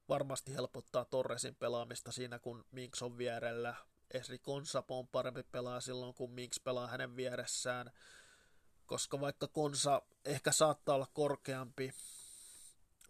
Varmasti 0.09 0.53
helpottaa 0.53 1.05
Torresin 1.05 1.55
pelaamista 1.55 2.11
siinä, 2.11 2.39
kun 2.39 2.65
Minks 2.71 3.01
on 3.01 3.17
vierellä. 3.17 3.75
Esri 4.11 4.39
Konsa 4.39 4.83
on 4.89 5.07
parempi 5.07 5.43
pelaa 5.43 5.81
silloin, 5.81 6.13
kun 6.13 6.31
Minks 6.31 6.59
pelaa 6.59 6.87
hänen 6.87 7.15
vieressään, 7.15 7.91
koska 8.85 9.21
vaikka 9.21 9.47
Konsa 9.47 10.01
ehkä 10.25 10.51
saattaa 10.51 10.95
olla 10.95 11.07
korkeampi 11.13 11.93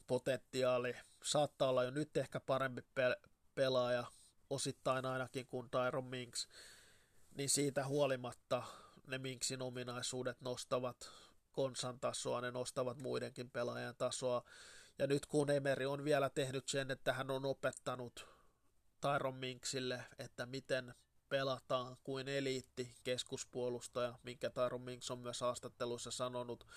potentiaali, 0.08 0.96
saattaa 1.24 1.70
olla 1.70 1.84
jo 1.84 1.92
nyt 1.92 2.18
ehkä 2.18 2.40
parempi 2.40 2.82
pe- 2.96 3.22
pelaaja, 3.56 4.04
osittain 4.50 5.06
ainakin 5.06 5.48
kuin 5.48 5.70
Tyron 5.70 6.06
Minks, 6.06 6.48
niin 7.36 7.50
siitä 7.50 7.88
huolimatta 7.88 8.64
ne 9.08 9.18
Minksin 9.18 9.62
ominaisuudet 9.62 10.42
nostavat 10.42 11.12
Konsan 11.52 12.00
tasoa, 12.00 12.42
ne 12.42 12.52
nostavat 12.52 12.98
muidenkin 12.98 13.50
pelaajan 13.50 13.96
tasoa. 13.96 14.44
Ja 15.00 15.08
nyt 15.08 15.26
kun 15.26 15.52
Emeri 15.52 15.86
on 15.86 16.04
vielä 16.04 16.30
tehnyt 16.30 16.68
sen, 16.68 16.92
että 16.92 17.14
hän 17.14 17.32
on 17.32 17.46
opettanut 17.46 18.28
Tyron 19.02 19.36
Minksille, 19.36 20.06
että 20.20 20.46
miten 20.46 20.96
pelataan 21.30 21.98
kuin 22.04 22.28
eliitti 22.28 22.96
keskuspuolustaja, 23.04 24.20
minkä 24.24 24.50
Tyron 24.50 24.82
Minks 24.82 25.12
on 25.12 25.20
myös 25.20 25.42
haastatteluissa 25.42 26.12
sanonut, 26.12 26.68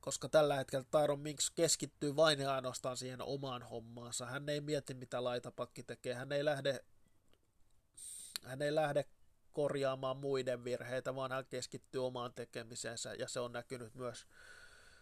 koska 0.00 0.28
tällä 0.28 0.56
hetkellä 0.56 0.84
Tyron 0.90 1.20
Minks 1.20 1.50
keskittyy 1.50 2.16
vain 2.16 2.40
ja 2.40 2.54
ainoastaan 2.54 2.96
siihen 2.96 3.22
omaan 3.22 3.62
hommaansa. 3.62 4.26
Hän 4.26 4.48
ei 4.48 4.60
mieti, 4.60 4.94
mitä 4.94 5.24
laitapakki 5.24 5.82
tekee. 5.82 6.14
Hän 6.14 6.32
ei 6.32 6.44
lähde, 6.44 6.84
hän 8.44 8.62
ei 8.62 8.74
lähde 8.74 9.04
korjaamaan 9.52 10.16
muiden 10.16 10.64
virheitä, 10.64 11.14
vaan 11.14 11.32
hän 11.32 11.46
keskittyy 11.46 12.06
omaan 12.06 12.34
tekemisensä, 12.34 13.14
ja 13.14 13.28
se 13.28 13.40
on 13.40 13.52
näkynyt 13.52 13.94
myös 13.94 14.26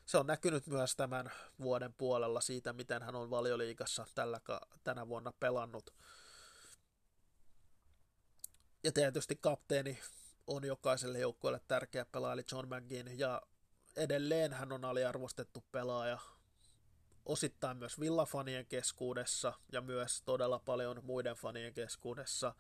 se 0.06 0.18
on 0.18 0.26
näkynyt 0.26 0.66
myös 0.66 0.96
tämän 0.96 1.32
vuoden 1.60 1.92
puolella 1.92 2.40
siitä, 2.40 2.72
miten 2.72 3.02
hän 3.02 3.14
on 3.14 3.30
valioliigassa 3.30 4.06
tällä, 4.14 4.40
tänä 4.84 5.08
vuonna 5.08 5.32
pelannut. 5.40 5.94
Ja 8.84 8.92
tietysti 8.92 9.36
kapteeni 9.40 9.98
on 10.46 10.64
jokaiselle 10.64 11.18
joukkueelle 11.18 11.60
tärkeä 11.68 12.04
pelaaja, 12.04 12.32
eli 12.32 12.44
John 12.52 12.74
McGinn, 12.74 13.18
ja 13.18 13.42
edelleen 13.96 14.52
hän 14.52 14.72
on 14.72 14.84
aliarvostettu 14.84 15.64
pelaaja, 15.72 16.18
osittain 17.24 17.76
myös 17.76 18.00
villafanien 18.00 18.66
keskuudessa 18.66 19.52
ja 19.72 19.80
myös 19.80 20.22
todella 20.22 20.58
paljon 20.58 21.04
muiden 21.04 21.36
fanien 21.36 21.74
keskuudessa. 21.74 22.54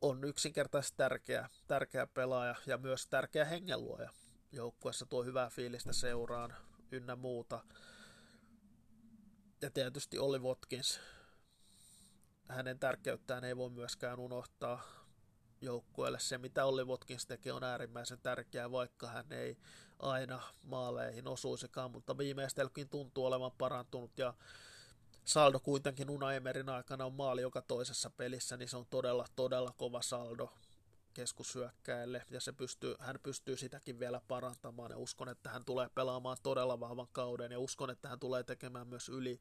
On 0.00 0.24
yksinkertaisesti 0.24 0.96
tärkeä, 0.96 1.48
tärkeä 1.66 2.06
pelaaja 2.06 2.54
ja 2.66 2.78
myös 2.78 3.06
tärkeä 3.06 3.44
hengenluoja. 3.44 4.10
Joukkueessa 4.52 5.06
tuo 5.06 5.24
hyvää 5.24 5.50
fiilistä 5.50 5.92
seuraan 5.92 6.54
ynnä 6.92 7.16
muuta. 7.16 7.64
Ja 9.62 9.70
tietysti 9.70 10.18
Olli 10.18 10.38
Watkins, 10.38 11.00
hänen 12.48 12.78
tärkeyttään 12.78 13.44
ei 13.44 13.56
voi 13.56 13.70
myöskään 13.70 14.18
unohtaa 14.18 14.82
joukkueelle. 15.60 16.18
Se, 16.18 16.38
mitä 16.38 16.64
Olli 16.64 16.84
Watkins 16.84 17.26
tekee, 17.26 17.52
on 17.52 17.64
äärimmäisen 17.64 18.18
tärkeää, 18.22 18.70
vaikka 18.70 19.06
hän 19.06 19.32
ei 19.32 19.58
aina 19.98 20.42
maaleihin 20.62 21.28
osuisikaan, 21.28 21.90
mutta 21.90 22.18
viimeistelkin 22.18 22.88
tuntuu 22.88 23.26
olevan 23.26 23.52
parantunut 23.58 24.18
ja 24.18 24.34
saldo 25.24 25.60
kuitenkin 25.60 26.10
Una 26.10 26.32
Emerin 26.32 26.68
aikana 26.68 27.04
on 27.04 27.14
maali 27.14 27.42
joka 27.42 27.62
toisessa 27.62 28.10
pelissä, 28.10 28.56
niin 28.56 28.68
se 28.68 28.76
on 28.76 28.86
todella, 28.90 29.26
todella 29.36 29.72
kova 29.76 30.02
saldo 30.02 30.52
keskusyökkäille 31.18 32.24
ja 32.30 32.40
se 32.40 32.52
pystyy, 32.52 32.94
hän 32.98 33.18
pystyy 33.22 33.56
sitäkin 33.56 33.98
vielä 33.98 34.20
parantamaan 34.28 34.90
ja 34.90 34.98
uskon, 34.98 35.28
että 35.28 35.50
hän 35.50 35.64
tulee 35.64 35.88
pelaamaan 35.94 36.36
todella 36.42 36.80
vahvan 36.80 37.08
kauden 37.12 37.52
ja 37.52 37.58
uskon, 37.58 37.90
että 37.90 38.08
hän 38.08 38.18
tulee 38.18 38.42
tekemään 38.44 38.88
myös 38.88 39.08
yli, 39.08 39.40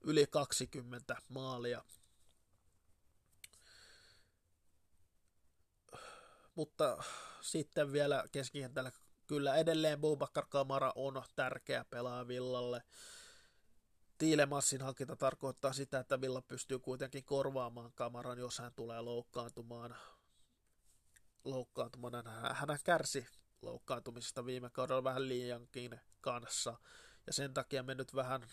yli 0.00 0.26
20 0.30 1.16
maalia. 1.28 1.84
Mutta 6.54 7.02
sitten 7.40 7.92
vielä 7.92 8.24
keskikentällä 8.32 8.92
kyllä 9.26 9.56
edelleen 9.56 10.00
Boubacar 10.00 10.46
Kamara 10.48 10.92
on 10.94 11.22
tärkeä 11.36 11.84
pelaaja 11.90 12.28
Villalle. 12.28 12.82
Tiilemassin 14.18 14.82
hankinta 14.82 15.16
tarkoittaa 15.16 15.72
sitä, 15.72 15.98
että 15.98 16.20
Villa 16.20 16.42
pystyy 16.42 16.78
kuitenkin 16.78 17.24
korvaamaan 17.24 17.92
kamaran, 17.94 18.38
jos 18.38 18.58
hän 18.58 18.72
tulee 18.74 19.00
loukkaantumaan. 19.00 19.96
Loukkaantumaan. 21.44 22.24
Hän 22.54 22.78
kärsi 22.84 23.26
loukkaantumisesta 23.62 24.46
viime 24.46 24.70
kaudella 24.70 25.04
vähän 25.04 25.28
liiankin 25.28 26.00
kanssa. 26.20 26.76
Ja 27.26 27.32
sen 27.32 27.54
takia 27.54 27.82
me 27.82 27.94
nyt 27.94 28.14
vähän, 28.14 28.46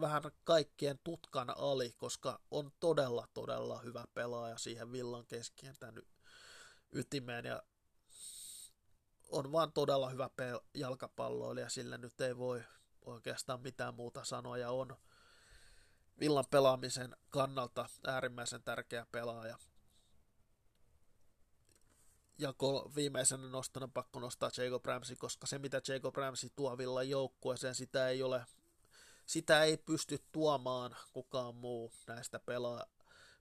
vähän 0.00 0.22
kaikkien 0.44 0.98
tutkan 1.04 1.58
ali, 1.58 1.92
koska 1.92 2.40
on 2.50 2.72
todella, 2.80 3.28
todella 3.34 3.80
hyvä 3.80 4.04
pelaaja 4.14 4.58
siihen 4.58 4.92
Villan 4.92 5.26
keskentän 5.26 5.94
ytimeen. 6.92 7.44
Ja 7.44 7.62
on 9.28 9.52
vaan 9.52 9.72
todella 9.72 10.10
hyvä 10.10 10.30
pel- 10.42 10.64
jalkapalloilija, 10.74 11.68
sillä 11.68 11.98
nyt 11.98 12.20
ei 12.20 12.36
voi 12.36 12.62
oikeastaan 13.02 13.60
mitään 13.60 13.94
muuta 13.94 14.24
sanoa, 14.24 14.58
ja 14.58 14.70
on 14.70 14.96
Villan 16.20 16.44
pelaamisen 16.50 17.16
kannalta 17.30 17.88
äärimmäisen 18.06 18.62
tärkeä 18.62 19.06
pelaaja. 19.12 19.58
Ja 22.38 22.52
kol- 22.52 22.94
viimeisenä 22.94 23.48
nostona 23.48 23.88
pakko 23.88 24.20
nostaa 24.20 24.50
Jacob 24.56 24.86
Ramsey, 24.86 25.16
koska 25.16 25.46
se 25.46 25.58
mitä 25.58 25.80
Jacob 25.88 26.16
Ramsey 26.16 26.50
tuo 26.56 26.78
Villan 26.78 27.08
joukkueeseen, 27.08 27.74
sitä 27.74 28.08
ei 28.08 28.22
ole, 28.22 28.46
sitä 29.26 29.62
ei 29.62 29.76
pysty 29.76 30.18
tuomaan 30.32 30.96
kukaan 31.12 31.54
muu 31.54 31.92
näistä 32.06 32.38
pelaa, 32.38 32.86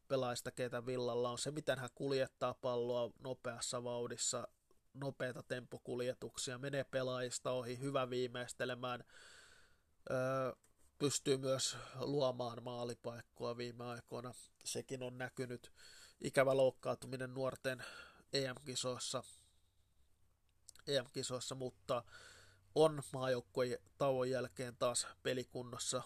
pelaajista, 0.07 0.51
keitä 0.51 0.85
Villalla 0.85 1.29
on. 1.29 1.37
Se, 1.37 1.51
miten 1.51 1.79
hän 1.79 1.89
kuljettaa 1.95 2.53
palloa 2.53 3.11
nopeassa 3.19 3.83
vauhdissa, 3.83 4.47
nopeita 4.93 5.43
tempokuljetuksia, 5.43 6.57
menee 6.57 6.83
pelaajista 6.83 7.51
ohi, 7.51 7.79
hyvä 7.79 8.09
viimeistelemään, 8.09 9.03
öö, 10.11 10.51
pystyy 10.99 11.37
myös 11.37 11.77
luomaan 11.99 12.63
maalipaikkoa 12.63 13.57
viime 13.57 13.83
aikoina. 13.83 14.33
Sekin 14.65 15.03
on 15.03 15.17
näkynyt. 15.17 15.71
Ikävä 16.21 16.57
loukkaantuminen 16.57 17.33
nuorten 17.33 17.83
EM-kisoissa, 18.33 19.23
EM-kisoissa 20.87 21.55
mutta 21.55 22.03
on 22.75 23.03
maajoukkueen 23.13 23.79
tauon 23.97 24.29
jälkeen 24.29 24.77
taas 24.77 25.07
pelikunnossa. 25.23 26.03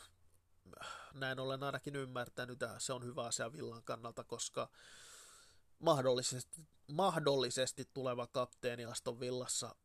Näin 1.13 1.39
olen 1.39 1.63
ainakin 1.63 1.95
ymmärtänyt, 1.95 2.63
että 2.63 2.79
se 2.79 2.93
on 2.93 3.05
hyvä 3.05 3.25
asia 3.25 3.53
Villan 3.53 3.83
kannalta, 3.83 4.23
koska 4.23 4.69
mahdollisesti, 5.79 6.67
mahdollisesti 6.87 7.89
tuleva 7.93 8.27
kapteeni 8.27 8.85
Aston 8.85 9.19
Villassa 9.19 9.75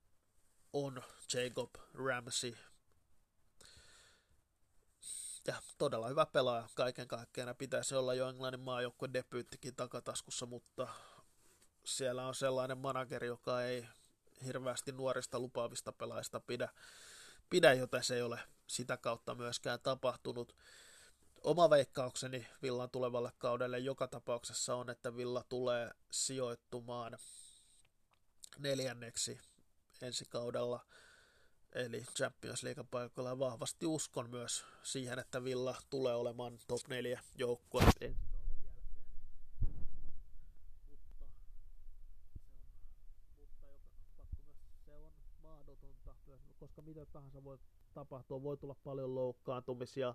on 0.72 1.02
Jacob 1.34 1.74
Ramsey. 1.94 2.56
Ja 5.46 5.62
todella 5.78 6.08
hyvä 6.08 6.26
pelaaja 6.26 6.68
kaiken 6.74 7.08
kaikkiaan. 7.08 7.56
Pitäisi 7.56 7.94
olla 7.94 8.14
jo 8.14 8.28
Englannin 8.28 8.60
maajoukkueen 8.60 9.12
debyyttikin 9.12 9.76
takataskussa, 9.76 10.46
mutta 10.46 10.88
siellä 11.86 12.26
on 12.26 12.34
sellainen 12.34 12.78
manageri, 12.78 13.26
joka 13.26 13.62
ei 13.62 13.86
hirveästi 14.44 14.92
nuorista 14.92 15.40
lupaavista 15.40 15.92
pelaajista 15.92 16.40
pidä, 16.40 16.68
pidä, 17.50 17.72
joten 17.72 18.04
se 18.04 18.14
ei 18.14 18.22
ole 18.22 18.40
sitä 18.66 18.96
kautta 18.96 19.34
myöskään 19.34 19.80
tapahtunut. 19.80 20.56
Oma 21.42 21.70
veikkaukseni 21.70 22.46
Villan 22.62 22.90
tulevalle 22.90 23.32
kaudelle 23.38 23.78
joka 23.78 24.08
tapauksessa 24.08 24.74
on, 24.74 24.90
että 24.90 25.16
Villa 25.16 25.44
tulee 25.48 25.90
sijoittumaan 26.10 27.18
neljänneksi 28.58 29.40
ensi 30.02 30.24
kaudella, 30.24 30.86
eli 31.72 32.00
Champions 32.16 32.62
League 32.62 32.84
paikalla. 32.90 33.38
Vahvasti 33.38 33.86
uskon 33.86 34.30
myös 34.30 34.64
siihen, 34.82 35.18
että 35.18 35.44
Villa 35.44 35.76
tulee 35.90 36.14
olemaan 36.14 36.58
top 36.66 36.88
4 36.88 37.20
joukkue 37.34 37.82
ensi 37.82 38.25
koska 46.76 46.88
mitä 46.88 47.06
tahansa 47.06 47.44
voi 47.44 47.58
tapahtua, 47.94 48.42
voi 48.42 48.56
tulla 48.56 48.76
paljon 48.84 49.14
loukkaantumisia, 49.14 50.14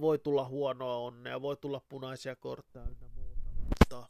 voi 0.00 0.18
tulla 0.18 0.44
huonoa 0.44 0.96
onnea, 0.96 1.42
voi 1.42 1.56
tulla 1.56 1.80
punaisia 1.88 2.36
kortteja 2.36 2.84
ynnä 2.84 3.08
muuta, 3.08 3.40
mutta 3.80 4.08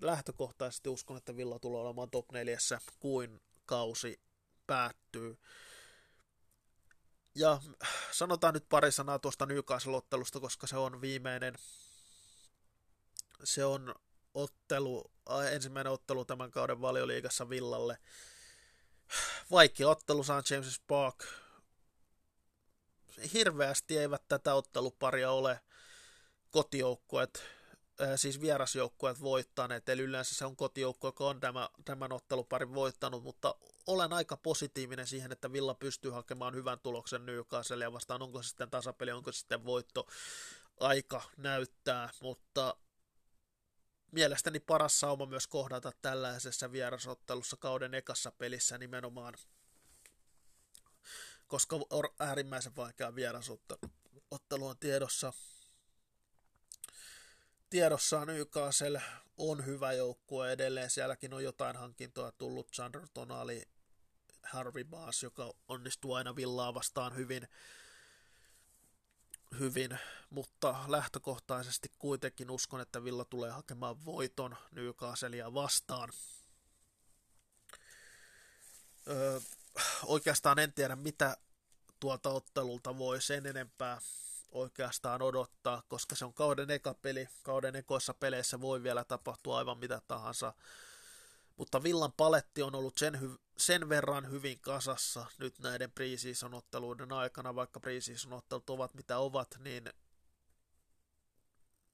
lähtökohtaisesti 0.00 0.88
uskon, 0.88 1.16
että 1.16 1.36
Villa 1.36 1.58
tulee 1.58 1.80
olemaan 1.80 2.10
top 2.10 2.32
4, 2.32 2.58
kuin 3.00 3.40
kausi 3.66 4.20
päättyy. 4.66 5.38
Ja 7.34 7.60
sanotaan 8.12 8.54
nyt 8.54 8.68
pari 8.68 8.92
sanaa 8.92 9.18
tuosta 9.18 9.46
Newcastle-ottelusta, 9.46 10.40
koska 10.40 10.66
se 10.66 10.76
on 10.76 11.00
viimeinen, 11.00 11.54
se 13.44 13.64
on 13.64 13.94
ottelu, 14.34 15.10
ensimmäinen 15.50 15.92
ottelu 15.92 16.24
tämän 16.24 16.50
kauden 16.50 16.80
valioliigassa 16.80 17.48
Villalle. 17.48 17.98
Vaikea 19.50 19.88
ottelu 19.88 20.24
St. 20.24 20.50
James 20.50 20.80
Park. 20.86 21.24
Hirveästi 23.32 23.98
eivät 23.98 24.22
tätä 24.28 24.54
otteluparia 24.54 25.30
ole 25.30 25.60
kotijoukkueet, 26.50 27.42
äh, 28.00 28.08
siis 28.16 28.40
vierasjoukkueet 28.40 29.20
voittaneet, 29.20 29.88
eli 29.88 30.02
yleensä 30.02 30.34
se 30.34 30.44
on 30.44 30.56
kotijoukkue, 30.56 31.08
joka 31.08 31.24
on 31.24 31.40
tämä, 31.40 31.68
tämän 31.84 32.12
otteluparin 32.12 32.74
voittanut, 32.74 33.22
mutta 33.22 33.54
olen 33.86 34.12
aika 34.12 34.36
positiivinen 34.36 35.06
siihen, 35.06 35.32
että 35.32 35.52
Villa 35.52 35.74
pystyy 35.74 36.10
hakemaan 36.10 36.54
hyvän 36.54 36.78
tuloksen 36.78 37.22
ja 37.80 37.92
vastaan, 37.92 38.22
onko 38.22 38.42
se 38.42 38.48
sitten 38.48 38.70
tasapeli, 38.70 39.12
onko 39.12 39.32
se 39.32 39.38
sitten 39.38 39.64
voitto, 39.64 40.06
aika 40.80 41.22
näyttää, 41.36 42.10
mutta 42.20 42.76
mielestäni 44.16 44.60
paras 44.60 45.00
sauma 45.00 45.26
myös 45.26 45.46
kohdata 45.46 45.92
tällaisessa 46.02 46.72
vierasottelussa 46.72 47.56
kauden 47.56 47.94
ekassa 47.94 48.30
pelissä 48.30 48.78
nimenomaan, 48.78 49.34
koska 51.46 51.76
on 51.90 52.04
äärimmäisen 52.18 52.76
vaikea 52.76 53.14
vierasottelu 53.14 54.66
on 54.66 54.78
tiedossa. 54.80 55.32
Tiedossaan 57.70 58.26
Newcastle 58.28 59.02
on 59.36 59.66
hyvä 59.66 59.92
joukkue 59.92 60.52
edelleen, 60.52 60.90
sielläkin 60.90 61.34
on 61.34 61.44
jotain 61.44 61.76
hankintoa 61.76 62.32
tullut, 62.32 62.68
Sandro 62.74 63.06
Tonali, 63.14 63.68
Harvey 64.42 64.84
Baas, 64.84 65.22
joka 65.22 65.54
onnistuu 65.68 66.14
aina 66.14 66.36
villaa 66.36 66.74
vastaan 66.74 67.16
hyvin, 67.16 67.48
hyvin, 69.58 69.98
mutta 70.30 70.84
lähtökohtaisesti 70.88 71.90
kuitenkin 71.98 72.50
uskon, 72.50 72.80
että 72.80 73.04
Villa 73.04 73.24
tulee 73.24 73.50
hakemaan 73.50 74.04
voiton 74.04 74.56
Newcastlea 74.72 75.54
vastaan. 75.54 76.12
Öö, 79.08 79.40
oikeastaan 80.04 80.58
en 80.58 80.72
tiedä, 80.72 80.96
mitä 80.96 81.36
tuolta 82.00 82.30
ottelulta 82.30 82.98
voi 82.98 83.22
sen 83.22 83.46
enempää 83.46 83.98
oikeastaan 84.52 85.22
odottaa, 85.22 85.82
koska 85.88 86.16
se 86.16 86.24
on 86.24 86.34
kauden 86.34 86.70
eka 86.70 86.94
peli. 86.94 87.28
Kauden 87.42 87.76
ekoissa 87.76 88.14
peleissä 88.14 88.60
voi 88.60 88.82
vielä 88.82 89.04
tapahtua 89.04 89.58
aivan 89.58 89.78
mitä 89.78 90.02
tahansa 90.08 90.52
mutta 91.56 91.82
Villan 91.82 92.12
paletti 92.12 92.62
on 92.62 92.74
ollut 92.74 92.98
sen, 92.98 93.14
hy- 93.14 93.40
sen 93.56 93.88
verran 93.88 94.30
hyvin 94.30 94.60
kasassa 94.60 95.26
nyt 95.38 95.58
näiden 95.58 95.92
preseason-otteluiden 95.92 97.12
aikana, 97.12 97.54
vaikka 97.54 97.80
preseason-ottelut 97.80 98.70
ovat 98.70 98.94
mitä 98.94 99.18
ovat, 99.18 99.58
niin 99.58 99.90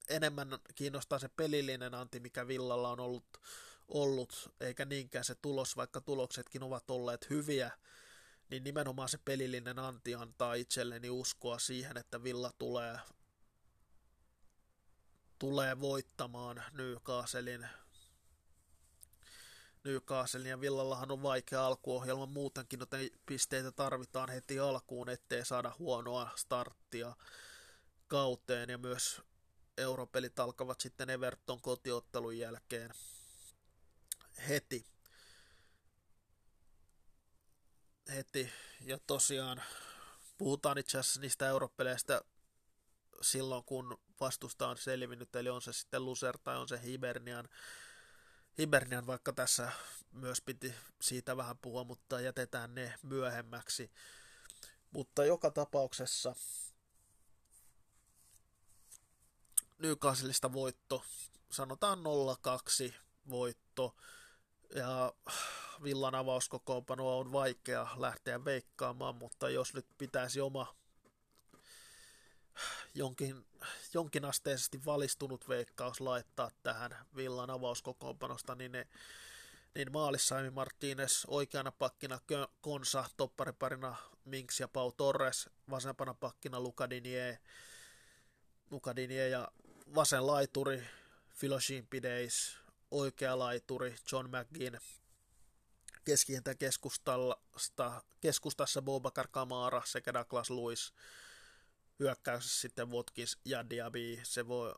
enemmän 0.09 0.49
kiinnostaa 0.75 1.19
se 1.19 1.29
pelillinen 1.29 1.95
anti, 1.95 2.21
mikä 2.21 2.47
Villalla 2.47 2.91
on 2.91 3.01
ollut, 3.01 3.25
ollut, 3.89 4.53
eikä 4.61 4.85
niinkään 4.85 5.25
se 5.25 5.35
tulos, 5.35 5.77
vaikka 5.77 6.01
tuloksetkin 6.01 6.63
ovat 6.63 6.91
olleet 6.91 7.31
hyviä, 7.31 7.71
niin 8.51 8.65
nimenomaan 8.65 9.09
se 9.09 9.19
pelillinen 9.19 9.79
anti 9.79 10.15
antaa 10.15 10.55
itselleni 10.55 11.11
uskoa 11.11 11.59
siihen, 11.59 11.97
että 11.97 12.23
Villa 12.23 12.53
tulee, 12.59 12.99
tulee 15.39 15.81
voittamaan 15.81 16.65
Newcastlein 16.73 17.69
Newcastle 19.85 20.49
ja 20.49 20.61
Villallahan 20.61 21.11
on 21.11 21.23
vaikea 21.23 21.67
alkuohjelma 21.67 22.27
muutenkin, 22.27 22.81
joten 22.81 23.11
pisteitä 23.27 23.73
tarvitaan 23.73 24.29
heti 24.29 24.59
alkuun, 24.59 25.09
ettei 25.09 25.45
saada 25.45 25.73
huonoa 25.79 26.31
starttia 26.37 27.17
kauteen 28.09 28.71
ja 28.71 28.79
myös 28.79 29.23
europelit 29.77 30.39
alkavat 30.39 30.81
sitten 30.81 31.11
Everton 31.11 31.61
kotiottelun 31.61 32.39
jälkeen 32.39 32.91
heti. 34.49 34.85
Heti. 38.15 38.53
Ja 38.81 38.99
tosiaan 39.07 39.63
puhutaan 40.39 40.79
itse 40.79 40.99
asiassa 40.99 41.21
niistä 41.21 41.49
europeleistä 41.49 42.23
silloin, 43.21 43.65
kun 43.65 43.99
vastusta 44.21 44.69
on 44.69 44.77
selvinnyt, 44.77 45.37
eli 45.37 45.49
on 45.49 45.63
se 45.63 45.73
sitten 45.73 46.05
Luser 46.05 46.39
tai 46.39 46.57
on 46.57 46.69
se 46.69 46.83
Hibernian 46.83 47.49
Hibernian, 48.59 49.07
vaikka 49.07 49.33
tässä 49.33 49.73
myös 50.13 50.41
piti 50.41 50.75
siitä 51.01 51.37
vähän 51.37 51.59
puhua, 51.59 51.85
mutta 51.85 52.21
jätetään 52.21 52.75
ne 52.75 52.95
myöhemmäksi. 53.03 53.91
Mutta 54.91 55.25
joka 55.25 55.51
tapauksessa 55.51 56.35
Newcastleista 59.79 60.53
voitto, 60.53 61.05
sanotaan 61.51 61.99
0-2 62.89 62.93
voitto, 63.29 63.97
ja 64.75 65.13
Villan 65.83 66.15
avauskokoonpano 66.15 67.19
on 67.19 67.33
vaikea 67.33 67.87
lähteä 67.97 68.45
veikkaamaan, 68.45 69.15
mutta 69.15 69.51
jos 69.51 69.75
nyt 69.75 69.87
pitäisi 69.99 70.41
oma 70.41 70.75
jonkin, 72.95 73.47
jonkinasteisesti 73.95 74.85
valistunut 74.85 75.49
veikkaus 75.49 76.01
laittaa 76.01 76.51
tähän 76.63 76.97
Villan 77.17 77.51
avauskokoonpanosta, 77.51 78.55
niin 78.55 78.73
ne 78.73 78.89
niin 79.75 79.93
maalissa 79.93 80.41
Emi 80.41 80.49
Martínez, 80.49 81.25
oikeana 81.27 81.73
pakkina 81.73 82.21
Konsa, 82.61 83.05
toppariparina 83.17 83.97
Minks 84.25 84.61
ja 84.61 84.69
Pau 84.69 84.93
Torres, 84.93 85.51
vasempana 85.71 86.15
pakkina 86.15 86.61
Luka 86.61 86.91
Dinier, 86.91 87.37
Luka 88.71 88.97
Dinier 88.97 89.29
ja 89.29 89.49
vasen 89.95 90.27
laituri 90.27 90.83
Philoshin 91.39 91.87
Pideis, 91.87 92.57
oikea 92.91 93.39
laituri 93.39 93.97
John 94.13 94.29
McGinn, 94.31 94.79
keskihentän 96.05 96.59
keskustassa, 96.59 98.03
keskustassa 98.21 98.83
Bobakar 98.83 99.29
Kamara 99.31 99.83
sekä 99.85 100.15
Douglas 100.15 100.51
Lewis, 100.51 100.93
hyökkäyksessä 102.03 102.61
sitten 102.61 102.91
Watkins 102.91 103.39
ja 103.45 103.71
Diaby, 103.71 104.21
se 104.23 104.49
voi, 104.49 104.75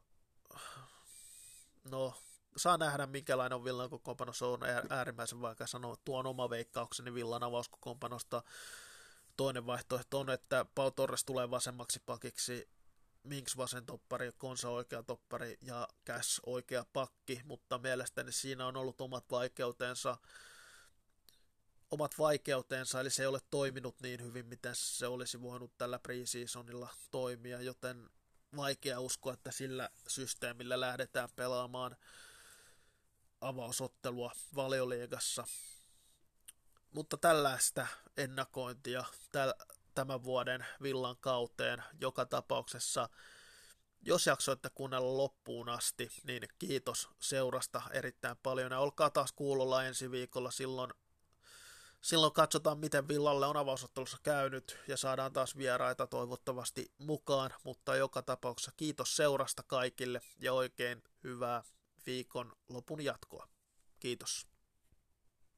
no 1.91 2.14
saa 2.57 2.79
nähdä, 2.79 3.07
minkälainen 3.07 3.57
on 3.57 3.64
Villan 3.64 3.91
kokoonpano. 3.91 4.33
Se 4.33 4.45
on 4.45 4.61
äärimmäisen 4.91 5.41
vaikea 5.41 5.66
sanoa. 5.66 5.97
Tuon 6.05 6.27
oma 6.27 6.51
veikkaukseni 6.51 7.14
Villan 7.14 7.43
avauskokoonpanosta. 7.43 8.43
Toinen 9.37 9.66
vaihtoehto 9.66 10.20
on, 10.20 10.31
että 10.31 10.66
Pau 10.75 10.91
Torres 10.91 11.25
tulee 11.25 11.51
vasemmaksi 11.51 12.03
pakiksi, 12.07 12.68
Minks 13.22 13.57
vasen 13.57 13.87
toppari, 13.87 14.33
Konsa 14.39 14.68
oikea 14.68 15.03
toppari 15.03 15.59
ja 15.61 15.89
Cash 16.07 16.41
oikea 16.47 16.87
pakki, 16.93 17.41
mutta 17.45 17.79
mielestäni 17.79 18.33
siinä 18.33 18.66
on 18.66 18.77
ollut 18.77 19.01
omat 19.01 19.25
vaikeutensa, 19.31 20.16
omat 21.95 22.18
vaikeutensa, 22.18 23.01
eli 23.01 23.11
se 23.11 23.22
ei 23.22 23.26
ole 23.26 23.40
toiminut 23.51 24.01
niin 24.01 24.22
hyvin, 24.22 24.47
miten 24.47 24.74
se 24.74 25.07
olisi 25.07 25.42
voinut 25.42 25.78
tällä 25.78 25.99
preseasonilla 25.99 26.88
toimia, 27.11 27.61
joten 27.61 28.11
vaikea 28.57 29.01
uskoa, 29.01 29.32
että 29.32 29.53
sillä 29.53 29.90
systeemillä 30.09 30.80
lähdetään 30.80 31.28
pelaamaan 31.36 31.97
avausottelua 33.40 34.32
valioliigassa. 34.55 35.45
Mutta 36.90 37.16
tällaista 37.16 37.86
ennakointia 38.16 39.05
tämän 39.95 40.24
vuoden 40.24 40.66
villan 40.82 41.16
kauteen 41.20 41.84
joka 42.01 42.26
tapauksessa. 42.26 43.09
Jos 44.03 44.26
jaksoitte 44.26 44.70
kuunnella 44.70 45.16
loppuun 45.16 45.68
asti, 45.68 46.09
niin 46.24 46.42
kiitos 46.59 47.09
seurasta 47.20 47.82
erittäin 47.90 48.36
paljon 48.42 48.72
ja 48.72 48.78
olkaa 48.78 49.11
taas 49.11 49.32
kuulolla 49.32 49.84
ensi 49.84 50.11
viikolla. 50.11 50.51
Silloin, 50.51 50.90
silloin 52.05 52.33
katsotaan, 52.33 52.79
miten 52.79 53.09
Villalle 53.09 53.47
on 53.47 53.57
avausottelussa 53.57 54.19
käynyt 54.23 54.79
ja 54.89 54.97
saadaan 54.97 55.33
taas 55.33 55.57
vieraita 55.57 56.07
toivottavasti 56.07 56.93
mukaan. 56.99 57.51
Mutta 57.65 57.97
joka 57.97 58.23
tapauksessa 58.23 58.73
kiitos 58.77 59.17
seurasta 59.17 59.63
kaikille 59.63 60.21
ja 60.41 60.53
oikein 60.53 61.03
hyvää 61.25 61.63
viikon 62.07 62.53
lopun 62.69 63.05
jatkoa. 63.05 63.49
Kiitos. 64.01 64.54